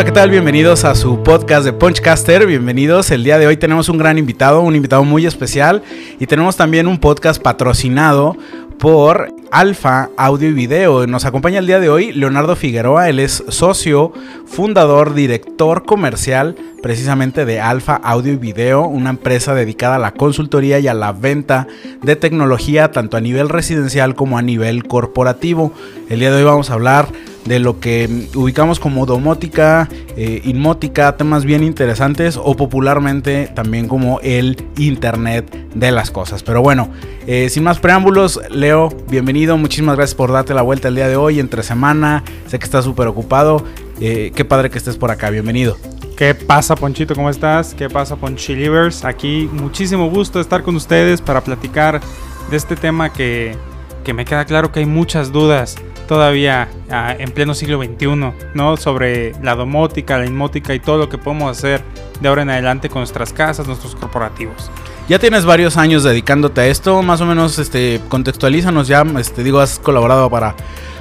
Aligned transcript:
Hola, 0.00 0.06
¿qué 0.06 0.12
tal? 0.12 0.30
Bienvenidos 0.30 0.86
a 0.86 0.94
su 0.94 1.22
podcast 1.22 1.62
de 1.62 1.74
Punchcaster. 1.74 2.46
Bienvenidos. 2.46 3.10
El 3.10 3.22
día 3.22 3.36
de 3.36 3.46
hoy 3.46 3.58
tenemos 3.58 3.90
un 3.90 3.98
gran 3.98 4.16
invitado, 4.16 4.62
un 4.62 4.74
invitado 4.74 5.04
muy 5.04 5.26
especial 5.26 5.82
y 6.18 6.26
tenemos 6.26 6.56
también 6.56 6.86
un 6.86 6.96
podcast 6.96 7.42
patrocinado 7.42 8.34
por 8.78 9.28
Alfa 9.50 10.10
Audio 10.16 10.48
y 10.48 10.52
Video. 10.52 11.06
Nos 11.06 11.24
acompaña 11.24 11.58
el 11.58 11.66
día 11.66 11.80
de 11.80 11.88
hoy 11.88 12.12
Leonardo 12.12 12.54
Figueroa. 12.54 13.08
Él 13.08 13.18
es 13.18 13.42
socio, 13.48 14.12
fundador, 14.46 15.14
director 15.14 15.84
comercial 15.84 16.56
precisamente 16.82 17.44
de 17.44 17.60
Alfa 17.60 17.96
Audio 17.96 18.32
y 18.32 18.36
Video, 18.36 18.86
una 18.86 19.10
empresa 19.10 19.54
dedicada 19.54 19.96
a 19.96 19.98
la 19.98 20.12
consultoría 20.12 20.78
y 20.78 20.88
a 20.88 20.94
la 20.94 21.12
venta 21.12 21.66
de 22.02 22.16
tecnología 22.16 22.90
tanto 22.90 23.16
a 23.16 23.20
nivel 23.20 23.48
residencial 23.48 24.14
como 24.14 24.38
a 24.38 24.42
nivel 24.42 24.84
corporativo. 24.84 25.72
El 26.08 26.20
día 26.20 26.30
de 26.30 26.38
hoy 26.38 26.44
vamos 26.44 26.70
a 26.70 26.74
hablar 26.74 27.08
de 27.44 27.58
lo 27.58 27.80
que 27.80 28.28
ubicamos 28.34 28.80
como 28.80 29.06
domótica, 29.06 29.88
eh, 30.16 30.42
inmótica, 30.44 31.16
temas 31.16 31.44
bien 31.44 31.62
interesantes 31.62 32.38
o 32.42 32.54
popularmente 32.54 33.50
también 33.54 33.88
como 33.88 34.20
el 34.20 34.62
Internet 34.76 35.68
de 35.74 35.90
las 35.90 36.10
cosas. 36.10 36.42
Pero 36.42 36.62
bueno, 36.62 36.90
eh, 37.26 37.48
sin 37.48 37.64
más 37.64 37.78
preámbulos, 37.78 38.40
Leo, 38.50 38.90
bienvenido, 39.08 39.39
muchísimas 39.46 39.96
gracias 39.96 40.14
por 40.14 40.30
darte 40.32 40.52
la 40.52 40.60
vuelta 40.60 40.88
el 40.88 40.94
día 40.94 41.08
de 41.08 41.16
hoy, 41.16 41.40
entre 41.40 41.62
semana, 41.62 42.22
sé 42.46 42.58
que 42.58 42.64
estás 42.64 42.84
súper 42.84 43.06
ocupado, 43.06 43.64
eh, 43.98 44.32
qué 44.34 44.44
padre 44.44 44.70
que 44.70 44.76
estés 44.76 44.96
por 44.96 45.10
acá, 45.10 45.30
bienvenido. 45.30 45.78
¿Qué 46.16 46.34
pasa, 46.34 46.76
Ponchito? 46.76 47.14
¿Cómo 47.14 47.30
estás? 47.30 47.74
¿Qué 47.74 47.88
pasa, 47.88 48.16
Ponchilivers? 48.16 49.04
Aquí, 49.06 49.48
muchísimo 49.52 50.10
gusto 50.10 50.40
estar 50.40 50.62
con 50.62 50.76
ustedes 50.76 51.22
para 51.22 51.40
platicar 51.40 52.02
de 52.50 52.56
este 52.56 52.76
tema 52.76 53.12
que, 53.12 53.56
que 54.04 54.12
me 54.12 54.26
queda 54.26 54.44
claro 54.44 54.70
que 54.72 54.80
hay 54.80 54.86
muchas 54.86 55.32
dudas 55.32 55.76
todavía 56.06 56.68
ah, 56.90 57.16
en 57.18 57.30
pleno 57.30 57.54
siglo 57.54 57.82
XXI, 57.82 58.32
¿no? 58.54 58.76
Sobre 58.76 59.32
la 59.42 59.54
domótica, 59.54 60.18
la 60.18 60.26
inmótica 60.26 60.74
y 60.74 60.80
todo 60.80 60.98
lo 60.98 61.08
que 61.08 61.16
podemos 61.16 61.56
hacer 61.56 61.82
de 62.20 62.28
ahora 62.28 62.42
en 62.42 62.50
adelante 62.50 62.90
con 62.90 63.00
nuestras 63.00 63.32
casas, 63.32 63.66
nuestros 63.66 63.94
corporativos. 63.94 64.70
Ya 65.10 65.18
tienes 65.18 65.44
varios 65.44 65.76
años 65.76 66.04
dedicándote 66.04 66.60
a 66.60 66.66
esto, 66.68 67.02
más 67.02 67.20
o 67.20 67.26
menos 67.26 67.58
este, 67.58 68.00
contextualízanos 68.08 68.86
ya, 68.86 69.04
este, 69.18 69.42
digo, 69.42 69.58
has 69.58 69.80
colaborado 69.80 70.30
para, 70.30 70.54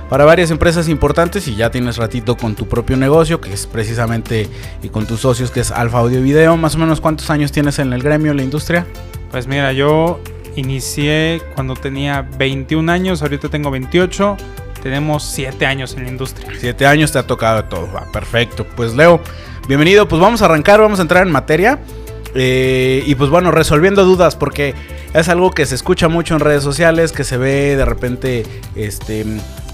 para 0.10 0.26
varias 0.26 0.50
empresas 0.50 0.90
importantes 0.90 1.48
y 1.48 1.56
ya 1.56 1.70
tienes 1.70 1.98
ratito 1.98 2.36
con 2.36 2.56
tu 2.56 2.68
propio 2.68 2.98
negocio, 2.98 3.40
que 3.40 3.54
es 3.54 3.68
precisamente, 3.68 4.50
y 4.82 4.90
con 4.90 5.06
tus 5.06 5.20
socios, 5.20 5.52
que 5.52 5.60
es 5.60 5.70
Alfa 5.70 6.00
Audio 6.00 6.24
Video, 6.24 6.58
más 6.58 6.74
o 6.74 6.80
menos 6.80 7.02
cuántos 7.02 7.30
años 7.30 7.52
tienes 7.52 7.78
en 7.78 7.94
el 7.94 8.02
gremio, 8.02 8.32
en 8.32 8.38
la 8.38 8.44
industria? 8.44 8.88
Pues 9.30 9.46
mira, 9.46 9.74
yo 9.74 10.20
inicié 10.56 11.44
cuando 11.54 11.76
tenía 11.76 12.28
21 12.40 12.92
años, 12.92 13.22
ahorita 13.22 13.50
tengo 13.50 13.70
28 13.70 14.38
tenemos 14.82 15.24
siete 15.24 15.68
años 15.68 15.94
en 15.94 16.06
la 16.06 16.10
industria. 16.10 16.50
Siete 16.58 16.88
años 16.88 17.12
te 17.12 17.20
ha 17.20 17.28
tocado 17.28 17.66
todo. 17.66 17.92
Va, 17.94 18.10
perfecto. 18.14 18.66
Pues 18.78 18.96
Leo, 18.96 19.20
bienvenido. 19.68 20.08
Pues 20.08 20.22
vamos 20.22 20.42
a 20.42 20.46
arrancar, 20.46 20.80
vamos 20.80 21.00
a 21.00 21.02
entrar 21.02 21.28
en 21.28 21.34
materia. 21.34 21.80
Eh, 22.36 23.04
y 23.06 23.16
pues 23.16 23.30
bueno, 23.30 23.52
resolviendo 23.52 24.06
dudas, 24.06 24.36
porque 24.36 24.76
es 25.14 25.30
algo 25.30 25.52
que 25.52 25.66
se 25.66 25.76
escucha 25.76 26.08
mucho 26.08 26.36
en 26.36 26.42
redes 26.42 26.64
sociales, 26.64 27.12
que 27.12 27.24
se 27.24 27.38
ve 27.38 27.76
de 27.76 27.86
repente 27.86 28.46
este, 28.76 29.26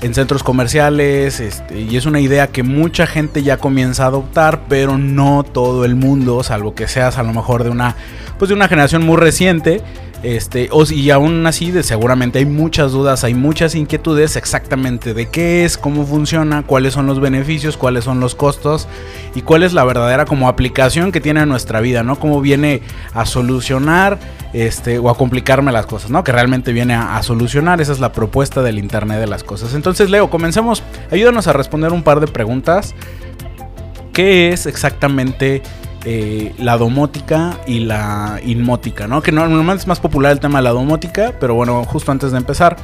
en 0.01 0.13
centros 0.13 0.43
comerciales, 0.43 1.39
este, 1.39 1.81
y 1.81 1.97
es 1.97 2.05
una 2.05 2.19
idea 2.19 2.47
que 2.47 2.63
mucha 2.63 3.07
gente 3.07 3.43
ya 3.43 3.57
comienza 3.57 4.03
a 4.03 4.07
adoptar, 4.07 4.61
pero 4.69 4.97
no 4.97 5.43
todo 5.43 5.85
el 5.85 5.95
mundo, 5.95 6.43
salvo 6.43 6.75
que 6.75 6.87
seas 6.87 7.17
a 7.17 7.23
lo 7.23 7.33
mejor 7.33 7.63
de 7.63 7.69
una, 7.69 7.95
pues 8.39 8.49
de 8.49 8.55
una 8.55 8.67
generación 8.67 9.05
muy 9.05 9.17
reciente. 9.17 9.81
Este, 10.23 10.69
y 10.91 11.09
aún 11.11 11.45
así, 11.45 11.69
de, 11.69 11.83
seguramente 11.83 12.39
hay 12.39 12.45
muchas 12.45 12.91
dudas, 12.91 13.23
hay 13.23 13.35
muchas 13.35 13.75
inquietudes 13.75 14.35
exactamente 14.35 15.13
de 15.13 15.27
qué 15.27 15.65
es, 15.65 15.77
cómo 15.77 16.05
funciona, 16.05 16.63
cuáles 16.63 16.93
son 16.93 17.05
los 17.05 17.19
beneficios, 17.19 17.77
cuáles 17.77 18.05
son 18.05 18.19
los 18.19 18.33
costos 18.33 18.87
y 19.35 19.41
cuál 19.41 19.61
es 19.61 19.73
la 19.73 19.83
verdadera 19.83 20.25
como 20.25 20.47
aplicación 20.47 21.11
que 21.11 21.21
tiene 21.21 21.41
en 21.41 21.49
nuestra 21.49 21.79
vida, 21.79 22.01
¿no? 22.01 22.17
Cómo 22.19 22.41
viene 22.41 22.81
a 23.13 23.25
solucionar 23.25 24.17
este, 24.53 24.97
o 24.97 25.09
a 25.09 25.17
complicarme 25.17 25.71
las 25.71 25.85
cosas, 25.85 26.09
¿no? 26.09 26.23
Que 26.23 26.31
realmente 26.31 26.73
viene 26.73 26.95
a, 26.95 27.17
a 27.17 27.23
solucionar, 27.23 27.79
esa 27.79 27.91
es 27.91 27.99
la 27.99 28.11
propuesta 28.11 28.63
del 28.63 28.79
Internet 28.79 29.19
de 29.19 29.27
las 29.27 29.43
cosas. 29.43 29.75
Entonces, 29.75 30.09
Leo, 30.09 30.31
comencemos, 30.31 30.81
ayúdanos 31.11 31.47
a 31.47 31.53
responder 31.53 31.91
un 31.91 32.01
par 32.01 32.19
de 32.19 32.27
preguntas. 32.27 32.95
¿Qué 34.11 34.49
es 34.53 34.65
exactamente 34.65 35.61
eh, 36.05 36.53
la 36.59 36.77
domótica 36.77 37.59
y 37.65 37.79
la 37.79 38.39
inmótica, 38.45 39.07
¿no? 39.07 39.21
Que 39.21 39.31
normalmente 39.31 39.81
es 39.81 39.87
más 39.87 39.99
popular 39.99 40.31
el 40.31 40.39
tema 40.39 40.59
de 40.59 40.63
la 40.63 40.69
domótica, 40.69 41.33
pero 41.39 41.55
bueno, 41.55 41.83
justo 41.83 42.11
antes 42.11 42.31
de 42.31 42.37
empezar 42.37 42.77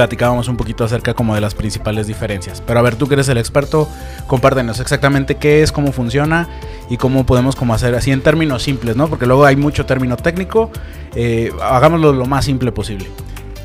platicábamos 0.00 0.48
un 0.48 0.56
poquito 0.56 0.82
acerca 0.82 1.12
como 1.12 1.34
de 1.34 1.42
las 1.42 1.54
principales 1.54 2.06
diferencias. 2.06 2.62
Pero 2.66 2.78
a 2.78 2.82
ver, 2.82 2.96
tú 2.96 3.06
que 3.06 3.14
eres 3.14 3.28
el 3.28 3.36
experto, 3.36 3.86
compártenos 4.26 4.80
exactamente 4.80 5.34
qué 5.34 5.62
es, 5.62 5.72
cómo 5.72 5.92
funciona 5.92 6.48
y 6.88 6.96
cómo 6.96 7.26
podemos 7.26 7.54
como 7.54 7.74
hacer 7.74 7.94
así 7.94 8.10
en 8.10 8.22
términos 8.22 8.62
simples, 8.62 8.96
¿no? 8.96 9.08
Porque 9.08 9.26
luego 9.26 9.44
hay 9.44 9.56
mucho 9.56 9.84
término 9.84 10.16
técnico, 10.16 10.70
eh, 11.14 11.52
hagámoslo 11.60 12.14
lo 12.14 12.24
más 12.24 12.46
simple 12.46 12.72
posible. 12.72 13.06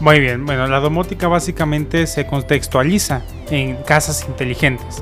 Muy 0.02 0.20
bien, 0.20 0.46
bueno, 0.46 0.68
la 0.68 0.82
domótica 0.82 1.30
básicamente 1.30 2.06
se 2.06 2.28
contextualiza 2.28 3.22
en 3.50 3.78
casas 3.78 4.26
inteligentes, 4.28 5.02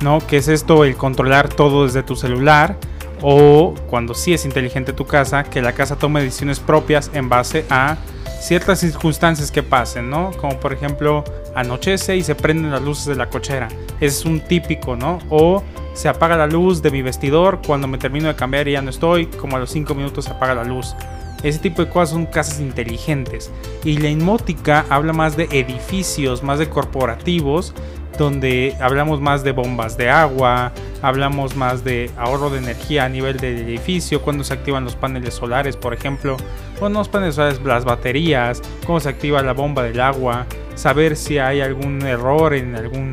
¿no? 0.00 0.18
Que 0.26 0.38
es 0.38 0.48
esto, 0.48 0.84
el 0.84 0.96
controlar 0.96 1.50
todo 1.50 1.84
desde 1.84 2.02
tu 2.02 2.16
celular, 2.16 2.78
o 3.22 3.74
cuando 3.88 4.14
sí 4.14 4.34
es 4.34 4.44
inteligente 4.44 4.92
tu 4.92 5.06
casa, 5.06 5.44
que 5.44 5.62
la 5.62 5.72
casa 5.72 5.96
tome 5.96 6.22
decisiones 6.22 6.60
propias 6.60 7.10
en 7.14 7.28
base 7.28 7.64
a 7.70 7.96
ciertas 8.40 8.80
circunstancias 8.80 9.50
que 9.50 9.62
pasen, 9.62 10.10
¿no? 10.10 10.30
Como 10.32 10.60
por 10.60 10.72
ejemplo, 10.72 11.24
anochece 11.54 12.16
y 12.16 12.22
se 12.22 12.34
prenden 12.34 12.70
las 12.70 12.82
luces 12.82 13.06
de 13.06 13.14
la 13.14 13.30
cochera. 13.30 13.68
Es 14.00 14.24
un 14.24 14.40
típico, 14.40 14.96
¿no? 14.96 15.18
O 15.30 15.62
se 15.94 16.08
apaga 16.08 16.36
la 16.36 16.46
luz 16.46 16.82
de 16.82 16.90
mi 16.90 17.02
vestidor 17.02 17.60
cuando 17.64 17.86
me 17.86 17.98
termino 17.98 18.28
de 18.28 18.34
cambiar 18.34 18.68
y 18.68 18.72
ya 18.72 18.82
no 18.82 18.90
estoy, 18.90 19.26
como 19.26 19.56
a 19.56 19.60
los 19.60 19.70
5 19.70 19.94
minutos 19.94 20.26
se 20.26 20.32
apaga 20.32 20.54
la 20.54 20.64
luz. 20.64 20.94
Ese 21.42 21.58
tipo 21.58 21.84
de 21.84 21.90
cosas 21.90 22.10
son 22.10 22.26
casas 22.26 22.58
inteligentes. 22.58 23.50
Y 23.84 23.98
la 23.98 24.08
inmótica 24.08 24.86
habla 24.88 25.12
más 25.12 25.36
de 25.36 25.44
edificios, 25.50 26.42
más 26.42 26.58
de 26.58 26.70
corporativos, 26.70 27.74
donde 28.18 28.76
hablamos 28.80 29.20
más 29.20 29.44
de 29.44 29.52
bombas 29.52 29.96
de 29.96 30.10
agua, 30.10 30.72
hablamos 31.02 31.56
más 31.56 31.84
de 31.84 32.10
ahorro 32.16 32.50
de 32.50 32.58
energía 32.58 33.04
a 33.04 33.08
nivel 33.08 33.36
del 33.36 33.58
edificio, 33.58 34.22
cuando 34.22 34.44
se 34.44 34.54
activan 34.54 34.84
los 34.84 34.96
paneles 34.96 35.34
solares, 35.34 35.76
por 35.76 35.94
ejemplo, 35.94 36.36
cuando 36.78 37.00
los 37.00 37.08
paneles 37.08 37.34
solares, 37.34 37.60
las 37.62 37.84
baterías, 37.84 38.62
cómo 38.86 39.00
se 39.00 39.08
activa 39.08 39.42
la 39.42 39.52
bomba 39.52 39.82
del 39.82 40.00
agua, 40.00 40.46
saber 40.74 41.16
si 41.16 41.38
hay 41.38 41.60
algún 41.60 42.02
error 42.02 42.54
en 42.54 42.76
algún 42.76 43.12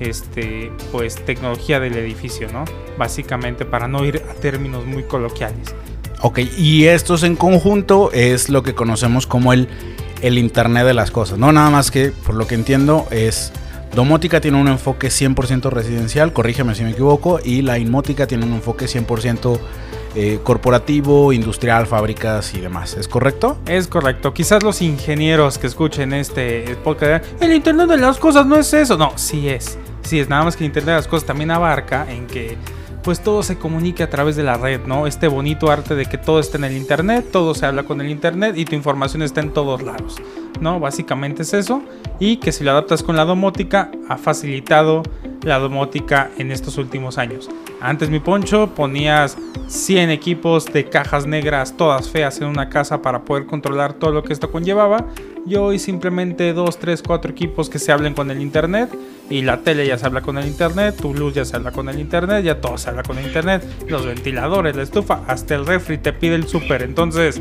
este 0.00 0.72
pues 0.90 1.16
tecnología 1.24 1.78
del 1.78 1.96
edificio, 1.96 2.48
¿no? 2.52 2.64
Básicamente 2.96 3.64
para 3.64 3.86
no 3.86 4.04
ir 4.04 4.22
a 4.28 4.34
términos 4.34 4.86
muy 4.86 5.02
coloquiales. 5.02 5.74
Ok, 6.22 6.40
y 6.58 6.86
estos 6.86 7.22
en 7.22 7.36
conjunto 7.36 8.10
es 8.12 8.50
lo 8.50 8.62
que 8.62 8.74
conocemos 8.74 9.26
como 9.26 9.52
el, 9.52 9.68
el 10.20 10.38
Internet 10.38 10.86
de 10.86 10.94
las 10.94 11.10
cosas, 11.10 11.38
¿no? 11.38 11.50
Nada 11.52 11.70
más 11.70 11.90
que, 11.90 12.10
por 12.10 12.34
lo 12.34 12.46
que 12.46 12.54
entiendo, 12.54 13.06
es 13.10 13.52
Domótica 13.94 14.40
tiene 14.40 14.60
un 14.60 14.68
enfoque 14.68 15.08
100% 15.08 15.70
residencial, 15.70 16.32
corrígeme 16.32 16.74
si 16.74 16.84
me 16.84 16.90
equivoco, 16.90 17.40
y 17.42 17.62
la 17.62 17.78
inmótica 17.78 18.26
tiene 18.26 18.46
un 18.46 18.52
enfoque 18.52 18.86
100% 18.86 19.58
eh, 20.14 20.40
corporativo, 20.42 21.32
industrial, 21.32 21.86
fábricas 21.86 22.54
y 22.54 22.60
demás. 22.60 22.94
¿Es 22.94 23.06
correcto? 23.06 23.58
Es 23.66 23.86
correcto. 23.86 24.34
Quizás 24.34 24.62
los 24.62 24.82
ingenieros 24.82 25.58
que 25.58 25.68
escuchen 25.68 26.12
este 26.12 26.76
podcast, 26.82 27.24
el 27.40 27.52
Internet 27.52 27.88
de 27.88 27.96
las 27.96 28.18
cosas 28.18 28.46
no 28.46 28.56
es 28.56 28.72
eso. 28.74 28.96
No, 28.96 29.12
sí 29.16 29.48
es. 29.48 29.78
Sí 30.02 30.18
es. 30.18 30.28
Nada 30.28 30.44
más 30.44 30.56
que 30.56 30.64
el 30.64 30.68
Internet 30.68 30.94
de 30.94 30.96
las 30.96 31.08
cosas 31.08 31.26
también 31.26 31.50
abarca 31.50 32.10
en 32.10 32.26
que 32.26 32.56
pues 33.02 33.20
todo 33.20 33.42
se 33.42 33.56
comunique 33.56 34.02
a 34.02 34.10
través 34.10 34.36
de 34.36 34.42
la 34.42 34.56
red, 34.56 34.80
¿no? 34.86 35.06
Este 35.06 35.28
bonito 35.28 35.70
arte 35.70 35.94
de 35.94 36.06
que 36.06 36.18
todo 36.18 36.40
está 36.40 36.58
en 36.58 36.64
el 36.64 36.76
Internet, 36.76 37.26
todo 37.30 37.54
se 37.54 37.66
habla 37.66 37.84
con 37.84 38.00
el 38.00 38.10
Internet 38.10 38.56
y 38.58 38.64
tu 38.64 38.74
información 38.74 39.22
está 39.22 39.40
en 39.40 39.52
todos 39.52 39.82
lados, 39.82 40.16
¿no? 40.60 40.80
Básicamente 40.80 41.42
es 41.42 41.54
eso. 41.54 41.82
Y 42.18 42.36
que 42.36 42.52
si 42.52 42.64
lo 42.64 42.70
adaptas 42.72 43.02
con 43.02 43.16
la 43.16 43.24
domótica, 43.24 43.90
ha 44.08 44.16
facilitado 44.16 45.02
la 45.42 45.58
domótica 45.58 46.30
en 46.38 46.50
estos 46.50 46.78
últimos 46.78 47.18
años. 47.18 47.48
Antes 47.80 48.10
mi 48.10 48.20
poncho 48.20 48.68
ponías 48.74 49.38
100 49.68 50.10
equipos 50.10 50.66
de 50.66 50.84
cajas 50.84 51.26
negras 51.26 51.76
todas 51.76 52.08
feas 52.08 52.40
en 52.40 52.48
una 52.48 52.68
casa 52.68 53.00
para 53.00 53.24
poder 53.24 53.46
controlar 53.46 53.94
todo 53.94 54.12
lo 54.12 54.22
que 54.22 54.32
esto 54.32 54.50
conllevaba. 54.50 55.06
Y 55.46 55.56
hoy 55.56 55.78
simplemente 55.78 56.52
2, 56.52 56.78
3, 56.78 57.02
4 57.02 57.30
equipos 57.30 57.70
que 57.70 57.78
se 57.78 57.92
hablen 57.92 58.14
con 58.14 58.30
el 58.30 58.40
internet 58.40 58.90
y 59.30 59.42
la 59.42 59.58
tele 59.60 59.86
ya 59.86 59.96
se 59.96 60.06
habla 60.06 60.20
con 60.20 60.38
el 60.38 60.46
internet, 60.46 60.96
tu 61.00 61.14
luz 61.14 61.34
ya 61.34 61.44
se 61.44 61.56
habla 61.56 61.72
con 61.72 61.88
el 61.88 61.98
internet, 61.98 62.44
ya 62.44 62.60
todo 62.60 62.76
se 62.76 62.90
habla 62.90 63.02
con 63.02 63.18
el 63.18 63.26
internet, 63.26 63.64
los 63.88 64.04
ventiladores, 64.04 64.76
la 64.76 64.82
estufa, 64.82 65.22
hasta 65.26 65.54
el 65.54 65.66
refri 65.66 65.98
te 65.98 66.12
pide 66.12 66.34
el 66.34 66.46
súper. 66.46 66.82
Entonces, 66.82 67.40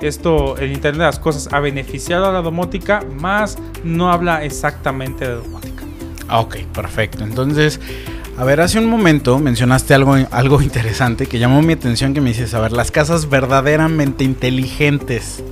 esto, 0.00 0.56
el 0.58 0.72
internet 0.72 0.98
de 0.98 1.06
las 1.06 1.18
cosas 1.18 1.52
ha 1.52 1.60
beneficiado 1.60 2.26
a 2.26 2.32
la 2.32 2.42
domótica, 2.42 3.04
más 3.18 3.58
no 3.82 4.12
habla 4.12 4.44
exactamente 4.44 5.26
de 5.26 5.34
domótica. 5.34 5.84
Ok, 6.30 6.58
perfecto. 6.74 7.24
Entonces, 7.24 7.80
a 8.36 8.44
ver, 8.44 8.60
hace 8.60 8.78
un 8.78 8.86
momento 8.86 9.38
mencionaste 9.38 9.94
algo, 9.94 10.14
algo 10.30 10.62
interesante 10.62 11.26
que 11.26 11.38
llamó 11.38 11.62
mi 11.62 11.72
atención, 11.72 12.14
que 12.14 12.20
me 12.20 12.28
dices, 12.28 12.54
a 12.54 12.60
ver, 12.60 12.72
las 12.72 12.90
casas 12.90 13.28
verdaderamente 13.28 14.22
inteligentes. 14.22 15.42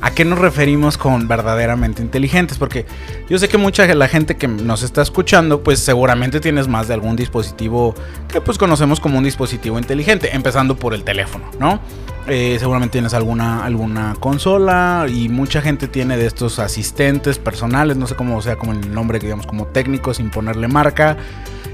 ¿A 0.00 0.10
qué 0.10 0.24
nos 0.24 0.38
referimos 0.38 0.98
con 0.98 1.26
verdaderamente 1.28 2.02
inteligentes? 2.02 2.58
Porque 2.58 2.86
yo 3.28 3.38
sé 3.38 3.48
que 3.48 3.58
mucha 3.58 3.86
la 3.94 4.08
gente 4.08 4.36
que 4.36 4.48
nos 4.48 4.82
está 4.82 5.02
escuchando, 5.02 5.62
pues 5.62 5.78
seguramente 5.78 6.40
tienes 6.40 6.68
más 6.68 6.88
de 6.88 6.94
algún 6.94 7.16
dispositivo 7.16 7.94
que 8.28 8.40
pues 8.40 8.58
conocemos 8.58 9.00
como 9.00 9.18
un 9.18 9.24
dispositivo 9.24 9.78
inteligente, 9.78 10.34
empezando 10.34 10.76
por 10.76 10.94
el 10.94 11.04
teléfono, 11.04 11.50
¿no? 11.58 11.80
Eh, 12.28 12.56
seguramente 12.58 12.92
tienes 12.92 13.14
alguna, 13.14 13.64
alguna 13.64 14.16
consola 14.18 15.06
y 15.08 15.28
mucha 15.28 15.62
gente 15.62 15.86
tiene 15.86 16.16
de 16.16 16.26
estos 16.26 16.58
asistentes 16.58 17.38
personales, 17.38 17.96
no 17.96 18.06
sé 18.06 18.16
cómo 18.16 18.42
sea 18.42 18.56
como 18.56 18.72
el 18.72 18.92
nombre, 18.92 19.20
digamos, 19.20 19.46
como 19.46 19.66
técnico 19.66 20.12
sin 20.12 20.30
ponerle 20.30 20.66
marca. 20.66 21.16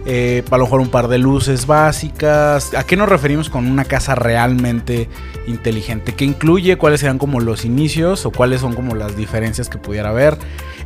Eh, 0.05 0.43
a 0.51 0.59
lo 0.59 0.65
mejor 0.65 0.81
un 0.81 0.89
par 0.89 1.09
de 1.09 1.19
luces 1.19 1.67
básicas. 1.67 2.75
¿A 2.75 2.85
qué 2.85 2.97
nos 2.97 3.09
referimos 3.09 3.49
con 3.49 3.71
una 3.71 3.85
casa 3.85 4.15
realmente 4.15 5.09
inteligente? 5.47 6.15
¿Qué 6.15 6.25
incluye? 6.25 6.77
¿Cuáles 6.77 7.01
serán 7.01 7.19
como 7.19 7.41
los 7.41 7.65
inicios 7.65 8.27
o 8.27 8.31
cuáles 8.31 8.61
son 8.61 8.75
como 8.75 8.95
las 8.95 9.17
diferencias 9.17 9.69
que 9.69 9.79
pudiera 9.79 10.11
haber 10.11 10.37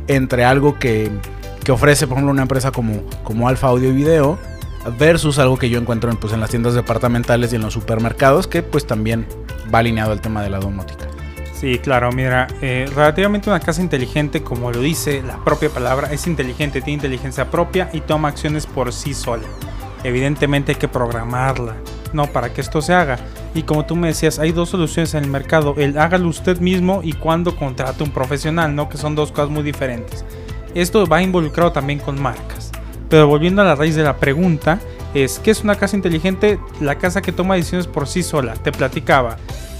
entre 0.07 0.45
algo 0.45 0.77
que, 0.77 1.11
que 1.63 1.71
ofrece, 1.71 2.07
por 2.07 2.15
ejemplo, 2.17 2.31
una 2.31 2.43
empresa 2.43 2.71
como, 2.71 3.01
como 3.23 3.49
Alfa 3.49 3.67
Audio 3.67 3.89
y 3.89 3.93
Video 3.93 4.37
versus 4.99 5.39
algo 5.39 5.57
que 5.57 5.69
yo 5.69 5.79
encuentro 5.79 6.09
en, 6.09 6.17
pues, 6.17 6.31
en 6.33 6.39
las 6.39 6.49
tiendas 6.49 6.73
departamentales 6.73 7.51
y 7.51 7.57
en 7.57 7.61
los 7.61 7.73
supermercados, 7.73 8.47
que 8.47 8.63
pues 8.63 8.87
también 8.87 9.25
va 9.73 9.79
alineado 9.79 10.11
al 10.11 10.21
tema 10.21 10.41
de 10.43 10.49
la 10.49 10.59
domótica. 10.59 11.06
Sí, 11.59 11.79
claro, 11.79 12.11
mira, 12.11 12.45
eh, 12.61 12.87
relativamente 12.93 13.49
una 13.49 13.59
casa 13.59 13.81
inteligente, 13.81 14.43
como 14.43 14.71
lo 14.71 14.79
dice 14.79 15.23
la 15.23 15.43
propia 15.43 15.69
palabra, 15.69 16.13
es 16.13 16.27
inteligente, 16.27 16.81
tiene 16.81 16.93
inteligencia 16.93 17.49
propia 17.49 17.89
y 17.93 18.01
toma 18.01 18.27
acciones 18.27 18.67
por 18.67 18.93
sí 18.93 19.15
sola. 19.15 19.47
Evidentemente 20.03 20.73
hay 20.73 20.77
que 20.77 20.87
programarla, 20.87 21.73
¿no? 22.13 22.27
Para 22.27 22.53
que 22.53 22.61
esto 22.61 22.79
se 22.83 22.93
haga. 22.93 23.17
Y 23.55 23.63
como 23.63 23.87
tú 23.87 23.95
me 23.95 24.09
decías, 24.09 24.37
hay 24.37 24.51
dos 24.51 24.69
soluciones 24.69 25.15
en 25.15 25.23
el 25.23 25.31
mercado, 25.31 25.73
el 25.77 25.97
hágalo 25.97 26.27
usted 26.27 26.59
mismo 26.59 27.01
y 27.03 27.13
cuando 27.13 27.55
contrate 27.55 28.03
un 28.03 28.11
profesional, 28.11 28.75
¿no? 28.75 28.87
Que 28.87 28.99
son 28.99 29.15
dos 29.15 29.31
cosas 29.31 29.49
muy 29.49 29.63
diferentes. 29.63 30.25
Esto 30.75 31.07
va 31.07 31.23
involucrado 31.23 31.71
también 31.71 31.97
con 31.97 32.21
marcas. 32.21 32.71
Pero 33.09 33.25
volviendo 33.25 33.63
a 33.63 33.65
la 33.65 33.73
raíz 33.73 33.95
de 33.95 34.03
la 34.03 34.17
pregunta, 34.17 34.79
es 35.15 35.39
¿qué 35.39 35.49
es 35.49 35.63
una 35.63 35.73
casa 35.73 35.95
inteligente? 35.95 36.59
La 36.81 36.99
casa 36.99 37.23
que 37.23 37.31
toma 37.31 37.55
decisiones 37.55 37.87
por 37.87 38.07
sí 38.07 38.21
sola. 38.21 38.53
Te 38.53 38.71
platicaba. 38.71 39.37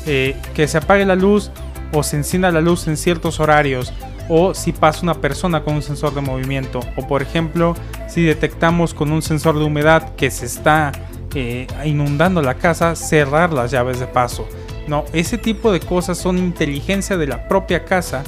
Eh, 0.10 0.38
que 0.56 0.70
se 0.70 0.78
apague 0.78 1.06
la 1.06 1.16
luz 1.16 1.52
o 1.94 2.04
se 2.04 2.18
encienda 2.18 2.52
la 2.52 2.62
luz 2.62 2.88
en 2.88 2.98
ciertos 2.98 3.40
horarios 3.40 3.94
o 4.30 4.54
si 4.54 4.72
pasa 4.72 5.02
una 5.04 5.16
persona 5.16 5.64
con 5.64 5.76
un 5.76 5.82
sensor 5.82 6.14
de 6.14 6.22
movimiento 6.22 6.82
o 6.96 7.08
por 7.08 7.22
ejemplo 7.22 7.76
si 8.08 8.24
detectamos 8.24 8.94
con 8.94 9.12
un 9.12 9.22
sensor 9.22 9.58
de 9.58 9.66
humedad 9.66 10.16
que 10.16 10.32
se 10.32 10.46
está 10.46 10.92
eh, 11.34 11.68
inundando 11.86 12.42
la 12.42 12.56
casa 12.56 12.96
cerrar 12.96 13.54
las 13.54 13.72
llaves 13.72 14.00
de 14.00 14.08
paso. 14.08 14.48
No 14.88 15.06
ese 15.14 15.38
tipo 15.38 15.72
de 15.72 15.80
cosas 15.80 16.18
son 16.18 16.38
inteligencia 16.38 17.18
de 17.18 17.28
la 17.28 17.48
propia 17.48 17.86
casa 17.86 18.24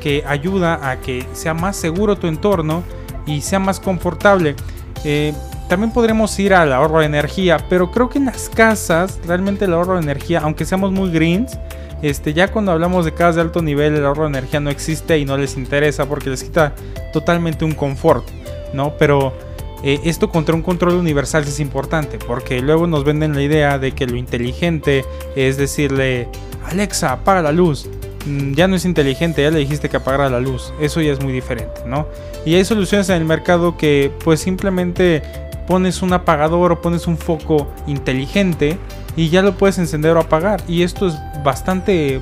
que 0.00 0.24
ayuda 0.26 0.90
a 0.90 1.00
que 1.00 1.26
sea 1.32 1.54
más 1.54 1.76
seguro 1.76 2.16
tu 2.16 2.26
entorno 2.26 2.82
y 3.26 3.40
sea 3.40 3.58
más 3.58 3.80
confortable. 3.80 4.54
Eh, 5.04 5.32
también 5.68 5.92
podremos 5.92 6.38
ir 6.38 6.54
al 6.54 6.72
ahorro 6.72 7.00
de 7.00 7.06
energía 7.06 7.58
pero 7.68 7.90
creo 7.90 8.08
que 8.08 8.18
en 8.18 8.26
las 8.26 8.48
casas 8.48 9.18
realmente 9.26 9.64
el 9.64 9.72
ahorro 9.72 9.94
de 9.94 10.02
energía 10.02 10.40
aunque 10.42 10.64
seamos 10.64 10.92
muy 10.92 11.10
greens 11.10 11.58
este, 12.04 12.34
ya 12.34 12.48
cuando 12.48 12.70
hablamos 12.70 13.06
de 13.06 13.14
casas 13.14 13.36
de 13.36 13.40
alto 13.40 13.62
nivel, 13.62 13.94
el 13.94 14.04
ahorro 14.04 14.24
de 14.24 14.28
energía 14.28 14.60
no 14.60 14.68
existe 14.68 15.18
y 15.18 15.24
no 15.24 15.38
les 15.38 15.56
interesa 15.56 16.06
porque 16.06 16.28
les 16.28 16.44
quita 16.44 16.74
totalmente 17.14 17.64
un 17.64 17.72
confort, 17.72 18.28
¿no? 18.74 18.92
Pero 18.98 19.32
eh, 19.82 19.98
esto 20.04 20.28
contra 20.28 20.54
un 20.54 20.60
control 20.60 20.96
universal 20.96 21.44
es 21.44 21.60
importante 21.60 22.18
porque 22.18 22.60
luego 22.60 22.86
nos 22.86 23.04
venden 23.04 23.34
la 23.34 23.40
idea 23.40 23.78
de 23.78 23.92
que 23.92 24.06
lo 24.06 24.18
inteligente 24.18 25.02
es 25.34 25.56
decirle, 25.56 26.28
Alexa, 26.70 27.10
apaga 27.10 27.40
la 27.40 27.52
luz. 27.52 27.88
Mm, 28.26 28.52
ya 28.52 28.68
no 28.68 28.76
es 28.76 28.84
inteligente, 28.84 29.42
ya 29.42 29.50
le 29.50 29.60
dijiste 29.60 29.88
que 29.88 29.96
apagara 29.96 30.28
la 30.28 30.40
luz. 30.40 30.74
Eso 30.78 31.00
ya 31.00 31.10
es 31.10 31.22
muy 31.22 31.32
diferente, 31.32 31.80
¿no? 31.86 32.06
Y 32.44 32.54
hay 32.54 32.66
soluciones 32.66 33.08
en 33.08 33.16
el 33.16 33.24
mercado 33.24 33.78
que 33.78 34.12
pues 34.22 34.40
simplemente 34.40 35.22
pones 35.66 36.02
un 36.02 36.12
apagador 36.12 36.72
o 36.72 36.82
pones 36.82 37.06
un 37.06 37.16
foco 37.16 37.66
inteligente 37.86 38.76
y 39.16 39.30
ya 39.30 39.40
lo 39.40 39.56
puedes 39.56 39.78
encender 39.78 40.18
o 40.18 40.20
apagar. 40.20 40.62
Y 40.68 40.82
esto 40.82 41.06
es 41.06 41.14
bastante 41.44 42.20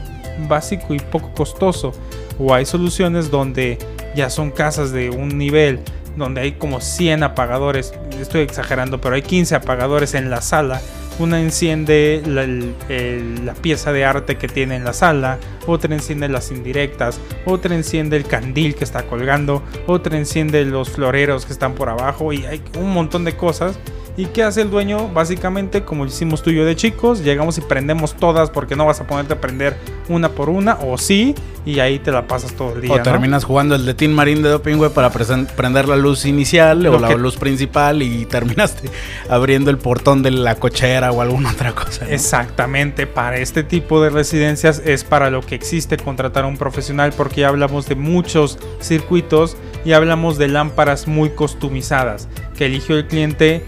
básico 0.48 0.92
y 0.94 0.98
poco 0.98 1.32
costoso. 1.34 1.92
O 2.38 2.52
hay 2.52 2.66
soluciones 2.66 3.30
donde 3.30 3.78
ya 4.14 4.28
son 4.28 4.50
casas 4.50 4.92
de 4.92 5.10
un 5.10 5.38
nivel 5.38 5.80
donde 6.16 6.42
hay 6.42 6.52
como 6.52 6.80
100 6.80 7.22
apagadores, 7.22 7.94
estoy 8.20 8.42
exagerando, 8.42 9.00
pero 9.00 9.14
hay 9.14 9.22
15 9.22 9.54
apagadores 9.54 10.14
en 10.14 10.30
la 10.30 10.42
sala. 10.42 10.80
Una 11.18 11.40
enciende 11.40 12.22
la, 12.26 13.54
pieza 13.54 13.92
de 13.92 14.04
arte 14.04 14.38
que 14.38 14.48
tiene 14.48 14.76
en 14.76 14.84
la 14.84 14.94
sala, 14.94 15.38
otra 15.66 15.94
enciende 15.94 16.28
las 16.28 16.50
indirectas, 16.50 17.20
otra 17.44 17.74
enciende 17.74 18.16
el 18.16 18.24
candil 18.24 18.74
que 18.74 18.84
está 18.84 19.02
colgando, 19.02 19.62
otra 19.86 20.16
enciende 20.16 20.64
los 20.64 20.90
floreros 20.90 21.44
que 21.44 21.52
están 21.52 21.74
por 21.74 21.90
abajo 21.90 22.32
y 22.32 22.46
hay 22.46 22.62
un 22.78 22.92
montón 22.92 23.24
de 23.24 23.36
cosas 23.36 23.78
¿Y 24.16 24.26
qué 24.26 24.42
hace 24.42 24.60
el 24.60 24.70
dueño? 24.70 25.08
Básicamente, 25.08 25.84
como 25.84 26.04
hicimos 26.04 26.42
tú 26.42 26.50
y 26.50 26.56
yo 26.56 26.66
de 26.66 26.76
chicos, 26.76 27.24
llegamos 27.24 27.56
y 27.56 27.62
prendemos 27.62 28.14
todas 28.14 28.50
porque 28.50 28.76
no 28.76 28.84
vas 28.84 29.00
a 29.00 29.06
ponerte 29.06 29.32
a 29.32 29.40
prender 29.40 29.76
una 30.08 30.28
por 30.28 30.50
una, 30.50 30.74
o 30.74 30.98
sí, 30.98 31.34
y 31.64 31.78
ahí 31.80 31.98
te 31.98 32.10
la 32.12 32.26
pasas 32.26 32.52
todo 32.52 32.74
el 32.74 32.82
día. 32.82 32.92
O 32.92 33.00
terminas 33.02 33.44
jugando 33.44 33.74
el 33.74 33.86
de 33.86 33.94
Team 33.94 34.12
Marine 34.12 34.42
de 34.42 34.50
Doping 34.50 34.76
Web 34.76 34.92
para 34.92 35.10
prender 35.10 35.88
la 35.88 35.96
luz 35.96 36.26
inicial 36.26 36.86
o 36.86 36.98
la 36.98 37.14
luz 37.14 37.36
principal 37.36 38.02
y 38.02 38.26
terminaste 38.26 38.90
abriendo 39.30 39.70
el 39.70 39.78
portón 39.78 40.22
de 40.22 40.30
la 40.30 40.56
cochera 40.56 41.10
o 41.10 41.22
alguna 41.22 41.52
otra 41.52 41.72
cosa. 41.72 42.06
Exactamente, 42.10 43.06
para 43.06 43.38
este 43.38 43.62
tipo 43.62 44.02
de 44.02 44.10
residencias 44.10 44.82
es 44.84 45.04
para 45.04 45.30
lo 45.30 45.40
que 45.40 45.54
existe 45.54 45.96
contratar 45.96 46.44
a 46.44 46.48
un 46.48 46.58
profesional 46.58 47.14
porque 47.16 47.42
ya 47.42 47.48
hablamos 47.48 47.88
de 47.88 47.94
muchos 47.94 48.58
circuitos 48.80 49.56
y 49.84 49.92
hablamos 49.92 50.36
de 50.36 50.48
lámparas 50.48 51.08
muy 51.08 51.30
customizadas 51.30 52.28
que 52.56 52.66
eligió 52.66 52.96
el 52.96 53.06
cliente 53.06 53.64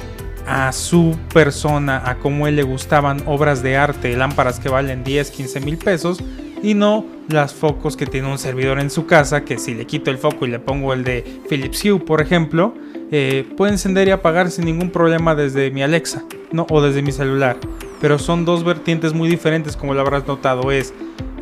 a 0.46 0.72
su 0.72 1.16
persona, 1.32 2.02
a 2.04 2.16
cómo 2.16 2.46
él 2.46 2.56
le 2.56 2.62
gustaban 2.62 3.22
obras 3.26 3.62
de 3.62 3.76
arte, 3.76 4.16
lámparas 4.16 4.60
que 4.60 4.68
valen 4.68 5.04
10, 5.04 5.30
15 5.30 5.60
mil 5.60 5.76
pesos 5.78 6.22
y 6.62 6.74
no 6.74 7.04
las 7.28 7.54
focos 7.54 7.96
que 7.96 8.06
tiene 8.06 8.30
un 8.30 8.38
servidor 8.38 8.80
en 8.80 8.90
su 8.90 9.06
casa, 9.06 9.44
que 9.44 9.58
si 9.58 9.74
le 9.74 9.86
quito 9.86 10.10
el 10.10 10.18
foco 10.18 10.46
y 10.46 10.50
le 10.50 10.58
pongo 10.58 10.92
el 10.92 11.04
de 11.04 11.40
Philips 11.48 11.84
Hue, 11.84 11.98
por 11.98 12.20
ejemplo, 12.20 12.74
eh, 13.10 13.46
puede 13.56 13.72
encender 13.72 14.08
y 14.08 14.10
apagar 14.10 14.50
sin 14.50 14.64
ningún 14.64 14.90
problema 14.90 15.34
desde 15.34 15.70
mi 15.70 15.82
Alexa 15.82 16.24
¿no? 16.52 16.66
o 16.70 16.80
desde 16.80 17.02
mi 17.02 17.12
celular. 17.12 17.56
Pero 18.00 18.18
son 18.18 18.44
dos 18.44 18.64
vertientes 18.64 19.12
muy 19.12 19.28
diferentes, 19.28 19.76
como 19.76 19.94
lo 19.94 20.00
habrás 20.00 20.26
notado, 20.26 20.72
es 20.72 20.92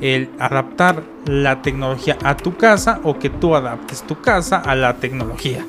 el 0.00 0.28
adaptar 0.38 1.02
la 1.26 1.62
tecnología 1.62 2.18
a 2.24 2.36
tu 2.36 2.56
casa 2.56 3.00
o 3.04 3.18
que 3.18 3.30
tú 3.30 3.54
adaptes 3.54 4.02
tu 4.02 4.20
casa 4.20 4.56
a 4.56 4.74
la 4.74 4.96
tecnología. 4.96 5.64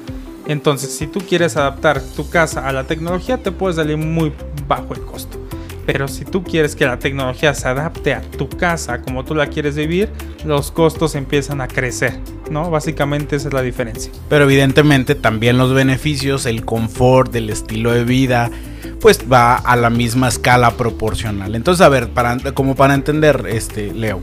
Entonces, 0.45 0.95
si 0.95 1.07
tú 1.07 1.19
quieres 1.21 1.55
adaptar 1.57 2.01
tu 2.01 2.29
casa 2.29 2.67
a 2.67 2.73
la 2.73 2.85
tecnología, 2.85 3.37
te 3.37 3.51
puede 3.51 3.75
salir 3.75 3.97
muy 3.97 4.31
bajo 4.67 4.93
el 4.93 5.01
costo. 5.01 5.39
Pero 5.85 6.07
si 6.07 6.23
tú 6.23 6.43
quieres 6.43 6.75
que 6.75 6.85
la 6.85 6.97
tecnología 6.97 7.53
se 7.53 7.67
adapte 7.67 8.13
a 8.13 8.21
tu 8.21 8.47
casa 8.47 9.01
como 9.01 9.25
tú 9.25 9.35
la 9.35 9.47
quieres 9.47 9.75
vivir, 9.75 10.09
los 10.45 10.71
costos 10.71 11.15
empiezan 11.15 11.59
a 11.59 11.67
crecer, 11.67 12.19
¿no? 12.49 12.69
Básicamente 12.69 13.35
esa 13.35 13.49
es 13.49 13.53
la 13.53 13.61
diferencia. 13.61 14.11
Pero 14.29 14.45
evidentemente 14.45 15.15
también 15.15 15.57
los 15.57 15.73
beneficios, 15.73 16.45
el 16.45 16.63
confort, 16.63 17.35
el 17.35 17.49
estilo 17.49 17.91
de 17.91 18.05
vida, 18.05 18.49
pues 19.01 19.25
va 19.29 19.55
a 19.55 19.75
la 19.75 19.89
misma 19.89 20.29
escala 20.29 20.71
proporcional. 20.71 21.55
Entonces, 21.55 21.85
a 21.85 21.89
ver, 21.89 22.09
para, 22.09 22.37
como 22.53 22.75
para 22.75 22.93
entender, 22.93 23.45
este, 23.49 23.93
Leo, 23.93 24.21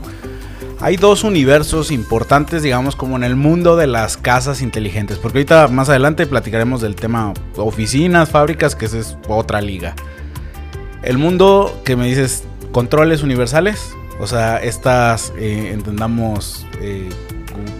hay 0.81 0.97
dos 0.97 1.23
universos 1.23 1.91
importantes, 1.91 2.63
digamos, 2.63 2.95
como 2.95 3.15
en 3.15 3.23
el 3.23 3.35
mundo 3.35 3.75
de 3.75 3.85
las 3.85 4.17
casas 4.17 4.61
inteligentes. 4.63 5.19
Porque 5.19 5.39
ahorita 5.39 5.67
más 5.67 5.89
adelante 5.89 6.25
platicaremos 6.25 6.81
del 6.81 6.95
tema 6.95 7.33
oficinas, 7.55 8.29
fábricas, 8.29 8.75
que 8.75 8.85
esa 8.85 8.97
es 8.97 9.15
otra 9.27 9.61
liga. 9.61 9.95
El 11.03 11.19
mundo 11.19 11.79
que 11.85 11.95
me 11.95 12.07
dices, 12.07 12.45
controles 12.71 13.21
universales. 13.21 13.95
O 14.19 14.25
sea, 14.25 14.57
estas, 14.57 15.31
eh, 15.37 15.69
entendamos, 15.71 16.65
eh, 16.81 17.09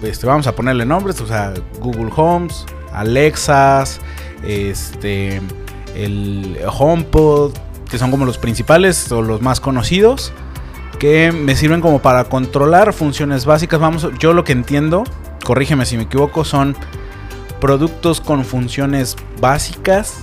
este, 0.04 0.28
vamos 0.28 0.46
a 0.46 0.56
ponerle 0.56 0.86
nombres. 0.86 1.20
O 1.22 1.28
sea, 1.28 1.56
Google 1.80 2.12
Homes, 2.16 2.66
Alexas, 2.94 4.00
este, 4.44 5.42
el 5.96 6.56
HomePod, 6.68 7.54
que 7.90 7.98
son 7.98 8.12
como 8.12 8.26
los 8.26 8.38
principales 8.38 9.12
o 9.12 9.24
los 9.24 9.42
más 9.42 9.60
conocidos 9.60 10.32
que 11.02 11.32
me 11.32 11.56
sirven 11.56 11.82
como 11.82 12.00
para 12.00 12.26
controlar 12.26 12.94
funciones 12.94 13.46
básicas. 13.46 13.80
Vamos, 13.80 14.08
yo 14.20 14.34
lo 14.34 14.44
que 14.44 14.52
entiendo, 14.52 15.04
corrígeme 15.44 15.84
si 15.88 15.98
me 15.98 16.04
equivoco, 16.04 16.46
son 16.46 16.76
productos 17.60 18.22
con 18.22 18.46
funciones 18.46 19.16
básicas, 19.40 20.20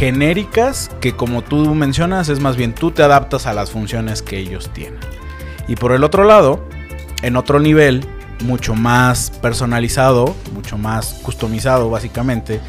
genéricas, 0.00 0.90
que 1.00 1.14
como 1.14 1.42
tú 1.42 1.76
mencionas, 1.76 2.28
es 2.28 2.40
más 2.40 2.56
bien 2.56 2.74
tú 2.74 2.90
te 2.90 3.04
adaptas 3.04 3.46
a 3.46 3.52
las 3.52 3.70
funciones 3.70 4.20
que 4.20 4.36
ellos 4.36 4.70
tienen. 4.72 4.98
Y 5.68 5.76
por 5.76 5.92
el 5.92 6.02
otro 6.02 6.24
lado, 6.24 6.64
en 7.22 7.36
otro 7.36 7.60
nivel, 7.60 8.04
mucho 8.42 8.74
más 8.74 9.30
personalizado, 9.30 10.34
mucho 10.52 10.76
más 10.76 11.20
customizado 11.22 11.88
básicamente, 11.88 12.60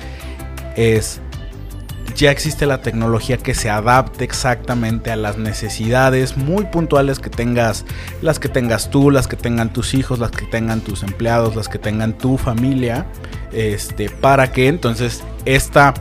es 0.75 1.21
ya 2.15 2.31
existe 2.31 2.65
la 2.65 2.81
tecnología 2.81 3.37
que 3.37 3.53
se 3.53 3.69
adapte 3.69 4.23
exactamente 4.23 5.11
a 5.11 5.15
las 5.15 5.37
necesidades 5.37 6.37
muy 6.37 6.65
puntuales 6.65 7.19
que 7.19 7.29
tengas, 7.29 7.85
las 8.21 8.39
que 8.39 8.49
tengas 8.49 8.89
tú, 8.89 9.11
las 9.11 9.27
que 9.27 9.35
tengan 9.35 9.73
tus 9.73 9.93
hijos, 9.93 10.19
las 10.19 10.31
que 10.31 10.45
tengan 10.45 10.81
tus 10.81 11.03
empleados, 11.03 11.55
las 11.55 11.67
que 11.67 11.79
tengan 11.79 12.17
tu 12.17 12.37
familia, 12.37 13.05
este, 13.51 14.09
para 14.09 14.51
que 14.51 14.67
entonces 14.67 15.23
esta 15.45 15.93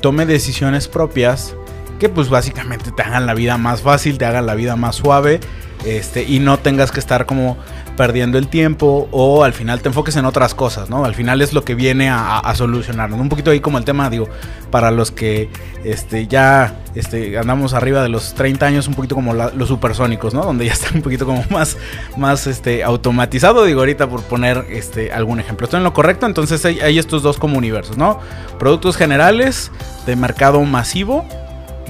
tome 0.00 0.26
decisiones 0.26 0.88
propias 0.88 1.54
que 1.98 2.08
pues 2.08 2.28
básicamente 2.28 2.92
te 2.92 3.02
hagan 3.02 3.26
la 3.26 3.34
vida 3.34 3.58
más 3.58 3.82
fácil, 3.82 4.18
te 4.18 4.24
hagan 4.24 4.46
la 4.46 4.54
vida 4.54 4.76
más 4.76 4.96
suave, 4.96 5.40
este, 5.84 6.22
y 6.22 6.38
no 6.38 6.58
tengas 6.58 6.92
que 6.92 7.00
estar 7.00 7.26
como 7.26 7.56
perdiendo 7.98 8.38
el 8.38 8.46
tiempo 8.46 9.08
o 9.10 9.42
al 9.42 9.52
final 9.52 9.82
te 9.82 9.88
enfoques 9.88 10.14
en 10.14 10.24
otras 10.24 10.54
cosas, 10.54 10.88
¿no? 10.88 11.04
Al 11.04 11.16
final 11.16 11.42
es 11.42 11.52
lo 11.52 11.64
que 11.64 11.74
viene 11.74 12.08
a, 12.08 12.38
a 12.38 12.54
solucionarnos. 12.54 13.18
Un 13.18 13.28
poquito 13.28 13.50
ahí 13.50 13.58
como 13.58 13.76
el 13.76 13.84
tema, 13.84 14.08
digo, 14.08 14.28
para 14.70 14.92
los 14.92 15.10
que 15.10 15.50
este, 15.82 16.28
ya 16.28 16.76
este, 16.94 17.36
andamos 17.36 17.74
arriba 17.74 18.00
de 18.00 18.08
los 18.08 18.34
30 18.34 18.64
años, 18.66 18.86
un 18.86 18.94
poquito 18.94 19.16
como 19.16 19.34
los 19.34 19.66
supersónicos, 19.66 20.32
¿no? 20.32 20.44
Donde 20.44 20.66
ya 20.66 20.74
está 20.74 20.94
un 20.94 21.02
poquito 21.02 21.26
como 21.26 21.44
más, 21.50 21.76
más 22.16 22.46
este, 22.46 22.84
automatizado, 22.84 23.64
digo 23.64 23.80
ahorita 23.80 24.08
por 24.08 24.22
poner 24.22 24.66
este, 24.70 25.12
algún 25.12 25.40
ejemplo. 25.40 25.64
¿Estoy 25.64 25.78
en 25.78 25.84
lo 25.84 25.92
correcto? 25.92 26.24
Entonces 26.24 26.64
hay, 26.64 26.78
hay 26.78 27.00
estos 27.00 27.24
dos 27.24 27.36
como 27.36 27.58
universos, 27.58 27.96
¿no? 27.96 28.20
Productos 28.60 28.96
generales 28.96 29.72
de 30.06 30.14
mercado 30.14 30.62
masivo, 30.62 31.24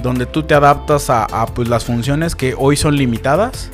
donde 0.01 0.25
tú 0.25 0.41
te 0.41 0.55
adaptas 0.55 1.11
a, 1.11 1.25
a 1.25 1.45
pues, 1.45 1.69
las 1.69 1.85
funciones 1.85 2.33
que 2.33 2.55
hoy 2.57 2.77
son 2.77 2.95
limitadas 2.95 3.69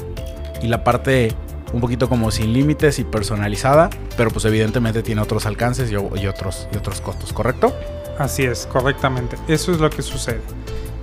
y 0.61 0.67
la 0.67 0.83
parte 0.83 1.33
un 1.75 1.82
poquito 1.82 2.08
como 2.08 2.32
sin 2.32 2.53
límites 2.53 3.00
y 3.00 3.03
personalizada, 3.03 3.89
pero 4.15 4.32
pues 4.32 4.46
evidentemente 4.46 5.03
tiene 5.03 5.22
otros 5.22 5.46
alcances 5.46 5.91
y, 5.91 5.96
otros, 5.96 6.67
y 6.74 6.77
otros 6.77 7.01
costos, 7.01 7.34
¿correcto? 7.34 7.75
Así 8.17 8.44
es, 8.44 8.65
correctamente. 8.65 9.38
Eso 9.50 9.74
es 9.74 9.79
lo 9.79 9.89
que 9.89 10.01
sucede. 10.01 10.39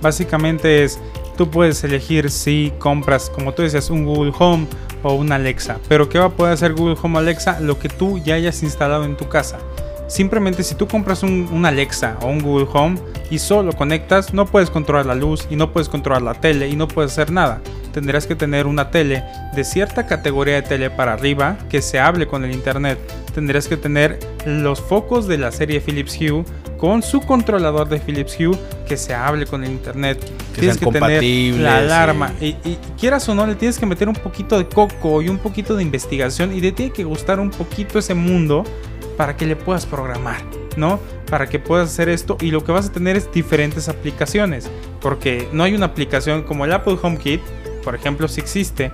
Básicamente 0.01 0.83
es, 0.83 0.99
tú 1.37 1.49
puedes 1.49 1.83
elegir 1.83 2.31
si 2.31 2.73
compras, 2.79 3.29
como 3.29 3.53
tú 3.53 3.61
decías, 3.61 3.91
un 3.91 4.03
Google 4.03 4.33
Home 4.39 4.65
o 5.03 5.13
un 5.13 5.31
Alexa. 5.31 5.77
Pero 5.87 6.09
¿qué 6.09 6.17
va 6.17 6.25
a 6.25 6.29
poder 6.29 6.53
hacer 6.53 6.73
Google 6.73 6.97
Home 7.01 7.19
Alexa? 7.19 7.59
Lo 7.59 7.77
que 7.77 7.87
tú 7.87 8.17
ya 8.17 8.33
hayas 8.33 8.63
instalado 8.63 9.05
en 9.05 9.15
tu 9.15 9.29
casa. 9.29 9.59
Simplemente 10.07 10.63
si 10.63 10.75
tú 10.75 10.87
compras 10.87 11.23
un, 11.23 11.49
un, 11.51 11.65
Alexa 11.65 12.17
o 12.21 12.27
un 12.27 12.41
Google 12.41 12.67
Home 12.73 12.99
y 13.29 13.39
solo 13.39 13.73
conectas, 13.73 14.33
no 14.33 14.45
puedes 14.45 14.69
controlar 14.69 15.05
la 15.05 15.15
luz 15.15 15.47
y 15.49 15.55
no 15.55 15.71
puedes 15.71 15.89
controlar 15.89 16.21
la 16.21 16.33
tele 16.33 16.67
y 16.67 16.75
no 16.75 16.87
puedes 16.87 17.11
hacer 17.13 17.31
nada 17.31 17.61
tendrás 17.93 18.27
que 18.27 18.35
tener 18.35 18.67
una 18.67 18.91
tele 18.91 19.23
de 19.55 19.63
cierta 19.63 20.05
categoría 20.05 20.55
de 20.55 20.63
tele 20.63 20.89
para 20.89 21.13
arriba 21.13 21.57
que 21.69 21.81
se 21.81 21.99
hable 21.99 22.27
con 22.27 22.43
el 22.43 22.51
internet. 22.51 22.99
Tendrás 23.33 23.67
que 23.67 23.77
tener 23.77 24.19
los 24.45 24.81
focos 24.81 25.27
de 25.27 25.37
la 25.37 25.51
serie 25.51 25.79
Philips 25.79 26.17
Hue 26.19 26.43
con 26.77 27.01
su 27.01 27.21
controlador 27.21 27.87
de 27.87 27.99
Philips 27.99 28.35
Hue 28.37 28.57
que 28.87 28.97
se 28.97 29.13
hable 29.13 29.45
con 29.45 29.63
el 29.63 29.71
internet. 29.71 30.19
Que 30.53 30.61
tienes 30.61 30.77
que 30.77 30.87
tener 30.87 31.23
la 31.55 31.77
alarma. 31.77 32.33
Y, 32.41 32.47
y, 32.65 32.77
quieras 32.99 33.29
o 33.29 33.35
no, 33.35 33.47
le 33.47 33.55
tienes 33.55 33.79
que 33.79 33.85
meter 33.85 34.09
un 34.09 34.15
poquito 34.15 34.57
de 34.57 34.67
coco 34.67 35.21
y 35.21 35.29
un 35.29 35.37
poquito 35.37 35.75
de 35.75 35.83
investigación 35.83 36.55
y 36.55 36.61
te 36.61 36.71
tiene 36.71 36.91
que 36.91 37.03
gustar 37.03 37.39
un 37.39 37.51
poquito 37.51 37.99
ese 37.99 38.13
mundo 38.13 38.63
para 39.17 39.37
que 39.37 39.45
le 39.45 39.55
puedas 39.55 39.85
programar, 39.85 40.41
¿no? 40.77 40.99
Para 41.29 41.47
que 41.47 41.59
puedas 41.59 41.89
hacer 41.89 42.09
esto 42.09 42.37
y 42.41 42.51
lo 42.51 42.63
que 42.63 42.71
vas 42.71 42.87
a 42.87 42.91
tener 42.91 43.15
es 43.15 43.31
diferentes 43.31 43.89
aplicaciones, 43.89 44.69
porque 45.01 45.47
no 45.51 45.63
hay 45.63 45.73
una 45.73 45.87
aplicación 45.87 46.43
como 46.43 46.65
el 46.65 46.73
Apple 46.73 46.97
HomeKit 47.01 47.41
por 47.83 47.95
ejemplo, 47.95 48.27
si 48.27 48.41
existe, 48.41 48.91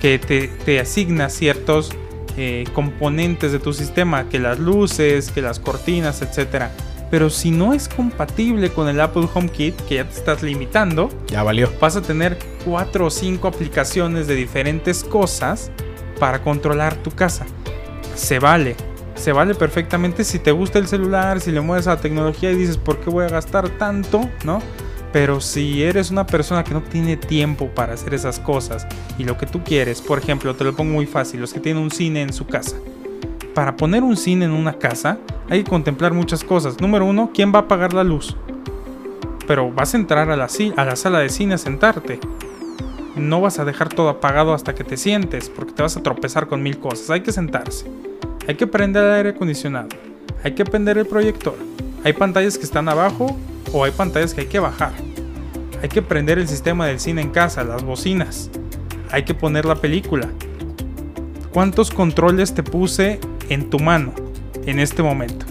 que 0.00 0.18
te, 0.18 0.80
asigna 0.80 1.28
ciertos 1.28 1.90
eh, 2.36 2.64
componentes 2.74 3.52
de 3.52 3.58
tu 3.58 3.72
sistema, 3.72 4.28
que 4.28 4.38
las 4.38 4.58
luces, 4.58 5.30
que 5.30 5.40
las 5.40 5.60
cortinas, 5.60 6.20
etc. 6.20 6.66
Pero 7.10 7.30
si 7.30 7.50
no 7.50 7.72
es 7.72 7.88
compatible 7.88 8.70
con 8.70 8.88
el 8.88 9.00
Apple 9.00 9.28
HomeKit, 9.32 9.76
que 9.82 9.96
ya 9.96 10.04
te 10.04 10.18
estás 10.18 10.42
limitando, 10.42 11.08
ya 11.28 11.42
valió. 11.42 11.70
Vas 11.80 11.96
a 11.96 12.02
tener 12.02 12.38
cuatro 12.64 13.06
o 13.06 13.10
cinco 13.10 13.48
aplicaciones 13.48 14.26
de 14.26 14.34
diferentes 14.34 15.04
cosas 15.04 15.70
para 16.18 16.42
controlar 16.42 16.96
tu 16.96 17.10
casa. 17.10 17.46
Se 18.14 18.38
vale, 18.38 18.76
se 19.14 19.32
vale 19.32 19.54
perfectamente 19.54 20.24
si 20.24 20.38
te 20.38 20.52
gusta 20.52 20.78
el 20.78 20.86
celular, 20.86 21.40
si 21.40 21.52
le 21.52 21.60
mueves 21.60 21.86
a 21.86 21.94
la 21.94 22.00
tecnología 22.00 22.50
y 22.52 22.56
dices, 22.56 22.76
¿por 22.76 23.00
qué 23.00 23.10
voy 23.10 23.24
a 23.24 23.28
gastar 23.28 23.68
tanto? 23.70 24.28
¿No? 24.44 24.60
Pero 25.12 25.40
si 25.40 25.82
eres 25.84 26.10
una 26.10 26.26
persona 26.26 26.64
que 26.64 26.74
no 26.74 26.82
tiene 26.82 27.16
tiempo 27.16 27.68
para 27.68 27.94
hacer 27.94 28.14
esas 28.14 28.40
cosas 28.40 28.86
y 29.16 29.22
lo 29.22 29.38
que 29.38 29.46
tú 29.46 29.62
quieres, 29.62 30.02
por 30.02 30.18
ejemplo, 30.18 30.56
te 30.56 30.64
lo 30.64 30.74
pongo 30.74 30.92
muy 30.92 31.06
fácil, 31.06 31.40
los 31.40 31.52
que 31.52 31.60
tienen 31.60 31.82
un 31.82 31.92
cine 31.92 32.22
en 32.22 32.32
su 32.32 32.46
casa. 32.46 32.76
Para 33.54 33.76
poner 33.76 34.02
un 34.02 34.16
cine 34.16 34.46
en 34.46 34.50
una 34.50 34.72
casa 34.72 35.18
hay 35.48 35.62
que 35.62 35.70
contemplar 35.70 36.12
muchas 36.12 36.42
cosas. 36.42 36.80
Número 36.80 37.06
uno, 37.06 37.30
¿quién 37.32 37.54
va 37.54 37.60
a 37.60 37.62
apagar 37.62 37.92
la 37.92 38.02
luz? 38.02 38.36
Pero 39.46 39.70
vas 39.70 39.94
a 39.94 39.98
entrar 39.98 40.30
a 40.30 40.36
la, 40.36 40.48
a 40.76 40.84
la 40.84 40.96
sala 40.96 41.20
de 41.20 41.28
cine 41.28 41.54
a 41.54 41.58
sentarte. 41.58 42.18
No 43.14 43.40
vas 43.40 43.60
a 43.60 43.64
dejar 43.64 43.90
todo 43.90 44.08
apagado 44.08 44.52
hasta 44.52 44.74
que 44.74 44.82
te 44.82 44.96
sientes, 44.96 45.48
porque 45.48 45.72
te 45.72 45.82
vas 45.82 45.96
a 45.96 46.02
tropezar 46.02 46.48
con 46.48 46.60
mil 46.60 46.80
cosas. 46.80 47.10
Hay 47.10 47.20
que 47.20 47.30
sentarse. 47.30 47.86
Hay 48.46 48.56
que 48.56 48.66
prender 48.66 49.04
el 49.04 49.12
aire 49.12 49.28
acondicionado. 49.30 49.88
Hay 50.42 50.52
que 50.52 50.64
prender 50.64 50.98
el 50.98 51.06
proyector. 51.06 51.56
Hay 52.04 52.12
pantallas 52.12 52.58
que 52.58 52.64
están 52.64 52.88
abajo 52.88 53.36
o 53.72 53.84
hay 53.84 53.90
pantallas 53.90 54.34
que 54.34 54.42
hay 54.42 54.46
que 54.46 54.58
bajar. 54.58 54.92
Hay 55.82 55.88
que 55.88 56.02
prender 56.02 56.38
el 56.38 56.46
sistema 56.46 56.86
del 56.86 57.00
cine 57.00 57.22
en 57.22 57.30
casa, 57.30 57.64
las 57.64 57.82
bocinas. 57.82 58.50
Hay 59.10 59.24
que 59.24 59.32
poner 59.32 59.64
la 59.64 59.76
película. 59.76 60.28
¿Cuántos 61.54 61.90
controles 61.90 62.52
te 62.52 62.62
puse 62.62 63.18
en 63.48 63.70
tu 63.70 63.78
mano 63.78 64.12
en 64.66 64.78
este 64.78 65.02
momento? 65.02 65.46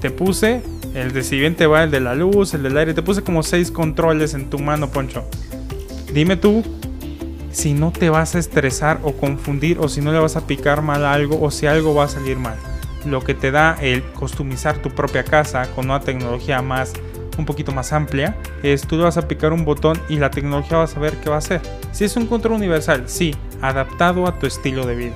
Te 0.00 0.10
puse 0.10 0.62
el 0.94 1.12
de 1.12 1.22
si 1.24 1.38
bien 1.38 1.54
te 1.54 1.66
va 1.66 1.84
el 1.84 1.90
de 1.90 2.00
la 2.00 2.14
luz, 2.14 2.54
el 2.54 2.62
del 2.62 2.78
aire, 2.78 2.94
te 2.94 3.02
puse 3.02 3.22
como 3.22 3.42
seis 3.42 3.70
controles 3.70 4.32
en 4.32 4.48
tu 4.48 4.58
mano, 4.58 4.88
Poncho. 4.88 5.24
Dime 6.14 6.36
tú 6.36 6.62
si 7.52 7.74
no 7.74 7.90
te 7.90 8.10
vas 8.10 8.34
a 8.34 8.38
estresar 8.38 9.00
o 9.02 9.12
confundir 9.12 9.78
o 9.80 9.88
si 9.88 10.00
no 10.00 10.12
le 10.12 10.18
vas 10.18 10.36
a 10.36 10.46
picar 10.46 10.82
mal 10.82 11.04
algo 11.04 11.40
o 11.40 11.50
si 11.50 11.66
algo 11.66 11.94
va 11.94 12.04
a 12.04 12.08
salir 12.08 12.38
mal. 12.38 12.56
Lo 13.04 13.22
que 13.22 13.34
te 13.34 13.50
da 13.50 13.76
el 13.80 14.02
customizar 14.02 14.78
tu 14.82 14.90
propia 14.90 15.24
casa 15.24 15.68
con 15.74 15.86
una 15.86 16.00
tecnología 16.00 16.62
más 16.62 16.92
un 17.38 17.46
poquito 17.46 17.72
más 17.72 17.92
amplia, 17.92 18.36
es 18.62 18.82
tú 18.82 18.96
le 18.96 19.04
vas 19.04 19.16
a 19.16 19.28
picar 19.28 19.52
un 19.52 19.64
botón 19.64 20.00
y 20.08 20.16
la 20.16 20.30
tecnología 20.30 20.78
va 20.78 20.84
a 20.84 20.88
saber 20.88 21.16
qué 21.18 21.30
va 21.30 21.36
a 21.36 21.38
hacer. 21.38 21.60
Si 21.92 22.04
es 22.04 22.16
un 22.16 22.26
control 22.26 22.54
universal, 22.54 23.04
sí, 23.06 23.34
adaptado 23.62 24.26
a 24.26 24.38
tu 24.38 24.46
estilo 24.46 24.86
de 24.86 24.96
vida. 24.96 25.14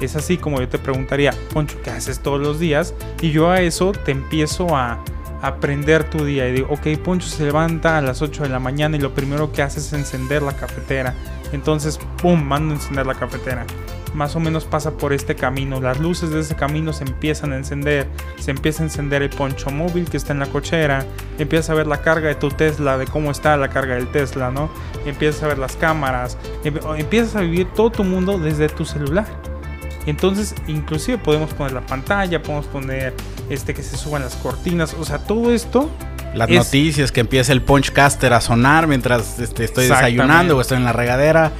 Es 0.00 0.16
así 0.16 0.36
como 0.36 0.58
yo 0.58 0.68
te 0.68 0.78
preguntaría, 0.78 1.32
Poncho, 1.52 1.78
¿qué 1.84 1.90
haces 1.90 2.18
todos 2.18 2.40
los 2.40 2.58
días? 2.58 2.94
Y 3.20 3.30
yo 3.30 3.50
a 3.50 3.60
eso 3.60 3.92
te 3.92 4.10
empiezo 4.10 4.76
a 4.76 4.98
aprender 5.40 6.04
tu 6.04 6.24
día 6.24 6.48
y 6.48 6.52
digo, 6.52 6.68
ok, 6.70 6.98
Poncho 7.02 7.28
se 7.28 7.44
levanta 7.44 7.98
a 7.98 8.00
las 8.00 8.20
8 8.20 8.42
de 8.42 8.48
la 8.48 8.58
mañana 8.58 8.96
y 8.96 9.00
lo 9.00 9.14
primero 9.14 9.52
que 9.52 9.62
hace 9.62 9.78
es 9.78 9.92
encender 9.92 10.42
la 10.42 10.54
cafetera. 10.56 11.14
Entonces, 11.52 11.98
¡pum!, 12.20 12.42
mando 12.42 12.74
a 12.74 12.76
encender 12.78 13.06
la 13.06 13.14
cafetera 13.14 13.66
más 14.14 14.36
o 14.36 14.40
menos 14.40 14.64
pasa 14.64 14.92
por 14.92 15.12
este 15.12 15.34
camino. 15.34 15.80
Las 15.80 15.98
luces 16.00 16.30
de 16.30 16.40
ese 16.40 16.54
camino 16.54 16.92
se 16.92 17.04
empiezan 17.04 17.52
a 17.52 17.56
encender. 17.56 18.06
Se 18.38 18.50
empieza 18.50 18.82
a 18.82 18.86
encender 18.86 19.22
el 19.22 19.30
poncho 19.30 19.70
móvil 19.70 20.08
que 20.08 20.16
está 20.16 20.32
en 20.32 20.40
la 20.40 20.46
cochera. 20.46 21.06
Empiezas 21.38 21.70
a 21.70 21.74
ver 21.74 21.86
la 21.86 22.02
carga 22.02 22.28
de 22.28 22.34
tu 22.34 22.50
Tesla, 22.50 22.98
de 22.98 23.06
cómo 23.06 23.30
está 23.30 23.56
la 23.56 23.68
carga 23.68 23.94
del 23.94 24.08
Tesla, 24.08 24.50
¿no? 24.50 24.70
Empiezas 25.06 25.42
a 25.42 25.48
ver 25.48 25.58
las 25.58 25.76
cámaras. 25.76 26.36
Empiezas 26.64 27.36
a 27.36 27.40
vivir 27.40 27.68
todo 27.74 27.90
tu 27.90 28.04
mundo 28.04 28.38
desde 28.38 28.68
tu 28.68 28.84
celular. 28.84 29.26
Entonces, 30.04 30.54
inclusive 30.66 31.16
podemos 31.16 31.54
poner 31.54 31.72
la 31.72 31.86
pantalla, 31.86 32.42
podemos 32.42 32.66
poner 32.66 33.14
este 33.48 33.72
que 33.72 33.84
se 33.84 33.96
suban 33.96 34.22
las 34.22 34.34
cortinas, 34.34 34.94
o 34.94 35.04
sea, 35.04 35.18
todo 35.18 35.52
esto 35.52 35.90
las 36.34 36.48
noticias, 36.48 37.12
que 37.12 37.20
empieza 37.20 37.52
el 37.52 37.62
Punchcaster 37.62 38.32
a 38.32 38.40
sonar 38.40 38.86
mientras 38.86 39.38
este, 39.38 39.64
estoy 39.64 39.84
desayunando 39.84 40.56
o 40.56 40.60
estoy 40.60 40.78
en 40.78 40.84
la 40.84 40.92
regadera. 40.92 41.52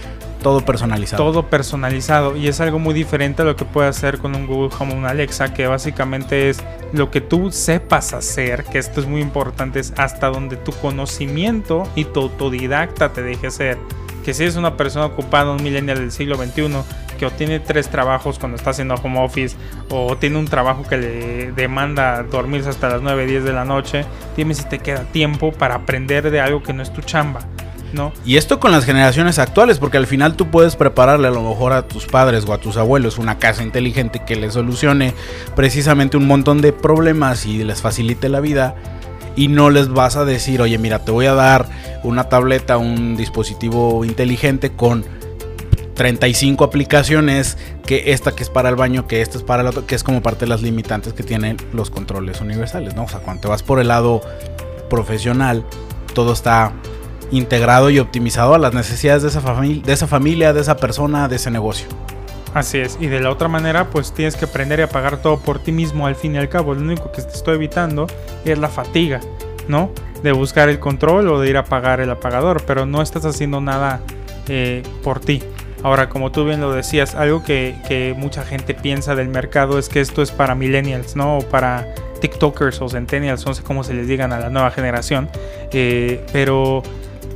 Todo 0.42 0.64
personalizado. 0.64 1.22
Todo 1.22 1.46
personalizado. 1.46 2.36
Y 2.36 2.48
es 2.48 2.60
algo 2.60 2.80
muy 2.80 2.94
diferente 2.94 3.42
a 3.42 3.44
lo 3.44 3.54
que 3.54 3.64
puede 3.64 3.88
hacer 3.88 4.18
con 4.18 4.34
un 4.34 4.48
Google 4.48 4.74
Home 4.76 4.94
o 4.94 4.96
un 4.96 5.06
Alexa, 5.06 5.54
que 5.54 5.68
básicamente 5.68 6.50
es 6.50 6.58
lo 6.92 7.12
que 7.12 7.20
tú 7.20 7.52
sepas 7.52 8.12
hacer, 8.12 8.64
que 8.64 8.78
esto 8.78 9.00
es 9.00 9.06
muy 9.06 9.20
importante, 9.20 9.78
es 9.78 9.92
hasta 9.96 10.28
donde 10.28 10.56
tu 10.56 10.72
conocimiento 10.72 11.88
y 11.94 12.06
tu 12.06 12.22
autodidacta 12.22 13.12
te 13.12 13.22
deje 13.22 13.52
ser. 13.52 13.78
Que 14.24 14.34
si 14.34 14.44
es 14.44 14.56
una 14.56 14.76
persona 14.76 15.06
ocupada, 15.06 15.52
un 15.52 15.62
millennial 15.62 15.98
del 15.98 16.10
siglo 16.10 16.36
XXI, 16.36 16.70
que 17.22 17.26
o 17.26 17.30
tiene 17.30 17.60
tres 17.60 17.88
trabajos 17.88 18.40
cuando 18.40 18.56
está 18.56 18.70
haciendo 18.70 18.96
home 18.96 19.20
office, 19.20 19.56
o 19.90 20.16
tiene 20.16 20.38
un 20.38 20.46
trabajo 20.46 20.82
que 20.82 20.96
le 20.96 21.52
demanda 21.52 22.24
dormirse 22.24 22.68
hasta 22.68 22.88
las 22.88 23.00
9, 23.00 23.26
10 23.26 23.44
de 23.44 23.52
la 23.52 23.64
noche, 23.64 24.04
dime 24.36 24.54
si 24.54 24.64
te 24.64 24.80
queda 24.80 25.04
tiempo 25.04 25.52
para 25.52 25.76
aprender 25.76 26.32
de 26.32 26.40
algo 26.40 26.64
que 26.64 26.72
no 26.72 26.82
es 26.82 26.92
tu 26.92 27.00
chamba. 27.00 27.46
Y 28.24 28.38
esto 28.38 28.58
con 28.58 28.72
las 28.72 28.84
generaciones 28.84 29.38
actuales, 29.38 29.78
porque 29.78 29.98
al 29.98 30.08
final 30.08 30.34
tú 30.34 30.50
puedes 30.50 30.74
prepararle 30.74 31.28
a 31.28 31.30
lo 31.30 31.48
mejor 31.48 31.72
a 31.74 31.86
tus 31.86 32.06
padres 32.06 32.44
o 32.48 32.54
a 32.54 32.58
tus 32.58 32.76
abuelos 32.76 33.18
una 33.18 33.38
casa 33.38 33.62
inteligente 33.62 34.22
que 34.26 34.34
les 34.34 34.54
solucione 34.54 35.14
precisamente 35.54 36.16
un 36.16 36.26
montón 36.26 36.60
de 36.60 36.72
problemas 36.72 37.46
y 37.46 37.62
les 37.62 37.82
facilite 37.82 38.28
la 38.28 38.40
vida. 38.40 38.74
Y 39.36 39.46
no 39.46 39.70
les 39.70 39.88
vas 39.88 40.16
a 40.16 40.24
decir, 40.24 40.60
oye, 40.60 40.76
mira, 40.76 40.98
te 40.98 41.12
voy 41.12 41.26
a 41.26 41.34
dar 41.34 41.66
una 42.02 42.24
tableta, 42.24 42.78
un 42.78 43.16
dispositivo 43.16 44.04
inteligente 44.04 44.72
con 44.72 45.04
35 45.94 46.64
aplicaciones, 46.64 47.58
que 47.86 48.12
esta 48.12 48.32
que 48.32 48.42
es 48.42 48.50
para 48.50 48.68
el 48.68 48.76
baño, 48.76 49.06
que 49.06 49.20
esta 49.20 49.38
es 49.38 49.44
para 49.44 49.62
el 49.62 49.68
otro, 49.68 49.86
que 49.86 49.94
es 49.94 50.02
como 50.02 50.22
parte 50.22 50.40
de 50.40 50.48
las 50.48 50.62
limitantes 50.62 51.12
que 51.12 51.22
tienen 51.22 51.56
los 51.72 51.90
controles 51.90 52.40
universales, 52.40 52.94
¿no? 52.94 53.04
O 53.04 53.08
sea, 53.08 53.20
cuando 53.20 53.42
te 53.42 53.48
vas 53.48 53.62
por 53.62 53.78
el 53.78 53.88
lado 53.88 54.22
profesional, 54.88 55.64
todo 56.14 56.32
está 56.32 56.72
integrado 57.30 57.90
y 57.90 57.98
optimizado 57.98 58.54
a 58.54 58.58
las 58.58 58.74
necesidades 58.74 59.22
de 59.22 59.28
esa, 59.28 59.40
de 59.40 59.92
esa 59.92 60.06
familia, 60.06 60.52
de 60.52 60.60
esa 60.60 60.76
persona, 60.76 61.28
de 61.28 61.36
ese 61.36 61.50
negocio. 61.50 61.86
Así 62.54 62.78
es, 62.78 62.98
y 63.00 63.06
de 63.06 63.20
la 63.20 63.30
otra 63.30 63.48
manera, 63.48 63.88
pues 63.88 64.12
tienes 64.12 64.36
que 64.36 64.44
aprender 64.44 64.78
y 64.78 64.82
apagar 64.82 65.22
todo 65.22 65.38
por 65.38 65.58
ti 65.58 65.72
mismo 65.72 66.06
al 66.06 66.16
fin 66.16 66.34
y 66.34 66.38
al 66.38 66.50
cabo. 66.50 66.74
Lo 66.74 66.82
único 66.82 67.10
que 67.10 67.22
te 67.22 67.32
estoy 67.32 67.54
evitando 67.54 68.06
es 68.44 68.58
la 68.58 68.68
fatiga, 68.68 69.20
¿no? 69.68 69.90
De 70.22 70.32
buscar 70.32 70.68
el 70.68 70.78
control 70.78 71.28
o 71.28 71.40
de 71.40 71.48
ir 71.48 71.56
a 71.56 71.60
apagar 71.60 72.00
el 72.00 72.10
apagador, 72.10 72.62
pero 72.66 72.84
no 72.84 73.00
estás 73.00 73.24
haciendo 73.24 73.62
nada 73.62 74.00
eh, 74.48 74.82
por 75.02 75.20
ti. 75.20 75.42
Ahora, 75.82 76.08
como 76.08 76.30
tú 76.30 76.44
bien 76.44 76.60
lo 76.60 76.72
decías, 76.72 77.14
algo 77.14 77.42
que, 77.42 78.14
mucha 78.16 78.44
gente 78.44 78.74
piensa 78.74 79.14
del 79.14 79.28
mercado 79.28 79.78
es 79.78 79.88
que 79.88 80.00
esto 80.00 80.22
es 80.22 80.30
para 80.30 80.54
millennials, 80.54 81.16
¿no? 81.16 81.38
O 81.38 81.42
para 81.42 81.94
TikTokers 82.20 82.80
o 82.80 82.88
centennials, 82.88 83.44
no 83.46 83.54
sé 83.54 83.62
cómo 83.62 83.82
se 83.82 83.94
les 83.94 84.06
digan 84.06 84.32
a 84.32 84.38
la 84.38 84.48
nueva 84.48 84.70
generación. 84.70 85.28
Eh, 85.72 86.24
pero 86.32 86.82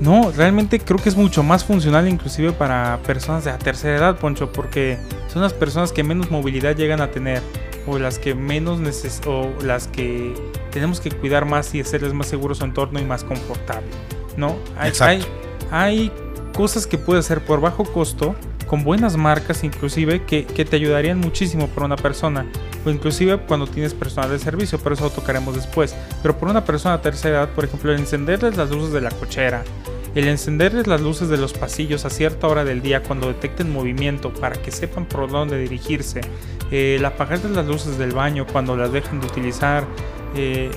no, 0.01 0.31
realmente 0.31 0.79
creo 0.79 0.99
que 0.99 1.09
es 1.09 1.17
mucho 1.17 1.43
más 1.43 1.65
funcional 1.65 2.07
inclusive 2.09 2.53
para 2.53 2.99
personas 3.07 3.45
de 3.45 3.51
la 3.51 3.59
tercera 3.59 3.97
edad, 3.97 4.19
Poncho, 4.19 4.53
porque 4.53 4.99
son 5.33 5.43
las 5.43 5.53
personas 5.53 5.93
que 5.93 6.05
menos 6.05 6.31
movilidad 6.31 6.77
llegan 6.77 7.01
a 7.01 7.11
tener 7.11 7.43
o 7.87 7.99
las 7.99 8.19
que 8.19 8.35
menos 8.35 8.81
neces 8.81 9.21
o 9.27 9.49
las 9.63 9.89
que 9.89 10.35
tenemos 10.71 11.01
que 11.01 11.11
cuidar 11.11 11.47
más 11.47 11.75
y 11.75 11.81
hacerles 11.81 12.13
más 12.13 12.27
seguro 12.27 12.55
su 12.55 12.65
entorno 12.65 13.01
y 13.01 13.05
más 13.05 13.25
confortable, 13.25 13.89
¿no? 14.37 14.57
Hay, 14.77 14.93
hay, 15.01 15.25
hay, 15.71 16.13
cosas 16.57 16.87
que 16.87 16.97
puedes 16.97 17.27
hacer 17.27 17.45
por 17.45 17.61
bajo 17.61 17.85
costo 17.85 18.35
con 18.67 18.83
buenas 18.83 19.17
marcas 19.17 19.63
inclusive 19.63 20.25
que, 20.25 20.47
que, 20.47 20.65
te 20.65 20.77
ayudarían 20.77 21.21
muchísimo 21.21 21.69
por 21.69 21.85
una 21.85 21.97
persona 21.97 22.47
o 22.85 22.91
inclusive 22.91 23.39
cuando 23.39 23.67
tienes 23.67 23.93
personal 23.93 24.31
de 24.31 24.39
servicio, 24.39 24.79
pero 24.83 24.95
eso 24.95 25.05
lo 25.05 25.11
tocaremos 25.11 25.55
después. 25.55 25.95
Pero 26.23 26.39
por 26.39 26.49
una 26.49 26.65
persona 26.65 26.97
de 26.97 27.03
tercera 27.03 27.39
edad, 27.39 27.49
por 27.51 27.65
ejemplo, 27.65 27.93
el 27.93 27.99
encenderles 27.99 28.57
las 28.57 28.71
luces 28.71 28.93
de 28.93 29.01
la 29.03 29.11
cochera, 29.11 29.65
el 30.15 30.29
encenderles 30.29 30.87
las 30.87 31.01
luces 31.03 31.29
de 31.29 31.37
los 31.37 31.53
pasillos 31.53 32.05
a 32.07 32.11
cierta 32.11 32.47
hora 32.47 32.65
del 32.65 32.81
día 32.81 33.03
cuando 33.03 33.29
detecten 33.29 33.71
movimiento 33.71 34.33
para 34.33 34.57
que 34.57 34.71
sepan 34.71 35.05
por 35.05 35.31
dónde 35.31 35.59
dirigirse, 35.59 36.23
el 36.71 37.05
apagarles 37.05 37.53
las 37.53 37.67
luces 37.67 37.99
del 37.99 38.13
baño 38.13 38.47
cuando 38.51 38.77
las 38.77 38.91
dejen 38.93 39.21
de 39.21 39.27
utilizar, 39.27 39.85
eh, 40.35 40.71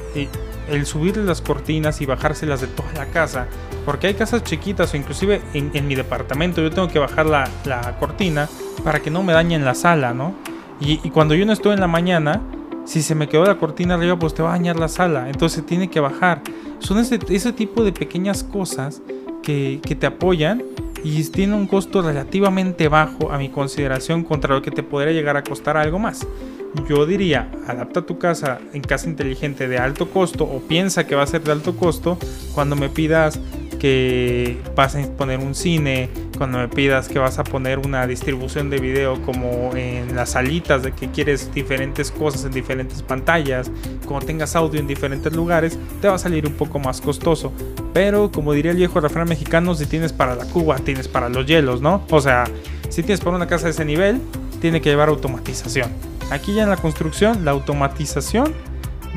el 0.70 0.86
subirles 0.86 1.26
las 1.26 1.42
cortinas 1.42 2.02
y 2.02 2.06
bajárselas 2.06 2.62
de 2.62 2.68
toda 2.68 2.92
la 2.94 3.06
casa, 3.08 3.48
porque 3.86 4.08
hay 4.08 4.14
casas 4.14 4.44
chiquitas 4.44 4.94
o 4.94 4.98
inclusive 4.98 5.42
en, 5.54 5.88
mi 5.88 5.96
departamento 5.96 6.62
yo 6.62 6.70
tengo 6.70 6.88
que 6.88 7.00
bajar 7.00 7.26
la, 7.26 7.98
cortina 8.00 8.48
para 8.84 9.00
que 9.00 9.12
no 9.12 9.24
me 9.24 9.34
dañen 9.34 9.66
la 9.66 9.76
sala, 9.76 10.14
¿no? 10.14 10.34
Y, 10.80 10.98
cuando 11.10 11.36
yo 11.36 11.46
no 11.46 11.54
estoy 11.54 11.74
en 11.74 11.82
la 11.82 11.88
mañana, 11.88 12.42
si 12.86 13.02
se 13.02 13.14
me 13.14 13.28
quedó 13.28 13.46
la 13.46 13.58
cortina 13.58 13.96
arriba, 13.96 14.18
pues 14.18 14.34
te 14.34 14.42
va 14.42 14.50
a 14.50 14.52
dañar 14.54 14.80
la 14.80 14.88
sala, 14.88 15.30
entonces 15.30 15.66
tiene 15.66 15.90
que 15.90 16.00
bajar. 16.00 16.42
Son 16.80 16.98
ese, 16.98 17.20
ese 17.30 17.52
tipo 17.52 17.84
de 17.84 17.92
pequeñas 17.92 18.44
cosas 18.44 19.02
que, 19.44 19.98
te 20.00 20.06
apoyan 20.06 20.64
y 21.04 21.24
tiene 21.26 21.56
un 21.56 21.68
costo 21.68 22.02
relativamente 22.02 22.88
bajo 22.88 23.32
a 23.32 23.38
mi 23.38 23.50
consideración 23.50 24.24
contra 24.24 24.54
lo 24.54 24.62
que 24.62 24.72
te 24.72 24.84
podría 24.84 25.14
llegar 25.14 25.38
a 25.38 25.44
costar 25.44 25.78
algo 25.78 26.00
más. 26.00 26.26
Yo 26.88 27.06
diría, 27.06 27.50
adapta 27.68 28.04
tu 28.04 28.20
casa 28.20 28.60
en 28.74 28.82
casa 28.82 29.10
inteligente 29.10 29.68
de 29.68 29.78
alto 29.78 30.10
costo 30.10 30.44
o 30.44 30.60
piensa 30.60 31.08
que 31.08 31.16
va 31.16 31.24
a 31.24 31.28
ser 31.28 31.44
de 31.44 31.52
alto 31.52 31.76
costo 31.76 32.18
cuando 32.54 32.76
me 32.76 32.90
pidas 32.90 33.40
que 33.80 34.60
vas 34.76 34.96
a 34.96 35.02
poner 35.14 35.40
un 35.40 35.56
cine, 35.56 36.10
cuando 36.38 36.60
me 36.60 36.68
pidas 36.68 37.08
que 37.08 37.18
vas 37.18 37.40
a 37.40 37.44
poner 37.44 37.80
una 37.80 38.06
distribución 38.06 38.70
de 38.70 38.78
video 38.78 39.22
como 39.24 39.72
en 39.76 40.16
las 40.16 40.32
salitas 40.32 40.84
de 40.84 40.92
que 40.92 41.10
quieres 41.10 41.52
diferentes 41.54 42.12
cosas 42.12 42.46
en 42.46 42.52
diferentes 42.52 43.02
pantallas, 43.02 43.72
como 44.06 44.22
tengas 44.22 44.56
audio 44.56 44.80
en 44.80 44.88
diferentes 44.88 45.34
lugares, 45.34 45.80
te 46.02 46.08
va 46.08 46.16
a 46.16 46.20
salir 46.20 46.46
un 46.46 46.54
poco 46.54 46.78
más 46.78 47.02
costoso. 47.02 47.52
Pero 47.94 48.32
como 48.32 48.54
diría 48.54 48.72
el 48.72 48.78
viejo 48.78 49.00
refrán 49.00 49.28
mexicano, 49.28 49.74
si 49.74 49.86
tienes 49.86 50.14
para 50.14 50.36
la 50.36 50.46
cuba, 50.46 50.78
tienes 50.78 51.08
para 51.08 51.30
los 51.30 51.46
hielos, 51.46 51.82
¿no? 51.82 52.04
O 52.12 52.22
sea, 52.22 52.44
si 52.90 53.02
tienes 53.02 53.22
para 53.22 53.38
una 53.38 53.48
casa 53.48 53.66
de 53.66 53.72
ese 53.72 53.86
nivel, 53.86 54.22
tiene 54.60 54.82
que 54.82 54.90
llevar 54.90 55.10
automatización. 55.10 55.92
Aquí 56.32 56.54
ya 56.54 56.64
en 56.64 56.70
la 56.70 56.78
construcción, 56.78 57.44
la 57.46 57.52
automatización 57.52 58.54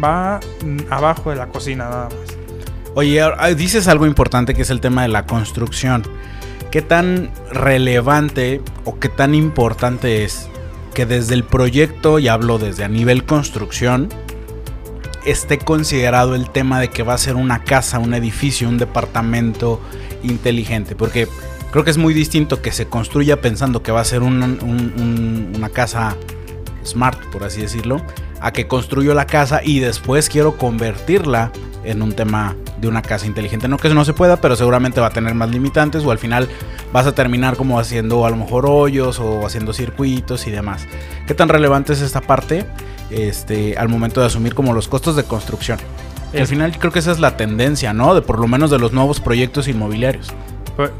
va 0.03 0.41
mm, 0.65 0.93
abajo 0.93 1.31
de 1.31 1.37
la 1.37 1.49
cocina 1.49 1.85
nada 1.85 2.05
más. 2.09 2.37
Oye, 2.95 3.23
dices 3.57 3.89
algo 3.89 4.07
importante 4.07 4.55
que 4.55 4.63
es 4.63 4.71
el 4.71 4.81
tema 4.81 5.03
de 5.03 5.09
la 5.09 5.27
construcción. 5.27 6.03
¿Qué 6.71 6.83
tan 6.83 7.31
relevante 7.51 8.61
o 8.85 8.99
qué 8.99 9.09
tan 9.09 9.35
importante 9.35 10.25
es 10.25 10.49
que 10.95 11.07
desde 11.07 11.35
el 11.35 11.45
proyecto, 11.45 12.19
y 12.19 12.29
hablo 12.29 12.59
desde 12.59 12.85
a 12.85 12.89
nivel 12.89 13.25
construcción, 13.25 14.11
esté 15.25 15.59
considerado 15.59 16.35
el 16.35 16.51
tema 16.51 16.81
de 16.81 16.89
que 16.89 17.03
va 17.03 17.15
a 17.15 17.19
ser 17.19 17.37
una 17.37 17.65
casa, 17.65 17.99
un 17.99 18.13
edificio, 18.13 18.69
un 18.69 18.77
departamento 18.77 19.81
inteligente? 20.23 20.95
Porque 20.95 21.29
creo 21.73 21.85
que 21.85 21.91
es 21.91 21.99
muy 21.99 22.15
distinto 22.15 22.63
que 22.63 22.71
se 22.71 22.87
construya 22.87 23.41
pensando 23.41 23.83
que 23.83 23.91
va 23.91 24.01
a 24.01 24.05
ser 24.05 24.23
una 24.23 25.69
casa 25.73 26.17
smart, 26.85 27.19
por 27.33 27.43
así 27.43 27.61
decirlo, 27.63 28.01
a 28.41 28.53
que 28.53 28.69
construyo 28.69 29.15
la 29.15 29.27
casa 29.27 29.61
y 29.65 29.81
después 29.81 30.29
quiero 30.29 30.57
convertirla 30.59 31.51
en 31.85 32.03
un 32.03 32.13
tema 32.13 32.55
de 32.81 32.89
una 32.89 33.03
casa 33.03 33.27
inteligente. 33.27 33.69
No 33.69 33.79
que 33.79 33.89
eso 33.89 33.95
no 33.95 34.05
se 34.05 34.13
pueda, 34.13 34.37
pero 34.37 34.55
seguramente 34.55 35.01
va 35.01 35.09
a 35.09 35.11
tener 35.11 35.35
más 35.35 35.51
limitantes 35.51 36.05
o 36.05 36.11
al 36.11 36.19
final 36.19 36.49
vas 36.93 37.07
a 37.07 37.15
terminar 37.15 37.57
como 37.57 37.81
haciendo 37.81 38.27
a 38.27 38.31
lo 38.31 38.37
mejor 38.37 38.67
hoyos 38.67 39.19
o 39.19 39.47
haciendo 39.47 39.73
circuitos 39.73 40.47
y 40.47 40.51
demás. 40.51 40.87
¿Qué 41.27 41.35
tan 41.35 41.49
relevante 41.49 41.95
es 41.95 42.03
esta 42.03 42.21
parte 42.21 42.67
este, 43.11 43.77
al 43.79 43.89
momento 43.89 44.21
de 44.21 44.27
asumir 44.27 44.55
como 44.55 44.75
los 44.75 44.89
costos 44.89 45.17
de 45.17 45.25
construcción? 45.25 45.79
al 46.35 46.47
final 46.47 46.79
creo 46.79 46.91
que 46.91 46.99
esa 46.99 47.13
es 47.13 47.21
la 47.21 47.37
tendencia, 47.37 47.93
¿no? 47.93 48.15
De 48.15 48.23
por 48.23 48.39
lo 48.39 48.49
menos 48.49 48.71
de 48.71 48.79
los 48.79 48.93
nuevos 48.93 49.21
proyectos 49.21 49.69
inmobiliarios. 49.69 50.29